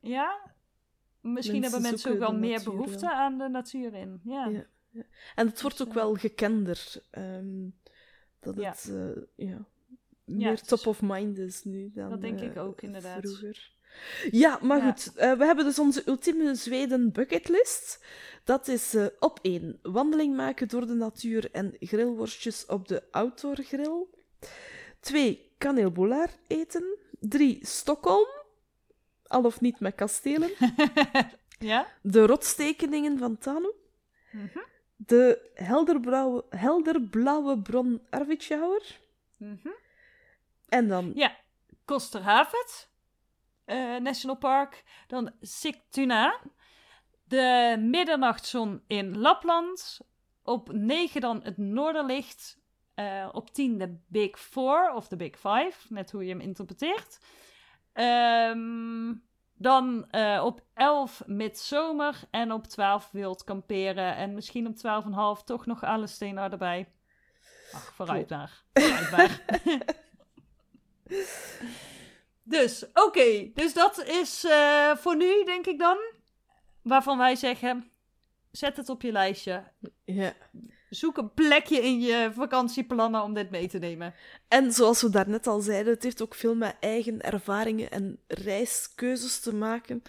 ja, 0.00 0.40
misschien 1.20 1.60
mensen 1.60 1.62
hebben 1.62 1.82
mensen 1.90 2.12
ook 2.12 2.18
wel 2.18 2.34
meer 2.34 2.56
natuur, 2.56 2.70
behoefte 2.70 3.06
ja. 3.06 3.12
aan 3.12 3.38
de 3.38 3.48
natuur 3.48 3.94
in. 3.94 4.20
Ja. 4.24 4.46
ja. 4.46 4.66
En 5.34 5.46
het 5.46 5.62
wordt 5.62 5.82
ook 5.82 5.92
wel 5.92 6.14
gekender. 6.14 6.94
Um, 7.18 7.78
dat 8.40 8.56
het 8.56 8.88
uh, 8.90 9.48
ja, 9.48 9.66
meer 10.24 10.60
top 10.60 10.86
of 10.86 11.02
mind 11.02 11.38
is 11.38 11.64
nu 11.64 11.90
dan 11.94 12.10
Dat 12.10 12.20
denk 12.20 12.40
ik 12.40 12.56
ook, 12.56 12.82
inderdaad. 12.82 13.20
Vroeger. 13.20 13.73
Ja, 14.30 14.58
maar 14.62 14.78
ja. 14.78 14.84
goed. 14.84 15.12
Uh, 15.16 15.32
we 15.32 15.44
hebben 15.44 15.64
dus 15.64 15.78
onze 15.78 16.02
ultieme 16.06 16.54
Zweden 16.54 17.12
bucketlist. 17.12 18.04
Dat 18.44 18.68
is 18.68 18.94
uh, 18.94 19.06
op 19.18 19.38
één. 19.42 19.78
Wandeling 19.82 20.36
maken 20.36 20.68
door 20.68 20.86
de 20.86 20.94
natuur 20.94 21.48
en 21.52 21.76
grillworstjes 21.80 22.66
op 22.66 22.88
de 22.88 23.02
outdoorgrill. 23.10 24.06
Twee, 25.00 25.52
kaneelboulaar 25.58 26.30
eten. 26.46 26.98
Drie, 27.20 27.66
Stockholm. 27.66 28.28
Al 29.26 29.44
of 29.44 29.60
niet 29.60 29.80
met 29.80 29.94
kastelen. 29.94 30.50
ja? 31.58 31.86
De 32.02 32.26
rotstekeningen 32.26 33.18
van 33.18 33.38
Tanu. 33.38 33.72
Mm 34.30 34.50
-hmm. 34.52 34.64
De 34.96 35.50
helderblauwe, 35.54 36.44
helderblauwe 36.48 37.58
bron 37.58 38.02
Arvidsjaur. 38.10 39.00
Mm 39.38 39.58
-hmm. 39.62 39.74
En 40.68 40.88
dan... 40.88 41.12
Ja, 41.14 41.36
Kosterhavet. 41.84 42.88
Uh, 43.66 43.96
National 43.96 44.36
Park. 44.36 44.84
Dan 45.06 45.32
Sigtuna. 45.40 46.40
De 47.24 47.76
middernachtzon 47.80 48.82
in 48.86 49.18
Lapland. 49.18 50.00
Op 50.42 50.72
9 50.72 51.20
dan 51.20 51.42
het 51.42 51.56
Noorderlicht. 51.56 52.62
Uh, 52.96 53.28
op 53.32 53.50
10 53.50 53.78
de 53.78 53.98
Big 54.06 54.38
Four 54.38 54.92
of 54.94 55.08
de 55.08 55.16
Big 55.16 55.34
Five. 55.34 55.72
Net 55.88 56.10
hoe 56.10 56.24
je 56.24 56.30
hem 56.30 56.40
interpreteert. 56.40 57.18
Um, 57.94 59.24
dan 59.56 60.08
uh, 60.10 60.42
op 60.44 60.60
11 60.74 61.22
midzomer. 61.26 62.20
En 62.30 62.52
op 62.52 62.66
12 62.66 63.10
wild 63.12 63.44
kamperen. 63.44 64.16
En 64.16 64.34
misschien 64.34 64.66
op 64.66 64.76
12,5 65.40 65.44
toch 65.44 65.66
nog 65.66 65.84
alle 65.84 66.06
stenen 66.06 66.50
erbij. 66.50 66.88
Ach, 67.72 67.92
vooruit 67.94 68.28
daar. 68.28 68.62
Vooruit. 68.72 69.42
Dus, 72.44 72.84
oké. 72.88 73.00
Okay. 73.00 73.50
Dus 73.54 73.72
dat 73.72 74.04
is 74.04 74.44
uh, 74.44 74.96
voor 74.96 75.16
nu, 75.16 75.44
denk 75.44 75.66
ik 75.66 75.78
dan. 75.78 75.96
Waarvan 76.82 77.18
wij 77.18 77.36
zeggen: 77.36 77.90
zet 78.50 78.76
het 78.76 78.88
op 78.88 79.02
je 79.02 79.12
lijstje. 79.12 79.64
Ja. 80.04 80.34
Zoek 80.90 81.16
een 81.16 81.34
plekje 81.34 81.80
in 81.80 82.00
je 82.00 82.30
vakantieplannen 82.34 83.22
om 83.22 83.34
dit 83.34 83.50
mee 83.50 83.68
te 83.68 83.78
nemen. 83.78 84.14
En 84.48 84.72
zoals 84.72 85.02
we 85.02 85.10
daarnet 85.10 85.46
al 85.46 85.60
zeiden, 85.60 85.92
het 85.92 86.02
heeft 86.02 86.22
ook 86.22 86.34
veel 86.34 86.54
met 86.54 86.76
eigen 86.80 87.20
ervaringen 87.20 87.90
en 87.90 88.18
reiskeuzes 88.26 89.40
te 89.40 89.54
maken. 89.54 90.02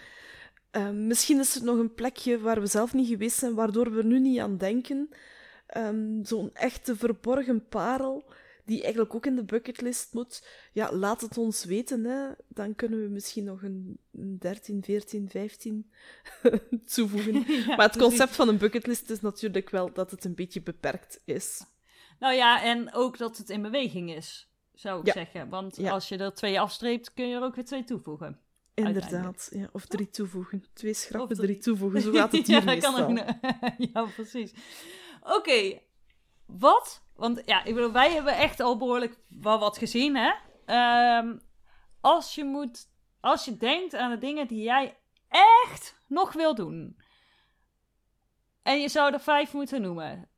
Uh, 0.72 0.90
misschien 0.90 1.38
is 1.38 1.54
er 1.54 1.64
nog 1.64 1.78
een 1.78 1.94
plekje 1.94 2.40
waar 2.40 2.60
we 2.60 2.66
zelf 2.66 2.92
niet 2.92 3.08
geweest 3.08 3.38
zijn, 3.38 3.54
waardoor 3.54 3.92
we 3.92 4.02
nu 4.02 4.20
niet 4.20 4.38
aan 4.38 4.56
denken. 4.56 5.08
Um, 5.76 6.24
Zo'n 6.24 6.50
echte 6.54 6.96
verborgen 6.96 7.68
parel 7.68 8.24
die 8.66 8.82
eigenlijk 8.82 9.14
ook 9.14 9.26
in 9.26 9.36
de 9.36 9.44
bucketlist 9.44 10.12
moet, 10.12 10.46
ja, 10.72 10.92
laat 10.92 11.20
het 11.20 11.38
ons 11.38 11.64
weten. 11.64 12.04
Hè. 12.04 12.28
Dan 12.48 12.74
kunnen 12.74 13.02
we 13.02 13.08
misschien 13.08 13.44
nog 13.44 13.62
een, 13.62 13.98
een 14.12 14.38
13, 14.38 14.82
14, 14.82 15.28
15 15.28 15.90
toevoegen. 16.94 17.44
ja, 17.66 17.76
maar 17.76 17.86
het 17.86 17.98
concept 17.98 18.34
van 18.34 18.48
een 18.48 18.58
bucketlist 18.58 19.10
is 19.10 19.20
natuurlijk 19.20 19.70
wel 19.70 19.92
dat 19.92 20.10
het 20.10 20.24
een 20.24 20.34
beetje 20.34 20.62
beperkt 20.62 21.20
is. 21.24 21.64
Nou 22.18 22.34
ja, 22.34 22.62
en 22.62 22.94
ook 22.94 23.18
dat 23.18 23.36
het 23.36 23.50
in 23.50 23.62
beweging 23.62 24.14
is, 24.14 24.48
zou 24.74 25.00
ik 25.00 25.06
ja. 25.06 25.12
zeggen. 25.12 25.48
Want 25.48 25.76
ja. 25.76 25.90
als 25.90 26.08
je 26.08 26.16
er 26.16 26.34
twee 26.34 26.60
afstreept, 26.60 27.14
kun 27.14 27.28
je 27.28 27.34
er 27.34 27.42
ook 27.42 27.54
weer 27.54 27.64
twee 27.64 27.84
toevoegen. 27.84 28.40
Inderdaad, 28.74 29.48
ja. 29.52 29.68
of 29.72 29.86
drie 29.86 30.10
toevoegen. 30.10 30.64
Twee 30.72 30.94
schrappen, 30.94 31.36
drie. 31.36 31.48
drie. 31.48 31.62
toevoegen. 31.62 32.00
Zo 32.00 32.12
gaat 32.12 32.32
het 32.32 32.46
hier 32.46 32.58
ja, 32.58 32.64
meestal. 32.64 32.92
Kan 32.92 33.18
ook... 33.18 33.26
ja, 33.92 34.04
precies. 34.14 34.52
Oké, 35.22 35.34
okay. 35.34 35.82
wat 36.46 37.05
want 37.16 37.42
ja, 37.44 37.64
ik 37.64 37.74
bedoel, 37.74 37.92
wij 37.92 38.12
hebben 38.12 38.36
echt 38.36 38.60
al 38.60 38.76
behoorlijk 38.76 39.16
wel 39.28 39.58
wat 39.58 39.78
gezien, 39.78 40.16
hè? 40.16 40.32
Um, 41.18 41.40
als 42.00 42.34
je 42.34 42.44
moet, 42.44 42.88
als 43.20 43.44
je 43.44 43.56
denkt 43.56 43.94
aan 43.94 44.10
de 44.10 44.18
dingen 44.18 44.46
die 44.46 44.62
jij 44.62 44.96
echt 45.28 46.00
nog 46.06 46.32
wil 46.32 46.54
doen. 46.54 46.96
En 48.62 48.80
je 48.80 48.88
zou 48.88 49.12
er 49.12 49.20
vijf 49.20 49.52
moeten 49.52 49.82
noemen. 49.82 50.28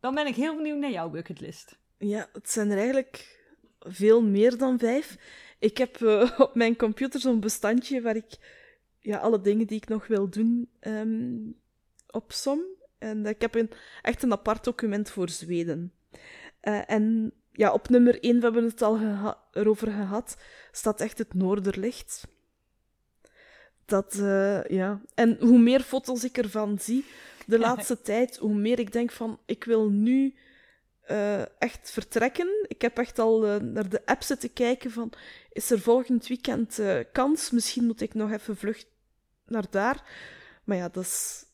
Dan 0.00 0.14
ben 0.14 0.26
ik 0.26 0.34
heel 0.34 0.56
benieuwd 0.56 0.78
naar 0.78 0.90
jouw 0.90 1.10
bucketlist. 1.10 1.78
Ja, 1.98 2.28
het 2.32 2.50
zijn 2.50 2.70
er 2.70 2.78
eigenlijk 2.78 3.40
veel 3.78 4.22
meer 4.22 4.58
dan 4.58 4.78
vijf. 4.78 5.18
Ik 5.58 5.78
heb 5.78 5.98
uh, 5.98 6.30
op 6.40 6.54
mijn 6.54 6.76
computer 6.76 7.20
zo'n 7.20 7.40
bestandje 7.40 8.00
waar 8.00 8.16
ik 8.16 8.36
ja, 9.00 9.18
alle 9.18 9.40
dingen 9.40 9.66
die 9.66 9.76
ik 9.76 9.88
nog 9.88 10.06
wil 10.06 10.30
doen 10.30 10.70
um, 10.80 11.60
opsom. 12.10 12.60
En 12.98 13.26
ik 13.26 13.40
heb 13.40 13.54
een, 13.54 13.70
echt 14.02 14.22
een 14.22 14.32
apart 14.32 14.64
document 14.64 15.10
voor 15.10 15.28
Zweden. 15.28 15.92
Uh, 16.62 16.90
en 16.90 17.32
ja, 17.52 17.72
op 17.72 17.88
nummer 17.88 18.22
1, 18.22 18.36
we 18.36 18.42
hebben 18.42 18.64
het 18.64 18.82
al 18.82 18.96
geha 18.96 19.38
erover 19.52 19.90
gehad, 19.90 20.36
staat 20.72 21.00
echt 21.00 21.18
het 21.18 21.34
Noorderlicht. 21.34 22.26
Dat, 23.84 24.14
uh, 24.14 24.64
ja. 24.64 25.00
En 25.14 25.36
hoe 25.40 25.58
meer 25.58 25.80
foto's 25.80 26.24
ik 26.24 26.38
ervan 26.38 26.78
zie 26.78 27.04
de 27.46 27.58
laatste 27.66 28.00
tijd, 28.00 28.36
hoe 28.36 28.54
meer 28.54 28.78
ik 28.78 28.92
denk 28.92 29.10
van, 29.10 29.40
ik 29.46 29.64
wil 29.64 29.90
nu 29.90 30.34
uh, 31.10 31.60
echt 31.60 31.90
vertrekken. 31.90 32.66
Ik 32.68 32.82
heb 32.82 32.98
echt 32.98 33.18
al 33.18 33.60
naar 33.60 33.88
de 33.88 34.06
app 34.06 34.22
zitten 34.22 34.52
kijken 34.52 34.90
van, 34.90 35.12
is 35.52 35.70
er 35.70 35.80
volgend 35.80 36.26
weekend 36.26 36.80
kans? 37.12 37.50
Misschien 37.50 37.84
moet 37.84 38.00
ik 38.00 38.14
nog 38.14 38.32
even 38.32 38.56
vlucht 38.56 38.86
naar 39.46 39.66
daar. 39.70 40.02
Maar 40.64 40.76
ja, 40.76 40.88
dat 40.88 41.04
is 41.04 41.45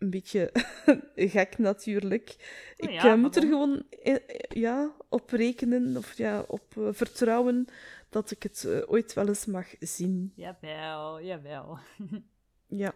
een 0.00 0.10
beetje 0.10 0.50
gek 1.34 1.58
natuurlijk. 1.58 2.36
Ik 2.76 3.04
uh, 3.04 3.14
moet 3.14 3.36
er 3.36 3.42
gewoon 3.42 3.82
eh, 4.02 4.16
ja, 4.48 4.92
op 5.08 5.30
rekenen 5.30 5.96
of 5.96 6.16
ja, 6.16 6.44
op 6.46 6.74
uh, 6.78 6.88
vertrouwen 6.92 7.66
dat 8.08 8.30
ik 8.30 8.42
het 8.42 8.64
uh, 8.66 8.82
ooit 8.86 9.12
wel 9.12 9.28
eens 9.28 9.46
mag 9.46 9.66
zien. 9.78 10.32
Jawel, 10.36 11.22
jawel. 11.22 11.78
Ja. 12.72 12.92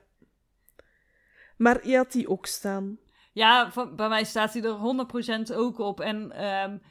Maar 1.56 1.88
je 1.88 1.96
had 1.96 2.12
die 2.12 2.28
ook 2.28 2.46
staan. 2.46 2.98
Ja, 3.32 3.72
van, 3.72 3.96
bij 3.96 4.08
mij 4.08 4.24
staat 4.24 4.52
hij 4.52 4.62
er 4.62 5.46
100% 5.52 5.56
ook 5.56 5.78
op. 5.78 6.00
En 6.00 6.44
um, 6.44 6.82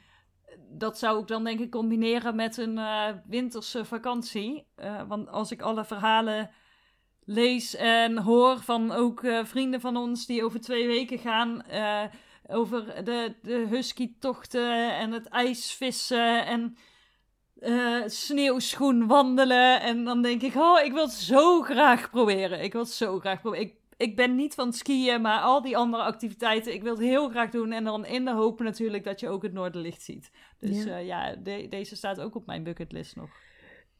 dat 0.68 0.98
zou 0.98 1.20
ik 1.20 1.26
dan 1.26 1.44
denk 1.44 1.60
ik 1.60 1.70
combineren 1.70 2.36
met 2.36 2.56
een 2.56 2.78
winterse 3.26 3.84
vakantie. 3.84 4.66
Want 5.08 5.28
als 5.28 5.52
ik 5.52 5.62
alle 5.62 5.84
verhalen 5.84 6.50
lees 7.24 7.76
en 7.76 8.18
hoor 8.18 8.60
van 8.60 8.92
ook 8.92 9.22
uh, 9.22 9.44
vrienden 9.44 9.80
van 9.80 9.96
ons 9.96 10.26
die 10.26 10.44
over 10.44 10.60
twee 10.60 10.86
weken 10.86 11.18
gaan. 11.18 11.62
Uh, 11.72 12.02
over 12.48 13.04
de, 13.04 13.34
de 13.42 13.66
husky-tochten 13.70 14.96
en 14.96 15.12
het 15.12 15.28
ijsvissen 15.28 16.46
en 16.46 16.76
uh, 17.60 18.02
sneeuwschoen 18.06 19.06
wandelen. 19.06 19.80
En 19.80 20.04
dan 20.04 20.22
denk 20.22 20.42
ik, 20.42 20.54
oh, 20.54 20.84
ik 20.84 20.92
wil 20.92 21.02
het 21.02 21.12
zo 21.12 21.62
graag 21.62 22.10
proberen. 22.10 22.62
Ik 22.62 22.72
wil 22.72 22.82
het 22.82 22.90
zo 22.90 23.18
graag 23.18 23.40
proberen. 23.40 23.66
Ik, 23.66 23.74
ik 23.96 24.16
ben 24.16 24.34
niet 24.34 24.54
van 24.54 24.72
skiën, 24.72 25.20
maar 25.20 25.40
al 25.40 25.62
die 25.62 25.76
andere 25.76 26.02
activiteiten, 26.02 26.74
ik 26.74 26.82
wil 26.82 26.92
het 26.92 27.02
heel 27.02 27.28
graag 27.28 27.50
doen. 27.50 27.72
En 27.72 27.84
dan 27.84 28.06
in 28.06 28.24
de 28.24 28.32
hoop 28.32 28.60
natuurlijk 28.60 29.04
dat 29.04 29.20
je 29.20 29.28
ook 29.28 29.42
het 29.42 29.52
Noorderlicht 29.52 30.02
ziet. 30.02 30.30
Dus 30.58 30.84
ja, 30.84 30.96
ja 30.96 31.36
de, 31.36 31.66
deze 31.70 31.96
staat 31.96 32.20
ook 32.20 32.34
op 32.34 32.46
mijn 32.46 32.62
bucketlist 32.62 33.16
nog. 33.16 33.30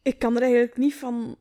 Ik 0.02 0.18
kan 0.18 0.36
er 0.36 0.42
eigenlijk 0.42 0.76
niet 0.76 0.94
van 0.94 1.36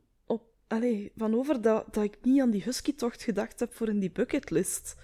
allee, 0.76 1.12
van 1.18 1.36
over 1.36 1.62
dat, 1.62 1.94
dat 1.94 2.04
ik 2.04 2.18
niet 2.22 2.42
aan 2.42 2.52
die 2.52 2.64
husky-tocht 2.64 3.24
gedacht 3.24 3.60
heb 3.60 3.74
voor 3.74 3.90
in 3.90 4.00
die 4.00 4.12
bucketlist. 4.12 4.96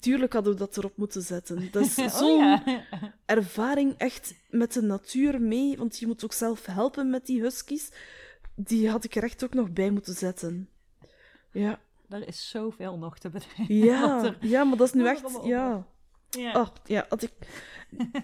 Tuurlijk 0.00 0.32
hadden 0.32 0.52
we 0.52 0.58
dat 0.58 0.76
erop 0.76 0.96
moeten 0.96 1.22
zetten. 1.22 1.68
Dat 1.70 1.82
is 1.82 1.98
Oh, 1.98 2.08
zo'n 2.08 2.38
ja. 2.38 2.84
ervaring 3.26 3.94
echt 3.96 4.34
met 4.50 4.72
de 4.72 4.82
natuur 4.82 5.40
mee, 5.40 5.76
want 5.76 5.98
je 5.98 6.06
moet 6.06 6.24
ook 6.24 6.32
zelf 6.32 6.66
helpen 6.66 7.10
met 7.10 7.26
die 7.26 7.40
huskies. 7.40 7.90
Die 8.54 8.90
had 8.90 9.04
ik 9.04 9.16
er 9.16 9.22
echt 9.22 9.44
ook 9.44 9.54
nog 9.54 9.72
bij 9.72 9.90
moeten 9.90 10.14
zetten. 10.14 10.68
Ja. 11.52 11.80
er 12.08 12.28
is 12.28 12.50
zoveel 12.50 12.98
nog 12.98 13.18
te 13.18 13.30
bedenken. 13.30 13.74
Ja, 13.74 14.34
ja 14.40 14.64
maar 14.64 14.76
dat 14.76 14.86
is 14.86 14.92
nu 14.92 15.06
echt... 15.06 15.38
Ja. 15.44 15.86
Ja. 16.30 16.60
Oh, 16.60 16.68
ja, 16.84 17.06
had 17.08 17.22
ik... 17.22 17.32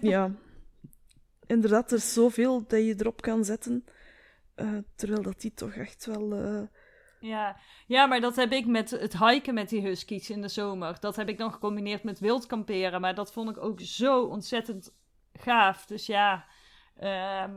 ja. 0.01 0.31
Inderdaad, 1.47 1.91
er 1.91 1.97
is 1.97 2.13
zoveel 2.13 2.63
dat 2.67 2.79
je 2.79 2.95
erop 2.97 3.21
kan 3.21 3.45
zetten. 3.45 3.85
Eh, 4.55 4.77
terwijl 4.95 5.21
dat 5.21 5.41
die 5.41 5.53
toch 5.53 5.73
echt 5.73 6.05
wel... 6.05 6.33
eh, 6.33 6.61
Ja. 7.19 7.57
ja, 7.87 8.05
maar 8.05 8.21
dat 8.21 8.35
heb 8.35 8.51
ik 8.51 8.65
met 8.65 8.89
het 8.89 9.17
hiken 9.19 9.53
met 9.53 9.69
die 9.69 9.81
huskies 9.81 10.29
in 10.29 10.41
de 10.41 10.47
zomer. 10.47 10.97
Dat 10.99 11.15
heb 11.15 11.29
ik 11.29 11.37
dan 11.37 11.51
gecombineerd 11.53 12.03
met 12.03 12.19
wild 12.19 12.45
kamperen. 12.45 13.01
Maar 13.01 13.15
dat 13.15 13.31
vond 13.33 13.49
ik 13.49 13.57
ook 13.57 13.79
zo 13.81 14.21
ontzettend 14.23 14.93
gaaf. 15.33 15.85
Dus 15.85 16.05
ja, 16.05 16.45
ehm, 16.95 17.53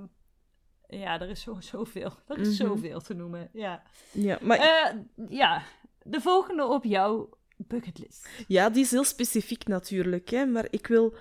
ja 0.89 1.21
er 1.21 1.29
is 1.29 1.41
zo, 1.43 1.61
zoveel. 1.61 2.13
Er 2.29 2.39
is 2.39 2.47
Mhm. 2.59 2.69
zoveel 2.69 3.01
te 3.01 3.15
noemen. 3.15 3.51
Ja. 3.53 3.83
ja, 4.13 4.39
maar 4.43 4.59
Eh, 4.59 4.97
ja, 5.29 5.63
de 6.03 6.21
volgende 6.21 6.67
op 6.67 6.85
jouw 6.85 7.37
bucketlist. 7.57 8.29
Ja, 8.49 8.71
die 8.71 8.83
is 8.83 8.91
heel 8.91 9.05
specifiek 9.05 9.67
natuurlijk, 9.67 10.29
hè, 10.31 10.47
maar 10.47 10.67
ik 10.71 10.87
wil 10.87 11.15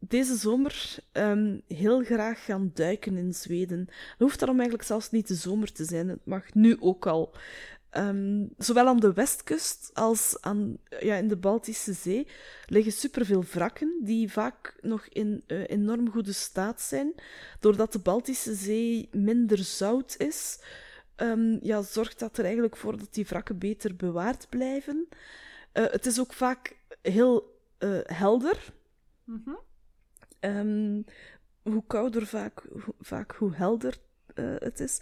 deze 0.00 0.36
zomer 0.36 0.96
ehm, 1.12 1.58
heel 1.66 2.04
graag 2.04 2.44
gaan 2.44 2.70
duiken 2.74 3.16
in 3.16 3.34
Zweden. 3.34 3.78
Het 3.88 4.18
hoeft 4.18 4.38
daarom 4.38 4.58
eigenlijk 4.58 4.88
zelfs 4.88 5.10
niet 5.10 5.28
de 5.28 5.34
zomer 5.34 5.72
te 5.72 5.84
zijn, 5.84 6.08
het 6.08 6.26
mag 6.26 6.54
nu 6.54 6.76
ook 6.80 7.06
al. 7.06 7.34
Ehm, 7.90 8.46
zowel 8.58 8.86
aan 8.86 9.00
de 9.00 9.12
westkust 9.12 9.90
als 9.94 10.36
aan, 10.40 10.76
ja, 11.00 11.16
in 11.16 11.28
de 11.28 11.36
Baltische 11.36 11.92
Zee 11.92 12.26
liggen 12.66 12.92
superveel 12.92 13.44
wrakken 13.44 14.00
die 14.02 14.32
vaak 14.32 14.74
nog 14.80 15.06
in 15.06 15.42
eh, 15.46 15.68
enorm 15.68 16.10
goede 16.10 16.32
staat 16.32 16.80
zijn. 16.80 17.14
Doordat 17.60 17.92
de 17.92 17.98
Baltische 17.98 18.54
Zee 18.54 19.08
minder 19.12 19.58
zout 19.58 20.14
is, 20.18 20.60
ehm, 21.16 21.58
ja, 21.62 21.82
zorgt 21.82 22.18
dat 22.18 22.38
er 22.38 22.44
eigenlijk 22.44 22.76
voor 22.76 22.98
dat 22.98 23.14
die 23.14 23.26
wrakken 23.26 23.58
beter 23.58 23.96
bewaard 23.96 24.46
blijven. 24.48 25.08
Eh, 25.72 25.84
het 25.90 26.06
is 26.06 26.20
ook 26.20 26.32
vaak 26.32 26.76
heel 27.02 27.58
eh, 27.78 27.98
helder. 28.02 28.72
Mhm. 29.24 29.50
Ehm, 30.40 31.02
hoe 31.62 31.84
kouder 31.86 32.26
vaak, 32.26 32.62
hoe, 32.84 32.94
vaak 32.98 33.32
hoe 33.32 33.54
helder 33.54 33.98
eh, 34.34 34.54
het 34.58 34.80
is. 34.80 35.00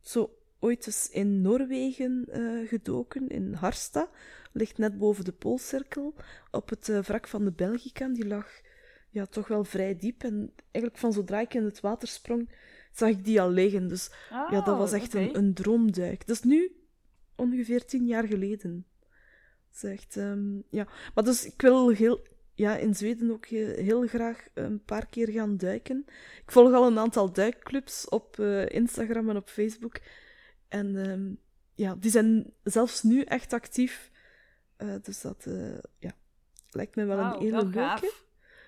Zo 0.00 0.38
ooit 0.58 0.86
eens 0.86 1.08
in 1.10 1.42
Noorwegen 1.42 2.24
eh, 2.30 2.68
gedoken, 2.68 3.28
in 3.28 3.52
Harstad. 3.52 4.08
Ligt 4.52 4.78
net 4.78 4.98
boven 4.98 5.24
de 5.24 5.32
Poolcirkel. 5.32 6.14
Op 6.50 6.68
het 6.68 6.88
eh, 6.88 6.98
wrak 6.98 7.28
van 7.28 7.44
de 7.44 7.52
Belgica. 7.52 8.08
Die 8.08 8.26
lag 8.26 8.48
ja, 9.10 9.26
toch 9.26 9.48
wel 9.48 9.64
vrij 9.64 9.96
diep. 9.96 10.22
En 10.22 10.52
eigenlijk 10.70 10.98
van 10.98 11.12
zodra 11.12 11.40
ik 11.40 11.54
in 11.54 11.64
het 11.64 11.80
water 11.80 12.08
sprong, 12.08 12.50
zag 12.92 13.08
ik 13.08 13.24
die 13.24 13.40
al 13.40 13.50
liggen. 13.50 13.88
Dus 13.88 14.10
ja, 14.30 14.60
dat 14.60 14.76
was 14.76 14.92
Oh, 14.92 14.96
echt 14.96 15.14
een, 15.14 15.36
een 15.36 15.54
droomduik. 15.54 16.26
Dat 16.26 16.36
is 16.36 16.42
nu 16.42 16.76
ongeveer 17.36 17.84
tien 17.84 18.06
jaar 18.06 18.26
geleden. 18.26 18.86
Dat 19.70 19.82
is 19.82 19.98
echt, 19.98 20.16
ehm, 20.16 20.58
ja. 20.70 20.88
Maar 21.14 21.24
dus 21.24 21.46
ik 21.46 21.62
wil 21.62 21.88
heel, 21.88 22.26
ja, 22.54 22.76
in 22.76 22.94
Zweden 22.94 23.30
ook 23.30 23.46
heel 23.46 24.06
graag 24.06 24.48
een 24.54 24.84
paar 24.84 25.06
keer 25.06 25.28
gaan 25.28 25.56
duiken. 25.56 26.04
Ik 26.42 26.50
volg 26.50 26.72
al 26.72 26.86
een 26.86 26.98
aantal 26.98 27.32
duikclubs 27.32 28.08
op 28.08 28.38
eh, 28.38 28.68
Instagram 28.68 29.30
en 29.30 29.36
op 29.36 29.48
Facebook. 29.48 30.00
En 30.68 30.96
ehm, 30.96 31.32
ja, 31.74 31.94
die 31.94 32.10
zijn 32.10 32.52
zelfs 32.62 33.02
nu 33.02 33.22
echt 33.22 33.52
actief. 33.52 34.10
Eh, 34.76 34.94
dus 35.02 35.20
dat 35.20 35.46
eh, 35.46 35.78
ja, 35.98 36.12
lijkt 36.70 36.96
me 36.96 37.04
wel 37.04 37.18
een 37.18 37.40
hele 37.40 37.64
leuke. 37.64 38.12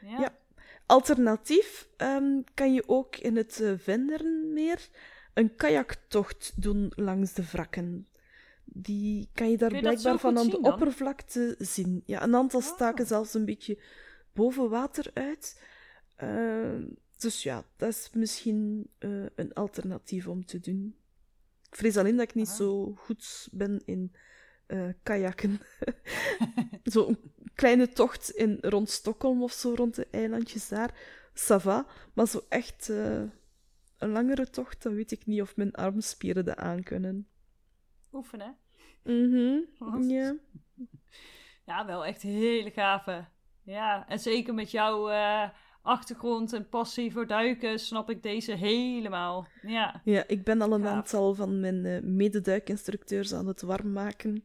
Ja. 0.01 0.21
Ja. 0.21 0.39
Alternatief 0.87 1.89
ehm, 1.97 2.41
kan 2.55 2.75
je 2.75 2.89
ook 2.89 3.17
in 3.17 3.37
het 3.37 3.63
Venderenmeer 3.77 4.89
een 5.35 5.57
kajaktocht 5.57 6.63
doen 6.63 6.93
langs 6.95 7.33
de 7.33 7.45
wrakken. 7.51 8.09
Die 8.79 9.29
kan 9.35 9.51
je 9.51 9.57
daar 9.57 9.75
je 9.75 9.81
blijkbaar 9.81 10.19
van 10.19 10.39
aan 10.39 10.47
de 10.47 10.61
dan? 10.61 10.73
oppervlakte 10.73 11.55
zien. 11.59 12.03
Ja, 12.07 12.23
een 12.23 12.35
aantal 12.35 12.61
Oh. 12.61 12.67
staken 12.67 13.07
zelfs 13.07 13.35
een 13.35 13.45
beetje 13.45 13.79
boven 14.33 14.71
water 14.71 15.11
uit. 15.15 15.63
Ehm, 16.17 16.85
dus 17.19 17.43
ja, 17.43 17.65
dat 17.77 17.89
is 17.89 18.11
misschien 18.13 18.91
eh, 18.99 19.11
een 19.35 19.53
alternatief 19.53 20.27
om 20.27 20.45
te 20.45 20.61
doen. 20.61 20.97
Ik 21.71 21.77
vrees 21.77 21.97
alleen 21.97 22.17
dat 22.17 22.29
ik 22.29 22.35
niet 22.35 22.49
Ah. 22.49 22.55
zo 22.55 22.95
goed 22.97 23.49
ben 23.53 23.83
in 23.85 24.13
eh 24.67 24.89
kajakken. 25.03 25.61
Zo'n 26.83 27.19
kleine 27.55 27.89
tocht 27.89 28.31
in, 28.31 28.59
rond 28.61 28.91
Stockholm 28.91 29.43
of 29.43 29.53
zo, 29.53 29.75
rond 29.75 29.95
de 29.95 30.07
eilandjes 30.11 30.69
daar. 30.69 30.95
Ça 31.35 31.57
va. 31.61 31.87
Maar 32.15 32.29
zo 32.29 32.45
echt 32.49 32.89
eh, 32.89 33.23
een 33.99 34.11
langere 34.11 34.51
tocht, 34.51 34.83
dan 34.83 34.95
weet 34.95 35.11
ik 35.13 35.27
niet 35.27 35.41
of 35.41 35.57
mijn 35.57 35.73
armspieren 35.73 36.45
dat 36.45 36.57
aankunnen. 36.57 37.29
Oefenen. 38.13 38.57
Mhm, 39.07 39.59
ja. 40.09 40.35
Ja, 41.67 41.87
wel 41.87 42.05
echt 42.05 42.23
hele 42.23 42.71
gave. 42.71 43.25
Ja, 43.63 44.09
en 44.09 44.19
zeker 44.19 44.55
met 44.55 44.71
jouw 44.71 45.09
eh, 45.11 45.49
achtergrond 45.83 46.53
en 46.53 46.69
passie 46.69 47.13
voor 47.13 47.27
duiken 47.27 47.79
snap 47.79 48.11
ik 48.11 48.23
deze 48.23 48.53
helemaal. 48.53 49.47
Ja, 49.63 50.01
ja, 50.05 50.25
ik 50.27 50.45
ben 50.45 50.61
al 50.61 50.73
een 50.73 50.83
Gaaf. 50.83 50.95
aantal 50.95 51.35
van 51.35 51.61
mijn 51.61 51.85
eh, 51.85 52.03
mededuikinstructeurs 52.03 53.35
aan 53.35 53.47
het 53.47 53.63
warm 53.63 53.93
maken. 53.93 54.45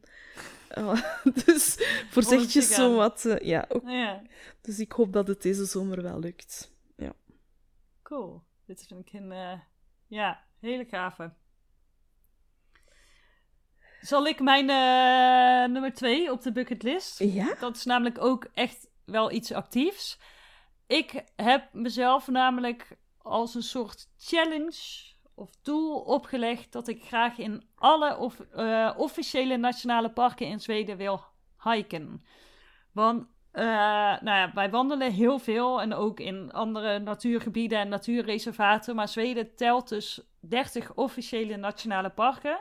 Ah, 0.74 1.02
dus 1.44 1.76
voorzichtig 2.10 2.62
zo 2.62 2.96
wat. 2.96 3.24
eh, 3.24 3.46
ja, 3.46 3.64
ook. 3.68 3.82
ja, 3.88 4.22
Dus 4.60 4.78
ik 4.80 4.92
hoop 4.92 5.12
dat 5.12 5.28
het 5.28 5.42
deze 5.42 5.64
zomer 5.64 6.02
wel 6.02 6.18
lukt. 6.18 6.72
cool. 8.02 8.42
Dit 8.66 8.84
vind 8.88 9.00
ik 9.08 9.12
een, 9.20 9.60
ja, 10.06 10.44
hele 10.60 10.84
gave. 10.84 11.32
Zal 14.02 14.26
ik 14.26 14.40
mijn 14.40 14.70
eh, 14.70 15.72
nummer 15.72 15.94
twee 15.94 16.32
op 16.32 16.42
de 16.42 16.52
bucketlist? 16.52 17.18
Ja? 17.18 17.54
Dat 17.60 17.76
is 17.76 17.84
namelijk 17.84 18.20
ook 18.20 18.46
echt 18.54 18.88
wel 19.04 19.30
iets 19.30 19.52
actiefs. 19.52 20.18
Ik 20.86 21.24
heb 21.36 21.68
mezelf 21.72 22.28
namelijk 22.28 22.96
als 23.18 23.54
een 23.54 23.62
soort 23.62 24.08
challenge 24.18 25.10
of 25.34 25.50
doel 25.62 26.00
opgelegd 26.00 26.72
dat 26.72 26.88
ik 26.88 27.04
graag 27.04 27.38
in 27.38 27.64
alle 27.74 28.16
of, 28.16 28.40
eh, 28.40 28.92
officiële 28.96 29.56
nationale 29.56 30.10
parken 30.10 30.46
in 30.46 30.60
Zweden 30.60 30.96
wil 30.96 31.20
hiken. 31.58 32.24
Want 32.92 33.26
eh, 33.52 33.64
nou 34.20 34.38
ja, 34.38 34.50
wij 34.54 34.70
wandelen 34.70 35.12
heel 35.12 35.38
veel 35.38 35.80
en 35.80 35.94
ook 35.94 36.20
in 36.20 36.52
andere 36.52 36.98
natuurgebieden 36.98 37.78
en 37.78 37.88
natuurreservaten. 37.88 38.94
Maar 38.94 39.08
Zweden 39.08 39.54
telt 39.54 39.88
dus 39.88 40.20
30 40.40 40.94
officiële 40.94 41.56
nationale 41.56 42.10
parken. 42.10 42.60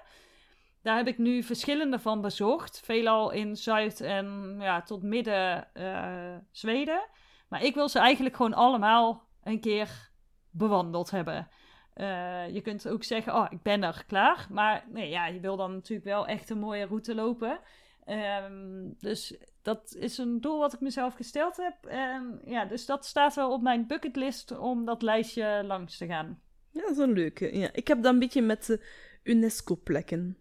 Daar 0.82 0.98
heb 0.98 1.08
ik 1.08 1.18
nu 1.18 1.44
verschillende 1.44 2.00
van 2.00 2.22
bezocht. 2.22 2.80
Veelal 2.84 3.32
in 3.32 3.56
Zuid- 3.56 4.02
en 4.02 4.56
ja, 4.60 4.82
tot 4.82 5.04
midden 5.04 5.74
eh, 5.74 6.36
Zweden. 6.52 7.02
Maar 7.48 7.64
ik 7.64 7.74
wil 7.76 7.90
ze 7.90 8.00
eigenlijk 8.00 8.36
gewoon 8.36 8.54
allemaal 8.54 9.28
een 9.44 9.60
keer 9.60 10.10
bewandeld 10.50 11.12
hebben. 11.12 11.48
Eh, 11.94 12.50
je 12.50 12.62
kunt 12.62 12.88
ook 12.88 13.04
zeggen, 13.04 13.36
oh, 13.36 13.48
ik 13.50 13.62
ben 13.62 13.84
er 13.84 14.04
klaar. 14.08 14.48
Maar 14.50 14.86
nee, 14.90 15.10
ja, 15.10 15.28
je 15.28 15.40
wil 15.40 15.58
dan 15.58 15.74
natuurlijk 15.74 16.08
wel 16.08 16.28
echt 16.28 16.50
een 16.50 16.60
mooie 16.60 16.86
route 16.86 17.16
lopen. 17.16 17.60
Ehm, 18.06 18.90
dus 19.00 19.38
dat 19.62 19.96
is 19.96 20.18
een 20.18 20.42
doel 20.42 20.60
wat 20.60 20.74
ik 20.74 20.80
mezelf 20.80 21.14
gesteld 21.14 21.58
heb. 21.58 21.86
En 21.86 22.42
ja, 22.46 22.66
dus 22.66 22.86
dat 22.86 23.06
staat 23.06 23.36
wel 23.36 23.52
op 23.52 23.62
mijn 23.62 23.88
bucketlist 23.88 24.58
om 24.58 24.86
dat 24.86 25.02
lijstje 25.02 25.64
langs 25.66 25.98
te 25.98 26.06
gaan. 26.06 26.42
Ja, 26.72 26.82
dat 26.82 26.92
is 26.92 26.98
een 26.98 27.14
leuke. 27.14 27.58
Ja, 27.58 27.70
ik 27.74 27.88
heb 27.88 28.02
dat 28.02 28.14
een 28.14 28.20
beetje 28.20 28.42
met 28.42 28.80
UNESCO-plekken. 29.24 30.41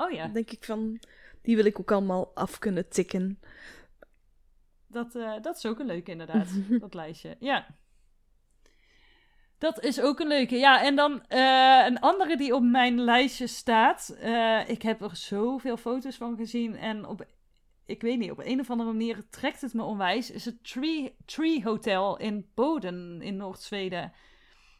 Oh 0.00 0.10
ja, 0.10 0.24
Dan 0.24 0.32
denk 0.32 0.50
ik 0.50 0.64
van, 0.64 0.98
die 1.42 1.56
wil 1.56 1.64
ik 1.64 1.80
ook 1.80 1.92
allemaal 1.92 2.30
af 2.34 2.58
kunnen 2.58 2.88
tikken. 2.88 3.40
dat, 4.86 5.14
eh, 5.14 5.32
dat 5.42 5.56
is 5.56 5.66
ook 5.66 5.78
een 5.78 5.86
leuke 5.86 6.10
inderdaad, 6.10 6.48
dat 6.80 6.94
lijstje. 6.94 7.36
Ja. 7.38 7.66
Dat 9.58 9.82
is 9.82 10.00
ook 10.00 10.20
een 10.20 10.28
leuke. 10.28 10.56
Ja, 10.56 10.82
en 10.82 10.96
dan 10.96 11.26
eh, 11.26 11.84
een 11.86 12.00
andere 12.00 12.36
die 12.36 12.54
op 12.54 12.62
mijn 12.62 13.00
lijstje 13.00 13.46
staat. 13.46 14.16
Eh, 14.20 14.68
ik 14.68 14.82
heb 14.82 15.02
er 15.02 15.16
zoveel 15.16 15.76
foto's 15.76 16.16
van 16.16 16.36
gezien. 16.36 16.76
En 16.76 17.06
op, 17.06 17.26
ik 17.86 18.02
weet 18.02 18.18
niet, 18.18 18.30
op 18.30 18.38
een 18.38 18.60
of 18.60 18.70
andere 18.70 18.90
manier 18.90 19.28
trekt 19.30 19.60
het 19.60 19.74
me 19.74 19.82
onwijs. 19.82 20.30
Is 20.30 20.44
het 20.44 20.64
Tree, 20.64 21.16
Tree 21.24 21.62
Hotel 21.64 22.18
in 22.18 22.50
Boden 22.54 23.22
in 23.22 23.36
Noord-Zweden. 23.36 24.12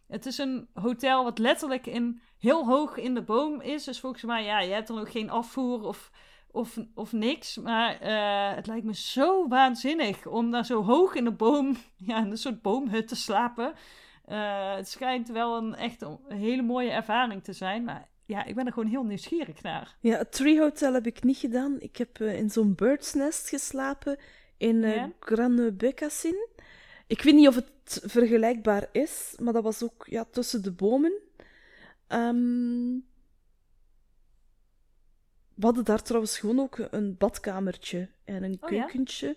Het 0.07 0.27
is 0.27 0.39
een 0.39 0.69
hotel 0.73 1.25
wat 1.25 1.39
letterlijk 1.39 1.87
in, 1.87 2.21
heel 2.41 2.67
hoog 2.67 2.97
in 2.97 3.15
de 3.15 3.23
boom 3.23 3.61
is. 3.61 3.85
Dus 3.85 4.01
volgens 4.01 4.23
mij, 4.23 4.45
ja, 4.45 4.61
je 4.61 4.73
hebt 4.73 4.89
dan 4.89 4.99
ook 4.99 5.11
geen 5.11 5.31
afvoer 5.31 5.83
of, 5.83 6.11
of, 6.51 6.79
of 6.95 7.13
niks. 7.13 7.57
Maar 7.57 8.01
eh, 8.01 8.57
het 8.57 8.67
lijkt 8.67 8.85
me 8.85 8.95
zo 8.95 9.49
waanzinnig 9.49 10.27
om 10.27 10.51
daar 10.51 10.67
zo 10.67 10.83
hoog 10.83 11.15
in 11.15 11.25
de 11.25 11.33
boom, 11.33 11.77
ja, 12.09 12.19
in 12.19 12.31
een 12.31 12.37
soort 12.37 12.63
boomhut 12.63 13.09
te 13.09 13.17
slapen. 13.17 13.73
Eh, 14.25 14.75
het 14.75 14.89
schijnt 14.89 15.29
wel 15.29 15.57
een 15.57 15.75
echt 15.75 16.03
een 16.03 16.19
hele 16.29 16.63
mooie 16.63 16.91
ervaring 16.91 17.45
te 17.45 17.53
zijn. 17.53 17.85
Maar 17.85 18.09
ja, 18.27 18.45
ik 18.45 18.55
ben 18.55 18.67
er 18.67 18.73
gewoon 18.73 18.89
heel 18.89 19.05
nieuwsgierig 19.05 19.63
naar. 19.63 19.97
Ja, 20.01 20.17
het 20.17 20.33
Tree 20.33 20.61
Hotel 20.61 20.93
heb 20.93 21.07
ik 21.07 21.23
niet 21.23 21.37
gedaan. 21.37 21.77
Ik 21.81 21.97
heb 21.97 22.21
eh, 22.21 22.39
in 22.39 22.51
zo'n 22.51 22.75
birds 22.75 23.15
nest 23.15 23.49
geslapen 23.49 24.19
in 24.57 24.77
uh, 24.77 24.95
Ja? 24.95 25.11
Ik 27.07 27.23
weet 27.23 27.35
niet 27.35 27.49
of 27.49 27.55
het 27.55 28.03
vergelijkbaar 28.05 28.89
is, 28.93 29.35
maar 29.39 29.53
dat 29.53 29.63
was 29.63 29.83
ook 29.83 30.07
ja, 30.09 30.25
tussen 30.25 30.63
de 30.63 30.73
bomen. 30.73 31.13
Ehm, 32.11 32.99
we 35.55 35.67
hadden 35.67 35.85
daar 35.85 36.03
trouwens 36.03 36.39
gewoon 36.39 36.59
ook 36.61 36.79
een 36.91 37.17
badkamertje 37.17 38.09
en 38.25 38.43
een 38.43 38.57
Oh 38.61 38.71
ja? 38.71 38.79
keukentje. 38.85 39.37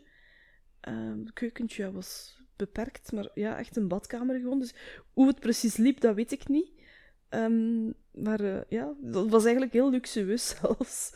Ehm, 0.79 1.19
het 1.19 1.33
keukentje 1.33 1.83
ja, 1.83 1.91
was 1.91 2.41
beperkt, 2.55 3.11
maar 3.11 3.29
ja, 3.33 3.57
echt 3.57 3.75
een 3.77 3.87
badkamer 3.87 4.39
gewoon. 4.39 4.59
Dus 4.59 4.73
hoe 5.13 5.27
het 5.27 5.39
precies 5.39 5.75
liep, 5.77 5.99
dat 5.99 6.15
weet 6.15 6.31
ik 6.31 6.47
niet. 6.47 6.71
Ehm, 7.29 7.85
maar 8.11 8.39
eh, 8.39 8.61
ja, 8.69 8.93
dat 9.01 9.29
was 9.29 9.43
eigenlijk 9.43 9.73
heel 9.73 9.89
luxueus 9.89 10.47
zelfs. 10.59 11.13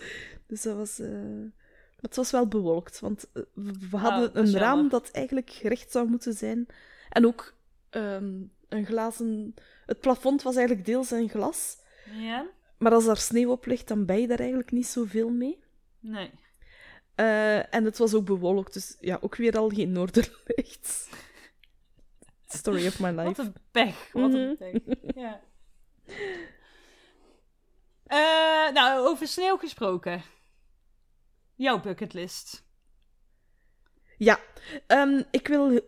Dus 0.48 0.62
dat 0.62 0.76
was... 0.76 1.00
eh, 1.00 1.10
maar 1.98 2.06
het 2.10 2.16
was 2.16 2.32
wel 2.32 2.48
bewolkt, 2.48 3.00
want 3.00 3.32
eh, 3.34 3.44
we 3.54 3.88
we 3.90 3.98
hadden 3.98 4.30
Oh, 4.30 4.36
een 4.36 4.52
raam 4.58 4.90
dat 4.90 5.12
eigenlijk 5.12 5.50
gerecht 5.50 5.92
zou 5.92 6.10
moeten 6.10 6.34
zijn. 6.34 6.66
En 7.10 7.26
ook 7.26 7.54
ehm, 7.90 8.42
een 8.70 8.86
glazen... 8.86 9.54
Het 9.86 10.00
plafond 10.00 10.42
was 10.42 10.56
eigenlijk 10.56 10.86
deels 10.86 11.12
een 11.12 11.30
glas. 11.30 11.78
Ja? 12.12 12.48
Maar 12.78 12.94
als 12.94 13.06
daar 13.06 13.18
sneeuw 13.18 13.52
op 13.52 13.66
ligt, 13.66 13.88
dan 13.88 14.06
ben 14.06 14.22
je 14.22 14.28
daar 14.28 14.40
eigenlijk 14.40 14.72
niet 14.72 14.88
zoveel 14.88 15.30
mee. 15.30 15.64
Nee. 16.00 16.32
Eh, 17.16 17.74
en 17.76 17.84
het 17.86 17.98
was 17.98 18.14
ook 18.14 18.26
bewolkt, 18.26 18.74
dus 18.74 18.98
ja, 19.00 19.18
ook 19.22 19.36
weer 19.36 19.58
al 19.58 19.70
geen 19.70 19.92
noorderlicht. 19.92 21.10
Story 22.48 22.88
of 22.88 23.00
my 23.00 23.14
Wat 23.14 23.26
life. 23.28 23.42
een 23.42 23.54
pech. 23.72 24.10
Wat 24.14 24.34
een 24.34 24.48
Mhm. 24.48 24.56
pech. 24.56 24.96
Ja. 25.16 25.42
Eh, 28.06 28.74
nou, 28.74 29.08
over 29.08 29.28
sneeuw 29.28 29.58
gesproken. 29.58 30.22
Jouw 31.56 31.80
bucketlist. 31.80 32.66
Ja, 34.18 34.40
ehm, 34.88 35.22
ik 35.32 35.48
wil 35.48 35.80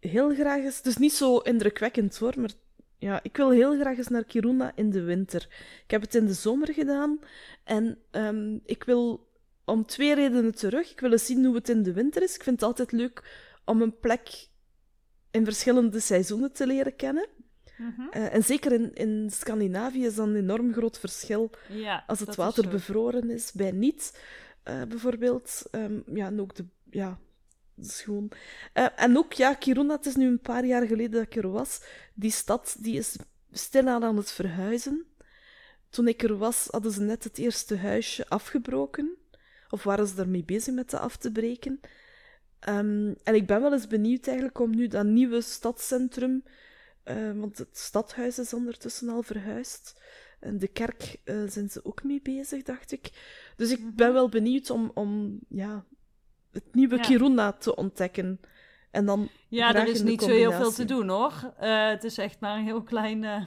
heel 0.00 0.34
graag 0.34 0.64
eens... 0.64 0.82
Dus 0.82 0.96
niet 0.96 1.12
zo 1.12 1.38
indrukwekkend 1.38 2.18
hoor, 2.18 2.34
maar 2.36 2.50
ja, 2.98 3.20
ik 3.22 3.36
wil 3.36 3.50
heel 3.50 3.78
graag 3.80 3.96
eens 3.96 4.08
naar 4.08 4.24
Kiruna 4.24 4.72
in 4.74 4.90
de 4.90 5.02
winter. 5.02 5.48
Ik 5.84 5.90
heb 5.90 6.00
het 6.00 6.14
in 6.14 6.26
de 6.26 6.32
zomer 6.32 6.72
gedaan 6.72 7.20
en 7.64 7.98
ehm, 8.10 8.58
ik 8.64 8.84
wil 8.84 9.28
om 9.64 9.86
twee 9.86 10.14
redenen 10.14 10.54
terug. 10.54 10.90
Ik 10.90 11.00
wil 11.00 11.12
eens 11.12 11.26
zien 11.26 11.44
hoe 11.44 11.54
het 11.54 11.68
in 11.68 11.82
de 11.82 11.92
winter 11.92 12.22
is. 12.22 12.34
Ik 12.34 12.42
vind 12.42 12.60
het 12.60 12.68
altijd 12.68 12.92
leuk 12.92 13.22
om 13.64 13.82
een 13.82 13.98
plek 13.98 14.48
in 15.30 15.44
verschillende 15.44 16.00
seizoenen 16.00 16.52
te 16.52 16.66
leren 16.66 16.96
kennen. 16.96 17.28
Mhm. 17.76 18.08
Eh, 18.10 18.34
en 18.34 18.44
zeker 18.44 18.72
in, 18.72 18.94
in 18.94 19.30
Scandinavië 19.30 20.04
is 20.04 20.14
dan 20.14 20.28
een 20.28 20.36
enorm 20.36 20.72
groot 20.72 20.98
verschil 20.98 21.50
Ja, 21.68 22.04
als 22.06 22.18
het 22.18 22.28
dat 22.28 22.36
water 22.36 22.64
is 22.64 22.70
bevroren 22.70 23.30
is, 23.30 23.52
bij 23.52 23.70
niet, 23.70 24.20
eh, 24.62 24.82
bijvoorbeeld. 24.82 25.62
Ehm, 25.70 26.00
ja, 26.14 26.26
en 26.26 26.40
ook 26.40 26.54
de... 26.54 26.64
Ja, 26.90 27.08
dat 27.08 27.18
is 27.86 28.00
gewoon... 28.00 28.30
Eh, 28.72 28.86
en 28.96 29.16
ook, 29.16 29.32
ja, 29.32 29.54
Kiruna, 29.54 29.96
het 29.96 30.06
is 30.06 30.16
nu 30.16 30.26
een 30.26 30.40
paar 30.40 30.64
jaar 30.64 30.86
geleden 30.86 31.10
dat 31.10 31.22
ik 31.22 31.36
er 31.36 31.50
was. 31.50 31.82
Die 32.14 32.30
stad, 32.30 32.76
die 32.78 32.98
is 32.98 33.16
stilaan 33.52 34.04
aan 34.04 34.16
het 34.16 34.32
verhuizen. 34.32 35.06
Toen 35.88 36.08
ik 36.08 36.22
er 36.22 36.36
was, 36.36 36.68
hadden 36.70 36.92
ze 36.92 37.00
net 37.00 37.24
het 37.24 37.38
eerste 37.38 37.76
huisje 37.76 38.28
afgebroken. 38.28 39.16
Of 39.70 39.82
waren 39.82 40.06
ze 40.06 40.14
daarmee 40.14 40.44
bezig 40.44 40.74
met 40.74 40.90
dat 40.90 41.00
af 41.00 41.16
te 41.16 41.32
breken. 41.32 41.80
Ehm, 42.60 43.14
en 43.24 43.34
ik 43.34 43.46
ben 43.46 43.60
wel 43.60 43.72
eens 43.72 43.86
benieuwd 43.86 44.26
eigenlijk 44.26 44.58
om 44.58 44.74
nu 44.74 44.86
dat 44.88 45.06
nieuwe 45.06 45.40
stadscentrum... 45.40 46.42
eh, 47.02 47.32
want 47.32 47.58
het 47.58 47.78
stadhuis 47.78 48.38
is 48.38 48.52
ondertussen 48.54 49.08
al 49.08 49.22
verhuisd. 49.22 50.00
En 50.40 50.58
de 50.58 50.68
kerk 50.68 51.16
eh, 51.24 51.42
zijn 51.46 51.70
ze 51.70 51.84
ook 51.84 52.02
mee 52.02 52.20
bezig, 52.22 52.62
dacht 52.62 52.92
ik. 52.92 53.10
Dus 53.56 53.70
ik 53.70 53.96
ben 53.96 54.12
wel 54.12 54.28
benieuwd 54.28 54.70
om, 54.70 54.90
om 54.94 55.38
ja, 55.48 55.84
het 56.52 56.74
nieuwe 56.74 56.96
Ja. 56.96 57.02
Kiruna 57.02 57.52
te 57.52 57.76
ontdekken. 57.76 58.40
En 58.90 59.06
dan 59.06 59.28
Ja, 59.48 59.74
er 59.74 59.88
is 59.88 60.02
niet 60.02 60.22
zo 60.22 60.28
heel 60.28 60.52
veel 60.52 60.72
te 60.72 60.84
doen 60.84 61.08
hoor. 61.08 61.52
Eh, 61.58 61.88
het 61.88 62.04
is 62.04 62.18
echt 62.18 62.40
maar 62.40 62.56
een 62.58 62.64
heel 62.64 62.82
klein 62.82 63.24
eh, 63.24 63.44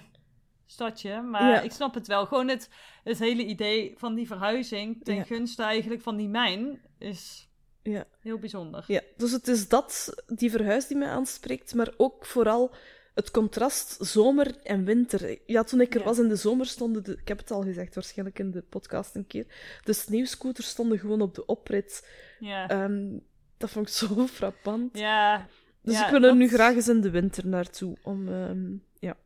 stadje. 0.66 1.22
Maar 1.22 1.50
Ja. 1.50 1.62
ik 1.62 1.72
snap 1.72 1.94
het 1.94 2.08
wel. 2.08 2.26
Gewoon 2.26 2.48
het, 2.48 2.70
het 3.04 3.20
hele 3.20 3.46
idee 3.46 3.94
van 3.98 4.16
die 4.16 4.28
verhuizing 4.28 5.04
ten 5.04 5.16
Ja. 5.16 5.24
gunste 5.24 5.64
eigenlijk 5.64 6.02
van 6.02 6.16
die 6.18 6.30
mijn 6.30 6.82
is 6.98 7.50
Ja. 7.84 8.06
heel 8.20 8.38
bijzonder. 8.38 8.84
Ja, 8.88 9.02
dus 9.18 9.32
het 9.32 9.48
is 9.48 9.68
dat, 9.70 10.14
die 10.28 10.52
verhuis 10.52 10.88
die 10.88 10.98
mij 10.98 11.08
aanspreekt, 11.10 11.74
maar 11.74 11.94
ook 11.98 12.26
vooral 12.26 12.76
het 13.14 13.32
contrast 13.32 13.98
zomer 14.06 14.58
en 14.64 14.86
winter. 14.86 15.40
Ja, 15.46 15.64
toen 15.64 15.82
ik 15.82 15.94
er 15.94 16.00
Ja. 16.00 16.06
was 16.06 16.20
in 16.20 16.28
de 16.28 16.36
zomer 16.36 16.66
stonden, 16.66 17.04
de, 17.04 17.12
ik 17.22 17.28
heb 17.28 17.38
het 17.38 17.52
al 17.52 17.62
gezegd 17.64 17.96
waarschijnlijk 17.96 18.40
in 18.40 18.52
de 18.52 18.62
podcast 18.62 19.16
een 19.16 19.28
keer, 19.28 19.46
de 19.84 19.94
sneeuwscooters 19.94 20.68
stonden 20.68 21.00
gewoon 21.00 21.22
op 21.22 21.36
de 21.36 21.46
oprit. 21.46 22.08
Ja, 22.40 22.70
Ehm, 22.70 23.18
dat 23.58 23.70
vond 23.70 23.88
ik 23.88 23.94
zo 23.94 24.28
frappant. 24.38 24.98
ja, 24.98 25.48
Dus 25.82 25.94
ja, 25.94 26.06
ik 26.06 26.12
wil 26.12 26.24
er 26.24 26.36
nu 26.36 26.48
graag 26.48 26.76
eens 26.76 26.88
in 26.88 27.02
de 27.02 27.10
winter 27.10 27.48
naartoe. 27.48 27.98
Om, 28.04 28.28
ehm, 28.28 28.72
ja. 29.00 29.18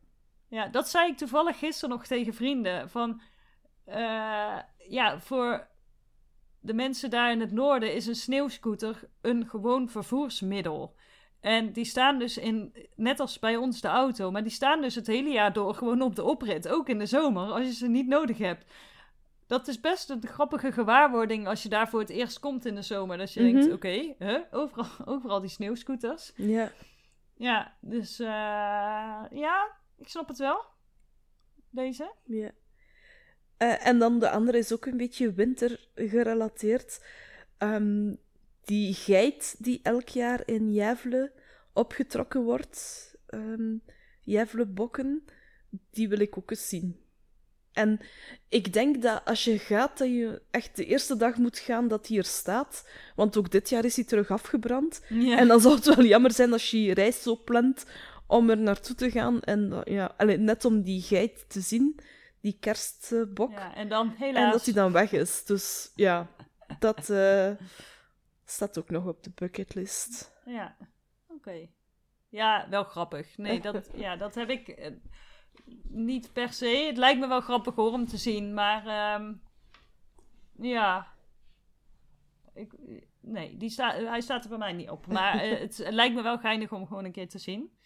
ja, 0.48 0.68
dat 0.68 0.88
zei 0.88 1.10
ik 1.10 1.16
toevallig 1.16 1.58
gisteren 1.58 1.90
nog 1.96 2.06
tegen 2.06 2.34
vrienden. 2.34 2.90
Van, 2.90 3.20
eh, 3.84 4.58
ja, 4.88 5.20
voor 5.20 5.66
de 6.60 6.74
mensen 6.74 7.10
daar 7.10 7.32
in 7.32 7.40
het 7.40 7.52
noorden 7.52 7.94
is 7.94 8.06
een 8.06 8.14
sneeuwscooter 8.14 9.08
een 9.20 9.48
gewoon 9.48 9.88
vervoersmiddel. 9.88 10.96
En 11.40 11.72
die 11.72 11.84
staan 11.84 12.18
dus 12.18 12.38
in, 12.38 12.74
net 12.96 13.20
als 13.20 13.38
bij 13.38 13.56
ons 13.56 13.80
de 13.80 13.88
auto, 13.88 14.30
maar 14.30 14.42
die 14.42 14.52
staan 14.52 14.80
dus 14.80 14.94
het 14.94 15.06
hele 15.06 15.28
jaar 15.30 15.52
door 15.52 15.74
gewoon 15.74 16.02
op 16.02 16.16
de 16.16 16.24
oprit. 16.24 16.68
Ook 16.68 16.88
in 16.88 16.98
de 16.98 17.06
zomer, 17.06 17.42
als 17.52 17.64
je 17.66 17.72
ze 17.72 17.88
niet 17.88 18.06
nodig 18.06 18.38
hebt. 18.38 18.72
Dat 19.46 19.68
is 19.68 19.80
best 19.80 20.10
een 20.10 20.26
grappige 20.26 20.72
gewaarwording 20.72 21.46
als 21.46 21.62
je 21.62 21.68
daar 21.68 21.88
voor 21.88 22.00
het 22.00 22.08
eerst 22.10 22.38
komt 22.40 22.64
in 22.66 22.74
de 22.74 22.82
zomer. 22.82 23.16
Dat 23.18 23.32
je 23.32 23.42
Mhm. 23.42 23.52
denkt, 23.52 23.72
oké, 23.72 24.14
huh? 24.18 24.38
overal, 24.50 24.86
overal 25.14 25.40
die 25.40 25.50
sneeuwscooters. 25.50 26.32
ja. 26.36 26.70
Ja, 27.40 27.76
dus 27.80 28.18
eh, 28.20 28.26
ja, 29.30 29.70
ik 29.98 30.08
snap 30.08 30.28
het 30.28 30.38
wel. 30.38 30.64
Deze. 31.70 32.12
Ja. 32.24 32.50
Eh, 33.56 33.86
en 33.86 33.98
dan 33.98 34.18
de 34.18 34.30
andere 34.30 34.58
is 34.58 34.72
ook 34.72 34.86
een 34.86 34.96
beetje 34.96 35.32
winter 35.32 35.88
gerelateerd. 35.94 37.04
Ehm, 37.58 38.14
die 38.68 38.94
geit 38.94 39.54
die 39.58 39.80
elk 39.82 40.08
jaar 40.08 40.42
in 40.44 40.72
Jävle 40.72 41.32
opgetrokken 41.72 42.42
wordt, 42.42 43.14
ehm 43.26 43.76
Jävlebokken, 44.28 45.24
die 45.90 46.08
wil 46.08 46.18
ik 46.20 46.38
ook 46.38 46.50
eens 46.50 46.68
zien. 46.68 47.00
En 47.72 48.00
ik 48.48 48.72
denk 48.72 49.02
dat 49.02 49.24
als 49.24 49.44
je 49.44 49.58
gaat, 49.58 49.98
dat 49.98 50.08
je 50.08 50.42
echt 50.50 50.76
de 50.76 50.84
eerste 50.84 51.16
dag 51.16 51.36
moet 51.36 51.58
gaan 51.58 51.88
dat 51.88 52.08
hij 52.08 52.16
er 52.16 52.24
staat. 52.24 52.88
Want 53.16 53.36
ook 53.36 53.50
dit 53.50 53.68
jaar 53.68 53.84
is 53.84 53.96
hij 53.96 54.04
terug 54.04 54.30
afgebrand. 54.30 55.00
Ja. 55.08 55.38
En 55.38 55.48
dan 55.48 55.60
zou 55.60 55.74
het 55.74 55.94
wel 55.94 56.04
jammer 56.04 56.32
zijn 56.32 56.52
als 56.52 56.70
je 56.70 56.82
je 56.82 56.94
reis 56.94 57.22
zo 57.22 57.40
plant 57.44 57.86
om 58.26 58.50
er 58.50 58.58
naartoe 58.58 58.96
te 58.96 59.10
gaan. 59.10 59.40
En 59.40 59.82
ja, 59.84 60.14
allee, 60.16 60.36
net 60.36 60.64
om 60.64 60.82
die 60.82 61.02
geit 61.02 61.44
te 61.48 61.60
zien, 61.60 62.00
die 62.40 62.56
kerstbok. 62.60 63.52
ja, 63.52 63.74
en 63.74 63.88
dan 63.88 64.14
helaas. 64.18 64.44
en 64.44 64.50
dat 64.50 64.64
hij 64.64 64.74
dan 64.74 64.92
weg 64.92 65.12
is. 65.12 65.44
Dus 65.44 65.92
ja, 65.94 66.30
dat 66.78 67.10
eh, 67.10 67.50
staat 68.50 68.78
ook 68.78 68.90
nog 68.90 69.06
op 69.06 69.22
de 69.22 69.30
bucketlist. 69.34 70.32
Ja, 70.44 70.76
oké. 71.28 71.68
Ja, 72.28 72.66
wel 72.70 72.84
grappig. 72.84 73.36
Nee, 73.36 73.60
dat, 73.70 73.90
ja, 73.94 74.16
dat 74.16 74.34
heb 74.34 74.50
ik 74.50 74.68
eh, 74.68 74.92
niet 75.82 76.32
per 76.32 76.52
se. 76.52 76.84
Het 76.86 76.96
lijkt 76.96 77.20
me 77.20 77.26
wel 77.26 77.40
grappig 77.40 77.74
hoor 77.74 77.92
om 77.92 78.06
te 78.06 78.16
zien, 78.16 78.54
maar 78.54 78.86
ehm, 78.86 79.32
ja. 80.60 81.06
Ik, 82.54 82.72
nee, 83.20 83.56
die 83.56 83.70
sta, 83.70 83.94
hij 83.94 84.20
staat 84.20 84.42
er 84.42 84.48
bij 84.48 84.58
mij 84.58 84.72
niet 84.72 84.90
op. 84.90 85.06
Maar 85.06 85.40
eh, 85.40 85.58
het, 85.60 85.76
het 85.76 85.94
lijkt 85.94 86.14
me 86.14 86.22
wel 86.22 86.38
geinig 86.38 86.72
om 86.72 86.86
gewoon 86.86 87.04
een 87.04 87.12
keer 87.12 87.28
te 87.28 87.38
zien. 87.38 87.76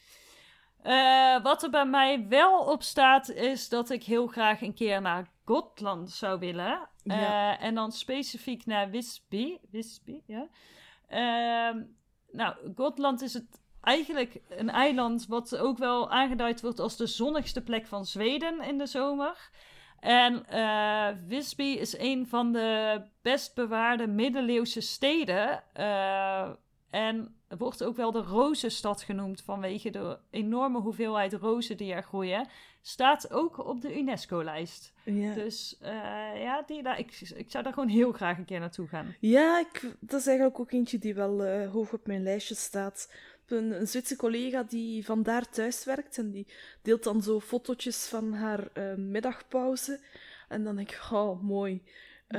Eh, 0.83 1.43
wat 1.43 1.63
er 1.63 1.71
bij 1.71 1.87
mij 1.87 2.29
wel 2.29 2.61
op 2.61 2.83
staat, 2.83 3.29
is 3.29 3.69
dat 3.69 3.91
ik 3.91 4.05
heel 4.05 4.27
graag 4.27 4.61
een 4.61 4.75
keer 4.75 5.01
naar 5.01 5.31
Gotland 5.45 6.11
zou 6.11 6.39
willen. 6.39 6.89
Ja. 7.03 7.59
Eh, 7.59 7.65
en 7.65 7.75
dan 7.75 7.93
specifiek 7.93 8.67
naar 8.67 8.89
Visby. 8.89 9.59
Visby, 9.71 10.21
ja. 10.27 10.49
Ehm, 11.09 11.83
nou, 12.31 12.57
Gotland 12.75 13.23
is 13.23 13.35
het 13.35 13.63
eigenlijk 13.81 14.41
een 14.49 14.71
eiland 14.71 15.27
wat 15.27 15.57
ook 15.57 15.79
wel 15.79 16.11
aangeduid 16.11 16.61
wordt 16.61 16.79
als 16.79 16.97
de 16.97 17.07
zonnigste 17.07 17.63
plek 17.63 17.87
van 17.87 18.05
Zweden 18.05 18.63
in 18.63 18.79
de 18.79 18.87
zomer. 18.87 19.51
En 20.01 20.47
eh 20.47 21.09
Visby 21.29 21.63
is 21.63 21.99
een 21.99 22.27
van 22.27 22.53
de 22.53 23.03
best 23.23 23.55
bewaarde 23.55 24.07
middeleeuwse 24.07 24.81
steden. 24.81 25.63
En 26.93 27.35
wordt 27.59 27.85
ook 27.85 27.97
wel 27.97 28.13
de 28.13 28.23
rozenstad 28.23 29.03
genoemd 29.03 29.43
vanwege 29.43 29.91
de 29.91 30.19
enorme 30.31 30.81
hoeveelheid 30.81 31.33
rozen 31.33 31.77
die 31.77 31.93
er 31.93 32.03
groeien. 32.03 32.49
Staat 32.83 33.31
ook 33.31 33.67
op 33.67 33.81
de 33.81 33.99
UNESCO-lijst. 33.99 34.93
Ja, 35.05 35.35
Dus 35.35 35.79
eh, 35.81 35.93
ja, 36.43 36.63
die, 36.67 36.83
daar, 36.83 36.99
ik, 36.99 37.21
ik 37.35 37.51
zou 37.51 37.65
daar 37.65 37.73
gewoon 37.73 37.89
heel 37.89 38.13
graag 38.13 38.39
een 38.39 38.45
keer 38.45 38.61
naartoe 38.61 38.89
gaan. 38.89 39.15
ja 39.21 39.59
ik, 39.59 39.95
dat 40.01 40.21
is 40.21 40.27
eigenlijk 40.27 40.59
ook 40.61 40.73
eentje 40.73 40.99
die 40.99 41.15
wel 41.15 41.45
eh, 41.45 41.71
hoog 41.71 41.93
op 41.93 42.07
mijn 42.07 42.23
lijstje 42.23 42.55
staat. 42.55 43.13
Een, 43.47 43.81
een 43.81 43.89
Zwitserse 43.89 44.17
collega 44.17 44.63
die 44.63 45.05
vandaar 45.05 45.49
thuis 45.49 45.85
werkt 45.85 46.19
en 46.19 46.31
die 46.31 46.47
deelt 46.83 47.05
dan 47.05 47.23
zo 47.23 47.41
fotootjes 47.41 48.07
van 48.07 48.33
haar 48.33 48.69
eh, 48.73 48.95
middagpauze. 48.95 50.01
En 50.49 50.65
dan 50.65 50.77
denk 50.77 50.91
ik, 50.91 51.09
oh, 51.13 51.43
mooi. 51.43 51.83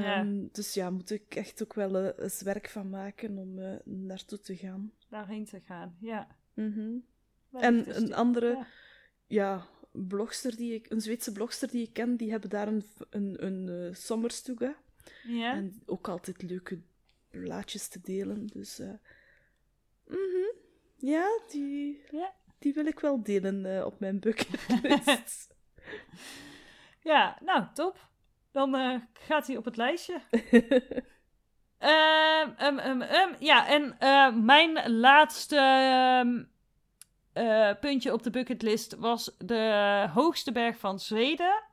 Ja. 0.01 0.15
Ehm, 0.19 0.45
dus 0.51 0.73
ja, 0.73 0.89
moet 0.89 1.09
ik 1.11 1.35
echt 1.35 1.63
ook 1.63 1.73
wel 1.73 1.95
eh, 1.97 2.23
eens 2.23 2.41
werk 2.41 2.69
van 2.69 2.89
maken 2.89 3.37
om 3.37 3.59
eh, 3.59 3.75
naartoe 3.83 4.39
te 4.39 4.55
gaan. 4.55 4.93
Daarheen 5.09 5.45
te 5.45 5.59
gaan, 5.59 5.97
ja. 5.99 6.27
Mhm. 6.53 6.95
En 7.51 7.95
een 7.97 8.05
die- 8.05 8.15
andere, 8.15 8.47
ja. 8.47 8.67
ja, 9.27 9.67
blogster 9.91 10.55
die 10.55 10.73
ik, 10.73 10.89
een 10.89 11.01
Zweedse 11.01 11.31
blogster 11.31 11.71
die 11.71 11.87
ik 11.87 11.93
ken, 11.93 12.15
die 12.17 12.31
hebben 12.31 12.49
daar 12.49 12.67
een, 12.67 12.83
een, 13.09 13.45
een 13.45 13.69
eh, 13.89 13.93
sommerstuga. 13.95 14.75
Ja. 15.23 15.53
En 15.53 15.81
ook 15.85 16.07
altijd 16.07 16.41
leuke 16.41 16.81
blaadjes 17.29 17.87
te 17.87 18.01
delen. 18.01 18.47
Dus 18.47 18.79
mhm. 20.07 20.45
ja, 20.97 21.39
die, 21.51 22.01
Ja. 22.11 22.33
die 22.59 22.73
wil 22.73 22.85
ik 22.85 22.99
wel 22.99 23.23
delen 23.23 23.85
op 23.85 23.99
mijn 23.99 24.19
bucketlist. 24.19 25.51
Ja, 27.03 27.37
nou, 27.41 27.65
top. 27.73 28.09
Dan 28.53 28.75
eh, 28.75 28.95
gaat 29.13 29.47
hij 29.47 29.57
op 29.57 29.65
het 29.65 29.77
lijstje. 29.77 30.21
Ehm, 31.77 32.77
ehm, 32.77 33.01
ehm, 33.01 33.33
ja, 33.39 33.67
en 33.67 33.99
eh, 33.99 34.35
mijn 34.35 34.99
laatste 34.99 35.57
eh, 37.33 37.71
puntje 37.79 38.13
op 38.13 38.23
de 38.23 38.29
bucketlist 38.29 38.95
was 38.95 39.35
de 39.37 40.07
hoogste 40.13 40.51
berg 40.51 40.77
van 40.77 40.99
Zweden. 40.99 41.63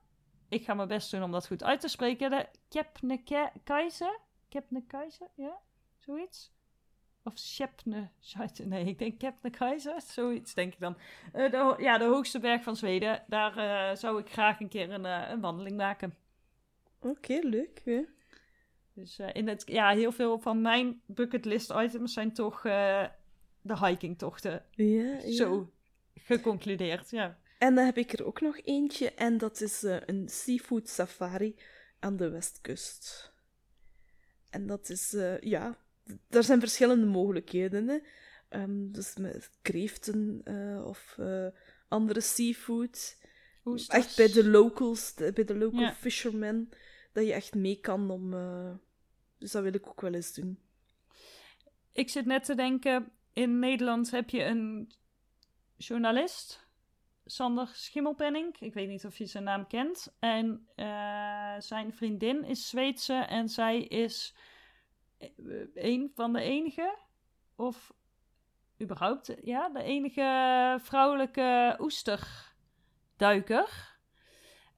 Ik 0.49 0.65
ga 0.65 0.75
mijn 0.75 0.89
best 0.89 1.11
doen 1.11 1.23
om 1.23 1.33
dat 1.33 1.47
goed 1.47 1.65
uit 1.65 1.81
te 1.81 1.89
spreken. 1.89 2.31
De 2.31 2.47
Kebnekaise. 2.69 4.19
Kebnekaise, 4.49 5.29
ja? 5.35 5.59
Zoiets? 5.99 6.53
Of 7.25 7.33
Schepne, 7.39 8.11
nee, 8.65 8.85
ik 8.85 8.99
denk 8.99 9.19
Kebnekaise, 9.19 10.01
zoiets 10.07 10.55
denk 10.55 10.73
ik 10.73 10.81
dan. 10.81 10.97
De, 11.33 11.75
ja, 11.79 11.99
de 11.99 12.05
hoogste 12.05 12.39
berg 12.39 12.63
van 12.63 12.77
Zweden. 12.77 13.25
Daar 13.27 13.97
zou 13.97 14.21
ik 14.21 14.31
graag 14.33 14.61
een 14.61 14.69
keer 14.69 14.91
een, 14.91 15.05
een 15.05 15.41
wandeling 15.41 15.77
maken. 15.77 16.15
Oké, 17.01 17.39
leuk. 17.43 17.81
hè. 17.85 18.05
Dus 18.95 19.19
eh, 19.19 19.29
in 19.33 19.49
het, 19.49 19.63
ja, 19.67 19.91
heel 19.91 20.13
veel 20.13 20.39
van 20.39 20.61
mijn 20.61 21.01
bucketlist 21.07 21.71
items 21.71 22.13
zijn 22.13 22.33
toch 22.33 22.65
eh, 22.65 23.07
de 23.61 23.87
hikingtochten. 23.87 24.65
Ja, 24.71 25.19
ja. 25.19 25.33
Zo 25.33 25.73
geconcludeerd, 26.15 27.11
ja. 27.11 27.39
En 27.59 27.75
dan 27.75 27.85
heb 27.85 27.97
ik 27.97 28.13
er 28.13 28.27
ook 28.27 28.41
nog 28.41 28.61
eentje, 28.65 29.13
en 29.15 29.39
dat 29.39 29.61
is 29.61 29.83
eh, 29.83 29.97
een 30.07 30.29
seafood 30.29 30.89
safari 30.89 31.57
aan 31.99 32.17
de 32.17 32.29
westkust. 32.29 33.33
En 34.51 34.67
dat 34.67 34.89
is, 34.89 35.17
ja, 35.41 35.79
daar 36.29 36.45
zijn 36.45 36.61
verschillende 36.61 37.07
mogelijkheden. 37.07 37.89
Hè? 37.89 37.99
Ehm, 38.49 38.91
dus 38.91 39.17
met 39.17 39.51
kreeften 39.63 40.43
of 40.85 41.19
andere 41.89 42.21
seafood. 42.21 43.17
Oesters. 43.65 43.99
Echt 44.07 44.17
bij 44.17 44.33
de 44.33 44.49
locals, 44.51 45.15
bij 45.15 45.45
de 45.45 45.57
local 45.57 45.81
Ja. 45.81 45.93
fishermen, 45.93 46.69
dat 47.13 47.27
je 47.27 47.33
echt 47.33 47.55
mee 47.55 47.81
kan 47.81 48.11
om. 48.11 48.35
eh, 48.35 48.71
dus 49.39 49.51
dat 49.51 49.63
wil 49.63 49.75
ik 49.75 49.87
ook 49.87 50.01
wel 50.01 50.13
eens 50.15 50.35
doen. 50.35 50.59
Ik 51.93 52.09
zit 52.11 52.27
net 52.27 52.45
te 52.45 52.55
denken, 52.55 53.13
in 53.33 53.59
Nederland 53.59 54.11
heb 54.11 54.31
je 54.31 54.45
een 54.45 54.93
journalist, 55.77 56.69
Sander 57.25 57.67
Schimmelpenning. 57.73 58.57
Ik 58.61 58.75
weet 58.75 58.89
niet 58.89 59.05
of 59.05 59.19
je 59.19 59.27
zijn 59.27 59.45
naam 59.45 59.67
kent. 59.67 60.15
En 60.19 60.69
eh, 60.75 61.55
zijn 61.59 61.95
vriendin 61.95 62.45
is 62.45 62.69
Zweedse 62.69 63.15
en 63.15 63.49
zij 63.49 63.83
is 63.83 64.35
eh, 65.19 65.29
een 65.75 66.11
van 66.15 66.33
de 66.33 66.41
enige, 66.41 66.99
of 67.57 67.93
überhaupt, 68.83 69.35
ja, 69.43 69.69
de 69.69 69.83
enige 69.83 70.79
vrouwelijke 70.83 71.77
oesterduiker. 73.21 73.89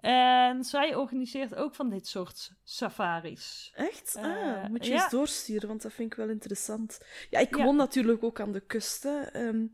En 0.01 0.64
zij 0.64 0.95
organiseert 0.95 1.55
ook 1.55 1.74
van 1.74 1.88
dit 1.90 2.07
soort 2.07 2.53
safaris. 2.64 3.72
Echt? 3.74 4.14
Eh, 4.14 4.24
ah, 4.24 4.68
moet 4.68 4.84
je 4.86 4.93
ja. 4.93 5.03
eens 5.03 5.11
doorsturen, 5.11 5.68
want 5.68 5.82
dat 5.82 5.93
vind 5.93 6.11
ik 6.12 6.18
wel 6.18 6.28
interessant. 6.28 7.01
Ja, 7.30 7.38
ik 7.38 7.57
Ja. 7.57 7.64
woon 7.64 7.76
natuurlijk 7.76 8.24
ook 8.24 8.40
aan 8.40 8.53
de 8.53 8.61
kust. 8.61 9.03
Hè. 9.03 9.20
ehm, 9.20 9.66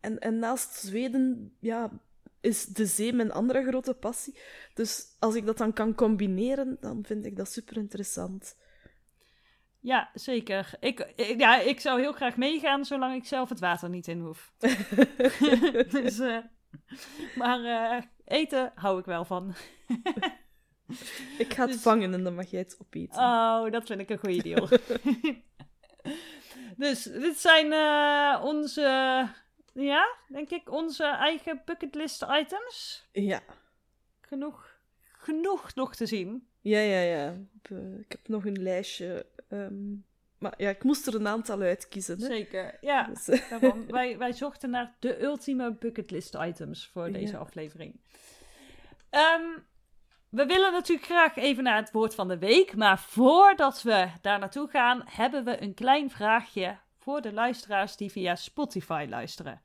en, 0.00 0.18
en 0.18 0.38
naast 0.38 0.74
Zweden 0.74 1.56
ja, 1.60 1.90
is 2.40 2.64
de 2.64 2.86
zee 2.86 3.12
mijn 3.12 3.32
andere 3.32 3.64
grote 3.66 3.94
passie. 3.94 4.38
Dus 4.74 5.06
als 5.18 5.34
ik 5.34 5.46
dat 5.46 5.58
dan 5.58 5.72
kan 5.72 5.94
combineren, 5.94 6.76
dan 6.80 7.04
vind 7.06 7.24
ik 7.26 7.36
dat 7.36 7.50
super 7.52 7.76
interessant. 7.76 8.56
Ja, 9.80 10.10
zeker. 10.14 10.70
Ik, 10.80 11.12
ik- 11.16 11.38
ja, 11.40 11.60
ik 11.60 11.80
zou 11.80 12.00
heel 12.00 12.12
graag 12.12 12.36
meegaan, 12.36 12.84
zolang 12.84 13.14
ik 13.14 13.24
zelf 13.26 13.48
het 13.48 13.60
water 13.60 13.88
niet 13.88 14.08
in 14.08 14.20
hoef. 14.20 14.52
dus, 15.90 16.18
eh, 16.18 16.38
maar 17.40 17.64
eh, 17.64 18.02
eten 18.24 18.72
hou 18.74 18.98
ik 18.98 19.04
wel 19.04 19.24
van. 19.24 19.54
Ik 21.38 21.54
ga 21.54 21.62
het 21.62 21.72
Dus- 21.72 21.82
vangen 21.82 22.14
en 22.14 22.24
dan 22.24 22.34
mag 22.34 22.50
jij 22.50 22.60
het 22.60 22.76
opeten. 22.80 23.18
Oh, 23.22 23.70
dat 23.70 23.86
vind 23.86 24.00
ik 24.00 24.10
een 24.10 24.18
goede 24.18 24.42
deal. 24.42 24.68
dus 26.76 27.02
dit 27.02 27.38
zijn 27.38 27.72
eh, 27.72 28.44
onze, 28.44 28.80
ja, 29.72 30.16
denk 30.28 30.50
ik, 30.50 30.70
onze 30.72 31.04
eigen 31.04 31.62
bucketlist 31.64 32.22
items. 32.30 33.06
Ja. 33.12 33.40
Genoeg, 34.20 34.78
genoeg 35.02 35.74
nog 35.74 35.94
te 35.94 36.06
zien. 36.06 36.48
Ja, 36.60 36.78
ja, 36.78 37.00
ja. 37.00 37.34
Ik 37.98 38.04
heb, 38.12 38.28
nog 38.28 38.44
een 38.46 38.62
lijstje. 38.62 39.26
ehm, 39.48 39.94
maar 40.38 40.54
ja, 40.56 40.68
ik 40.70 40.82
moest 40.82 41.06
er 41.06 41.14
een 41.14 41.28
aantal 41.28 41.60
uitkiezen. 41.60 42.20
Hè. 42.20 42.26
Zeker, 42.26 42.78
ja. 42.80 43.02
Dus, 43.02 43.28
eh, 43.28 43.50
Daarom, 43.50 43.86
wij, 43.98 44.18
wij 44.18 44.32
zochten 44.32 44.70
naar 44.70 44.94
de 44.98 45.22
ultieme 45.22 45.72
bucketlist 45.74 46.34
items 46.34 46.88
voor 46.92 47.12
deze 47.12 47.32
Ja. 47.32 47.38
aflevering. 47.38 48.00
Ehm, 49.10 49.42
we 50.28 50.46
willen 50.46 50.72
natuurlijk 50.72 51.06
graag 51.06 51.36
even 51.36 51.64
naar 51.64 51.76
het 51.76 51.90
woord 51.90 52.14
van 52.14 52.28
de 52.28 52.38
week. 52.38 52.76
Maar 52.76 52.98
voordat 52.98 53.82
we 53.82 54.08
daar 54.20 54.38
naartoe 54.38 54.68
gaan, 54.68 55.02
hebben 55.10 55.44
we 55.44 55.62
een 55.62 55.74
klein 55.74 56.10
vraagje 56.10 56.78
voor 56.98 57.20
de 57.20 57.32
luisteraars 57.32 57.96
die 57.96 58.10
via 58.10 58.34
Spotify 58.34 59.06
luisteren. 59.08 59.62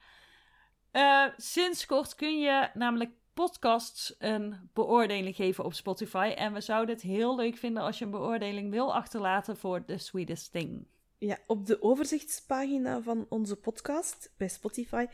Eh, 0.91 1.25
sinds 1.37 1.85
kort 1.85 2.15
kun 2.15 2.39
je 2.39 2.69
namelijk 2.73 3.11
podcasts 3.33 4.15
een 4.17 4.69
beoordeling 4.73 5.35
geven 5.35 5.63
op 5.63 5.73
Spotify. 5.73 6.33
En 6.35 6.53
we 6.53 6.61
zouden 6.61 6.95
het 6.95 7.03
heel 7.03 7.35
leuk 7.35 7.57
vinden 7.57 7.83
als 7.83 7.99
je 7.99 8.05
een 8.05 8.11
beoordeling 8.11 8.71
wil 8.71 8.93
achterlaten 8.93 9.57
voor 9.57 9.85
The 9.85 9.97
Sweetest 9.97 10.51
Thing. 10.51 10.85
Ja, 11.17 11.37
op 11.47 11.65
de 11.65 11.81
overzichtspagina 11.81 13.01
van 13.01 13.25
onze 13.29 13.55
podcast 13.55 14.31
bij 14.37 14.47
Spotify, 14.47 15.05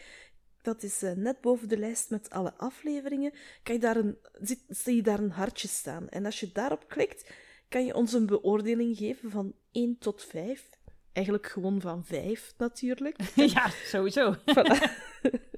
dat 0.62 0.84
is 0.84 1.02
eh, 1.02 1.12
net 1.12 1.42
boven 1.42 1.68
de 1.68 1.78
lijst 1.78 2.10
met 2.10 2.30
alle 2.30 2.54
afleveringen, 2.58 3.34
kan 3.64 3.76
je 3.76 3.82
daar 3.82 3.98
een, 3.98 4.18
zit, 4.42 4.64
zie 4.68 4.96
je 4.96 5.02
daar 5.02 5.20
een 5.20 5.32
hartje 5.32 5.68
staan. 5.68 6.10
En 6.10 6.26
als 6.26 6.40
je 6.40 6.52
daarop 6.52 6.88
klikt, 6.88 7.32
kan 7.70 7.86
je 7.86 7.96
ons 7.96 8.14
een 8.14 8.26
beoordeling 8.26 8.98
geven 8.98 9.32
van 9.32 9.54
1 9.72 9.98
tot 9.98 10.24
5. 10.24 10.70
Eigenlijk 11.14 11.48
gewoon 11.48 11.82
van 11.82 12.06
5 12.06 12.54
natuurlijk. 12.58 13.18
ja, 13.56 13.70
sowieso. 13.70 14.36
Voilà. 14.36 14.78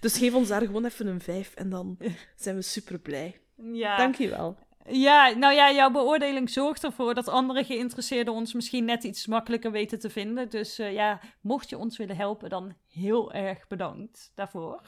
dus 0.00 0.18
geef 0.18 0.34
ons 0.34 0.48
daar 0.48 0.60
gewoon 0.60 0.84
even 0.84 1.06
een 1.06 1.20
5 1.20 1.54
en 1.54 1.70
dan 1.70 1.98
zijn 2.36 2.56
we 2.56 2.62
super 2.62 2.98
blij. 2.98 3.40
Ja. 3.72 3.96
Dankjewel. 3.96 4.56
Ja, 4.88 5.28
nou 5.28 5.54
ja, 5.54 5.72
jouw 5.72 5.90
beoordeling 5.90 6.50
zorgt 6.50 6.84
ervoor 6.84 7.14
dat 7.14 7.28
andere 7.28 7.64
geïnteresseerden 7.64 8.34
ons 8.34 8.52
misschien 8.52 8.84
net 8.84 9.04
iets 9.04 9.26
makkelijker 9.26 9.70
weten 9.70 9.98
te 9.98 10.10
vinden. 10.10 10.50
Dus 10.50 10.78
eh, 10.78 10.92
ja, 10.92 11.20
mocht 11.40 11.70
je 11.70 11.78
ons 11.78 11.96
willen 11.96 12.16
helpen, 12.16 12.48
dan 12.48 12.74
heel 12.88 13.32
erg 13.32 13.66
bedankt 13.68 14.32
daarvoor. 14.34 14.80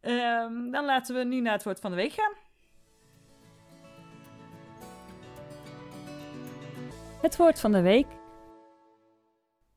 Ehm, 0.00 0.70
dan 0.70 0.84
laten 0.84 1.14
we 1.14 1.24
nu 1.24 1.40
naar 1.40 1.52
het 1.52 1.64
woord 1.64 1.80
van 1.80 1.90
de 1.90 1.96
week 1.96 2.12
gaan. 2.12 2.32
Het 7.22 7.36
woord 7.36 7.60
van 7.60 7.72
de 7.72 7.80
week. 7.80 8.06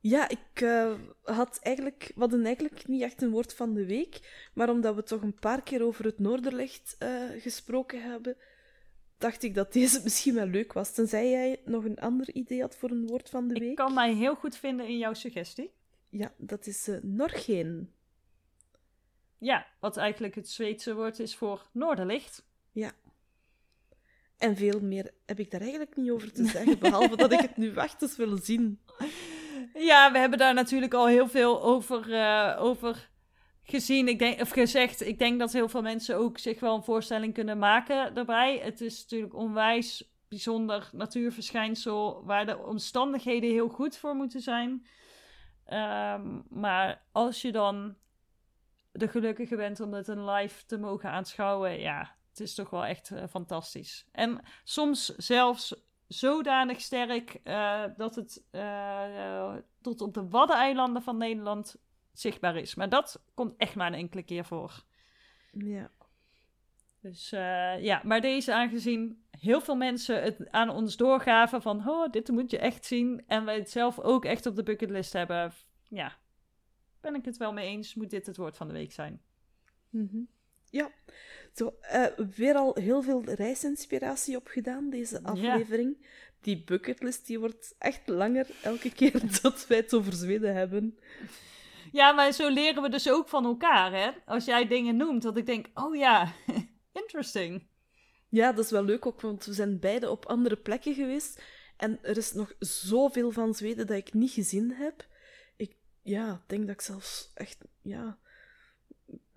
Ja, 0.08 0.30
ik 0.30 0.62
eh, 0.62 0.94
had 1.24 1.60
eigenlijk, 1.62 2.12
we 2.14 2.20
hadden 2.20 2.46
eigenlijk 2.46 2.88
niet 2.88 3.02
echt 3.02 3.22
een 3.22 3.30
woord 3.30 3.54
van 3.54 3.74
de 3.74 3.86
week, 3.86 4.48
maar 4.54 4.70
omdat 4.70 4.96
we 4.96 5.04
toch 5.04 5.22
een 5.22 5.40
paar 5.40 5.62
keer 5.64 5.84
over 5.84 6.06
het 6.06 6.20
Noorderlicht 6.20 6.96
eh, 7.00 7.24
gesproken 7.38 8.02
hebben, 8.02 8.38
dacht 9.18 9.44
ik 9.44 9.56
dat 9.56 9.74
deze 9.74 10.02
misschien 10.04 10.34
wel 10.34 10.48
leuk 10.48 10.74
was. 10.74 10.94
Tenzij 10.94 11.30
jij 11.30 11.62
nog 11.66 11.84
een 11.84 12.00
ander 12.00 12.34
idee 12.34 12.62
had 12.62 12.76
voor 12.76 12.90
een 12.90 13.08
woord 13.08 13.30
van 13.30 13.48
de 13.48 13.54
Ik 13.54 13.62
week. 13.62 13.76
kan 13.76 13.94
mij 13.94 14.14
heel 14.14 14.36
goed 14.36 14.58
vinden 14.58 14.88
in 14.88 14.98
jouw 14.98 15.14
suggestie. 15.14 15.72
Ja, 16.10 16.34
dat 16.38 16.68
is 16.68 16.88
eh 16.88 16.98
Norgeen. 17.02 17.92
Ja, 19.38 19.68
wat 19.80 19.98
eigenlijk 19.98 20.36
het 20.36 20.50
Zweedse 20.50 20.96
woord 20.96 21.20
is 21.20 21.36
voor 21.36 21.70
noorderlicht. 21.72 22.46
Ja. 22.72 22.92
En 24.38 24.56
veel 24.56 24.80
meer 24.82 25.14
heb 25.26 25.40
ik 25.40 25.52
daar 25.52 25.62
eigenlijk 25.62 25.96
niet 25.96 26.12
over 26.12 26.32
te 26.32 26.46
zeggen, 26.56 26.80
behalve 26.80 27.16
dat 27.16 27.32
ik 27.32 27.40
het 27.40 27.58
nu 27.58 27.74
wacht 27.74 28.02
eens 28.02 28.16
wil 28.18 28.38
zien. 28.38 28.80
Ja, 29.78 30.12
we 30.12 30.18
hebben 30.18 30.40
daar 30.40 30.54
natuurlijk 30.54 30.94
al 30.94 31.08
heel 31.08 31.28
veel 31.28 31.64
over, 31.64 32.14
eh, 32.14 32.62
over 32.64 33.10
gezien, 33.64 34.08
ik 34.08 34.20
denk, 34.20 34.42
of 34.42 34.50
gezegd. 34.50 35.02
Ik 35.02 35.20
denk 35.20 35.40
dat 35.40 35.54
heel 35.54 35.70
veel 35.70 35.82
mensen 35.82 36.16
ook 36.16 36.38
zich 36.38 36.60
wel 36.60 36.76
een 36.76 36.84
voorstelling 36.84 37.34
kunnen 37.34 37.58
maken 37.58 38.14
daarbij. 38.14 38.58
Het 38.58 38.82
is 38.82 39.02
natuurlijk 39.02 39.34
onwijs 39.34 40.14
bijzonder 40.28 40.90
natuurverschijnsel 40.92 42.26
waar 42.26 42.46
de 42.46 42.58
omstandigheden 42.58 43.50
heel 43.50 43.70
goed 43.70 43.98
voor 43.98 44.16
moeten 44.16 44.42
zijn. 44.42 44.88
Ehm, 45.66 46.42
maar 46.50 47.02
als 47.12 47.42
je 47.42 47.52
dan 47.52 47.96
de 48.92 49.08
gelukkige 49.08 49.56
bent 49.56 49.80
om 49.80 49.94
het 49.94 50.08
een 50.08 50.30
live 50.30 50.66
te 50.66 50.78
mogen 50.78 51.10
aanschouwen, 51.10 51.80
ja, 51.80 52.16
het 52.30 52.40
is 52.40 52.56
toch 52.56 52.70
wel 52.70 52.86
echt 52.86 53.12
eh, 53.12 53.24
fantastisch. 53.30 54.06
En 54.12 54.42
soms 54.64 55.06
zelfs 55.06 55.76
zodanig 56.08 56.82
sterk 56.82 57.40
eh, 57.44 57.84
dat 57.98 58.16
het 58.16 58.44
eh, 58.52 59.56
tot 59.82 60.02
op 60.02 60.14
de 60.14 60.30
Waddeneilanden 60.30 61.02
van 61.02 61.18
Nederland 61.18 61.76
zichtbaar 62.14 62.56
is. 62.56 62.76
Maar 62.76 62.90
dat 62.90 63.24
komt 63.34 63.54
echt 63.58 63.76
maar 63.76 63.88
een 63.88 63.94
enkele 63.94 64.24
keer 64.24 64.46
voor. 64.46 64.84
Ja. 65.52 65.92
Dus 67.02 67.32
eh, 67.32 67.84
ja, 67.84 68.02
maar 68.04 68.22
deze 68.22 68.54
aangezien 68.54 69.24
heel 69.40 69.62
veel 69.62 69.76
mensen 69.76 70.24
het 70.24 70.52
aan 70.52 70.70
ons 70.70 70.98
doorgaven 70.98 71.62
van, 71.62 71.90
oh, 71.90 72.12
dit 72.12 72.28
moet 72.30 72.52
je 72.52 72.58
echt 72.58 72.86
zien. 72.86 73.24
En 73.28 73.46
wij 73.46 73.56
het 73.56 73.70
zelf 73.70 74.00
ook 74.00 74.26
echt 74.26 74.46
op 74.46 74.56
de 74.56 74.64
bucketlist 74.64 75.14
hebben. 75.14 75.54
Ja, 75.90 76.18
ben 77.02 77.16
ik 77.16 77.26
het 77.26 77.38
wel 77.38 77.54
mee 77.54 77.68
eens. 77.68 77.96
Moet 77.96 78.10
dit 78.10 78.26
het 78.26 78.38
woord 78.38 78.58
van 78.58 78.68
de 78.68 78.74
week 78.74 78.92
zijn. 78.92 79.22
Mhm. 79.90 80.22
Ja, 80.76 80.92
zo, 81.54 81.76
eh, 81.82 82.06
weer 82.36 82.56
al 82.56 82.76
heel 82.76 83.02
veel 83.02 83.24
reisinspiratie 83.24 84.36
opgedaan, 84.36 84.90
deze 84.90 85.24
aflevering. 85.24 86.08
Die 86.42 86.64
bucketlist 86.64 87.28
die 87.28 87.40
wordt 87.40 87.76
echt 87.78 88.08
langer 88.08 88.48
elke 88.64 88.92
keer 88.92 89.22
dat 89.42 89.68
wij 89.68 89.78
het 89.78 89.94
over 89.94 90.14
Zweden 90.14 90.56
hebben. 90.56 91.00
Ja, 91.92 92.12
maar 92.12 92.32
zo 92.32 92.50
leren 92.50 92.82
we 92.82 92.90
dus 92.90 93.10
ook 93.10 93.30
van 93.30 93.46
elkaar, 93.46 93.92
hè? 93.92 94.12
Als 94.26 94.46
jij 94.46 94.68
dingen 94.68 94.96
noemt, 94.96 95.22
dat 95.22 95.38
ik 95.38 95.46
denk, 95.46 95.68
oh 95.74 95.96
ja, 95.96 96.34
interesting. 97.02 97.68
Ja, 98.30 98.52
dat 98.52 98.66
is 98.66 98.72
wel 98.72 98.84
leuk 98.84 99.06
ook, 99.06 99.22
want 99.22 99.46
we 99.46 99.54
zijn 99.54 99.80
beide 99.80 100.10
op 100.10 100.26
andere 100.26 100.58
plekken 100.58 100.94
geweest. 100.94 101.42
En 101.78 102.00
er 102.02 102.18
is 102.18 102.34
nog 102.34 102.54
zoveel 102.60 103.32
van 103.32 103.54
Zweden 103.54 103.88
dat 103.88 103.98
ik 103.98 104.14
niet 104.14 104.32
gezien 104.32 104.72
heb. 104.72 105.08
Ik 105.58 105.76
ja, 106.02 106.44
denk 106.48 106.62
dat 106.62 106.76
ik 106.76 106.82
zelfs 106.82 107.32
echt, 107.34 107.58
ja, 107.82 108.18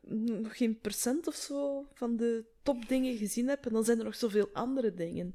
nog 0.09 0.57
geen 0.57 0.81
procent 0.81 1.27
of 1.27 1.35
zo 1.35 1.87
van 1.93 2.17
de 2.17 2.45
topdingen 2.63 3.17
gezien 3.17 3.49
heb. 3.49 3.67
En 3.67 3.73
dan 3.73 3.85
zijn 3.85 3.99
er 3.99 4.05
nog 4.05 4.15
zoveel 4.15 4.49
andere 4.53 4.95
dingen. 4.95 5.35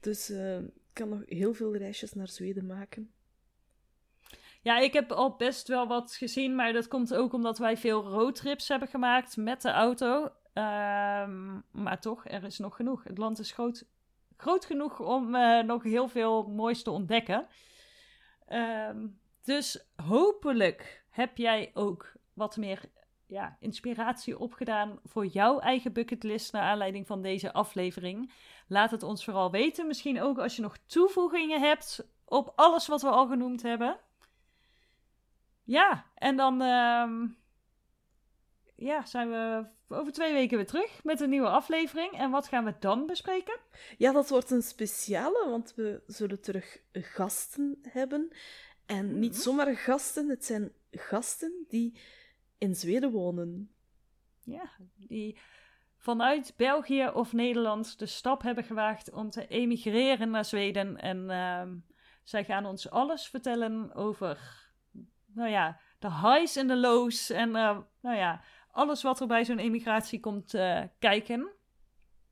Dus 0.00 0.30
uh, 0.30 0.58
ik 0.58 0.72
kan 0.92 1.08
nog 1.08 1.22
heel 1.26 1.54
veel 1.54 1.76
reisjes 1.76 2.12
naar 2.12 2.28
Zweden 2.28 2.66
maken. 2.66 3.10
Ja, 4.62 4.78
ik 4.78 4.92
heb 4.92 5.12
al 5.12 5.36
best 5.36 5.68
wel 5.68 5.86
wat 5.86 6.14
gezien, 6.14 6.54
maar 6.54 6.72
dat 6.72 6.88
komt 6.88 7.14
ook 7.14 7.32
omdat 7.32 7.58
wij 7.58 7.76
veel 7.76 8.02
roadtrips 8.02 8.68
hebben 8.68 8.88
gemaakt 8.88 9.36
met 9.36 9.62
de 9.62 9.70
auto. 9.70 10.32
Ehm, 10.52 11.60
maar 11.70 12.00
toch, 12.00 12.28
er 12.28 12.44
is 12.44 12.58
nog 12.58 12.76
genoeg. 12.76 13.04
Het 13.04 13.18
land 13.18 13.38
is 13.38 13.52
groot, 13.52 13.84
groot 14.36 14.64
genoeg 14.64 15.00
om 15.00 15.34
uh, 15.34 15.62
nog 15.62 15.82
heel 15.82 16.08
veel 16.08 16.48
moois 16.48 16.82
te 16.82 16.90
ontdekken. 16.90 17.46
Um, 18.48 19.18
dus 19.44 19.84
hopelijk 19.96 21.04
heb 21.10 21.36
jij 21.36 21.70
ook 21.74 22.12
wat 22.34 22.56
meer 22.56 22.80
ja, 23.28 23.56
inspiratie 23.60 24.38
opgedaan 24.38 24.98
voor 25.04 25.26
jouw 25.26 25.58
eigen 25.58 25.92
bucketlist 25.92 26.52
naar 26.52 26.62
aanleiding 26.62 27.06
van 27.06 27.22
deze 27.22 27.52
aflevering. 27.52 28.32
Laat 28.66 28.90
het 28.90 29.02
ons 29.02 29.24
vooral 29.24 29.50
weten. 29.50 29.86
Misschien 29.86 30.20
ook 30.20 30.38
als 30.38 30.56
je 30.56 30.62
nog 30.62 30.76
toevoegingen 30.86 31.60
hebt 31.60 32.08
op 32.24 32.52
alles 32.56 32.86
wat 32.86 33.02
we 33.02 33.08
al 33.08 33.26
genoemd 33.26 33.62
hebben. 33.62 33.98
Ja, 35.64 36.06
en 36.14 36.36
dan 36.36 36.62
uh, 36.62 37.10
ja, 38.76 39.04
zijn 39.06 39.30
we 39.30 39.66
over 39.88 40.12
twee 40.12 40.32
weken 40.32 40.56
weer 40.56 40.66
terug 40.66 41.04
met 41.04 41.20
een 41.20 41.30
nieuwe 41.30 41.48
aflevering. 41.48 42.12
En 42.12 42.30
wat 42.30 42.48
gaan 42.48 42.64
we 42.64 42.74
dan 42.80 43.06
bespreken? 43.06 43.58
Ja, 43.98 44.12
dat 44.12 44.28
wordt 44.28 44.50
een 44.50 44.62
speciale, 44.62 45.46
want 45.48 45.72
we 45.76 46.02
zullen 46.06 46.40
terug 46.40 46.80
gasten 46.92 47.78
hebben. 47.88 48.32
En 48.86 49.18
niet 49.18 49.32
mhm. 49.32 49.40
zomaar 49.40 49.76
gasten, 49.76 50.28
het 50.28 50.44
zijn 50.44 50.72
gasten 50.90 51.64
die 51.68 52.00
in 52.58 52.74
Zweden 52.74 53.10
wonen. 53.10 53.70
Ja, 54.44 54.70
die 54.96 55.38
vanuit 55.96 56.54
België 56.56 57.08
of 57.08 57.32
Nederland 57.32 57.98
de 57.98 58.06
stap 58.06 58.42
hebben 58.42 58.64
gewaagd 58.64 59.12
om 59.12 59.30
te 59.30 59.46
emigreren 59.46 60.30
naar 60.30 60.44
Zweden. 60.44 60.96
En 60.96 61.18
uh, 61.18 61.62
zij 62.22 62.44
gaan 62.44 62.66
ons 62.66 62.90
alles 62.90 63.28
vertellen 63.28 63.94
over, 63.94 64.66
nou 65.26 65.50
ja, 65.50 65.80
de 65.98 66.12
highs 66.12 66.56
en 66.56 66.66
de 66.66 66.76
lows. 66.76 67.30
En 67.30 67.48
uh, 67.48 67.78
nou 68.00 68.16
ja, 68.16 68.42
alles 68.70 69.02
wat 69.02 69.20
er 69.20 69.26
bij 69.26 69.44
zo'n 69.44 69.58
emigratie 69.58 70.20
komt 70.20 70.54
uh, 70.54 70.82
kijken. 70.98 71.50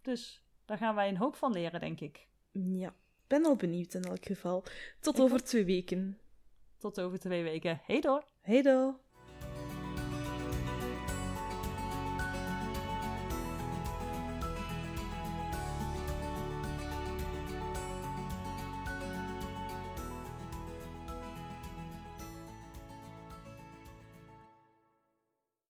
Dus 0.02 0.42
daar 0.64 0.78
gaan 0.78 0.94
wij 0.94 1.08
een 1.08 1.16
hoop 1.16 1.36
van 1.36 1.52
leren, 1.52 1.80
denk 1.80 2.00
ik. 2.00 2.28
Ja, 2.52 2.94
ben 3.26 3.44
al 3.44 3.56
benieuwd 3.56 3.94
in 3.94 4.02
elk 4.02 4.24
geval. 4.24 4.64
Tot 5.00 5.20
over 5.20 5.44
twee 5.44 5.64
weken. 5.64 6.18
Tot 6.78 7.00
over 7.00 7.18
twee 7.18 7.42
weken. 7.42 7.80
Hey 7.84 8.00
door. 8.00 8.24
Hey 8.40 8.62
door. 8.62 9.05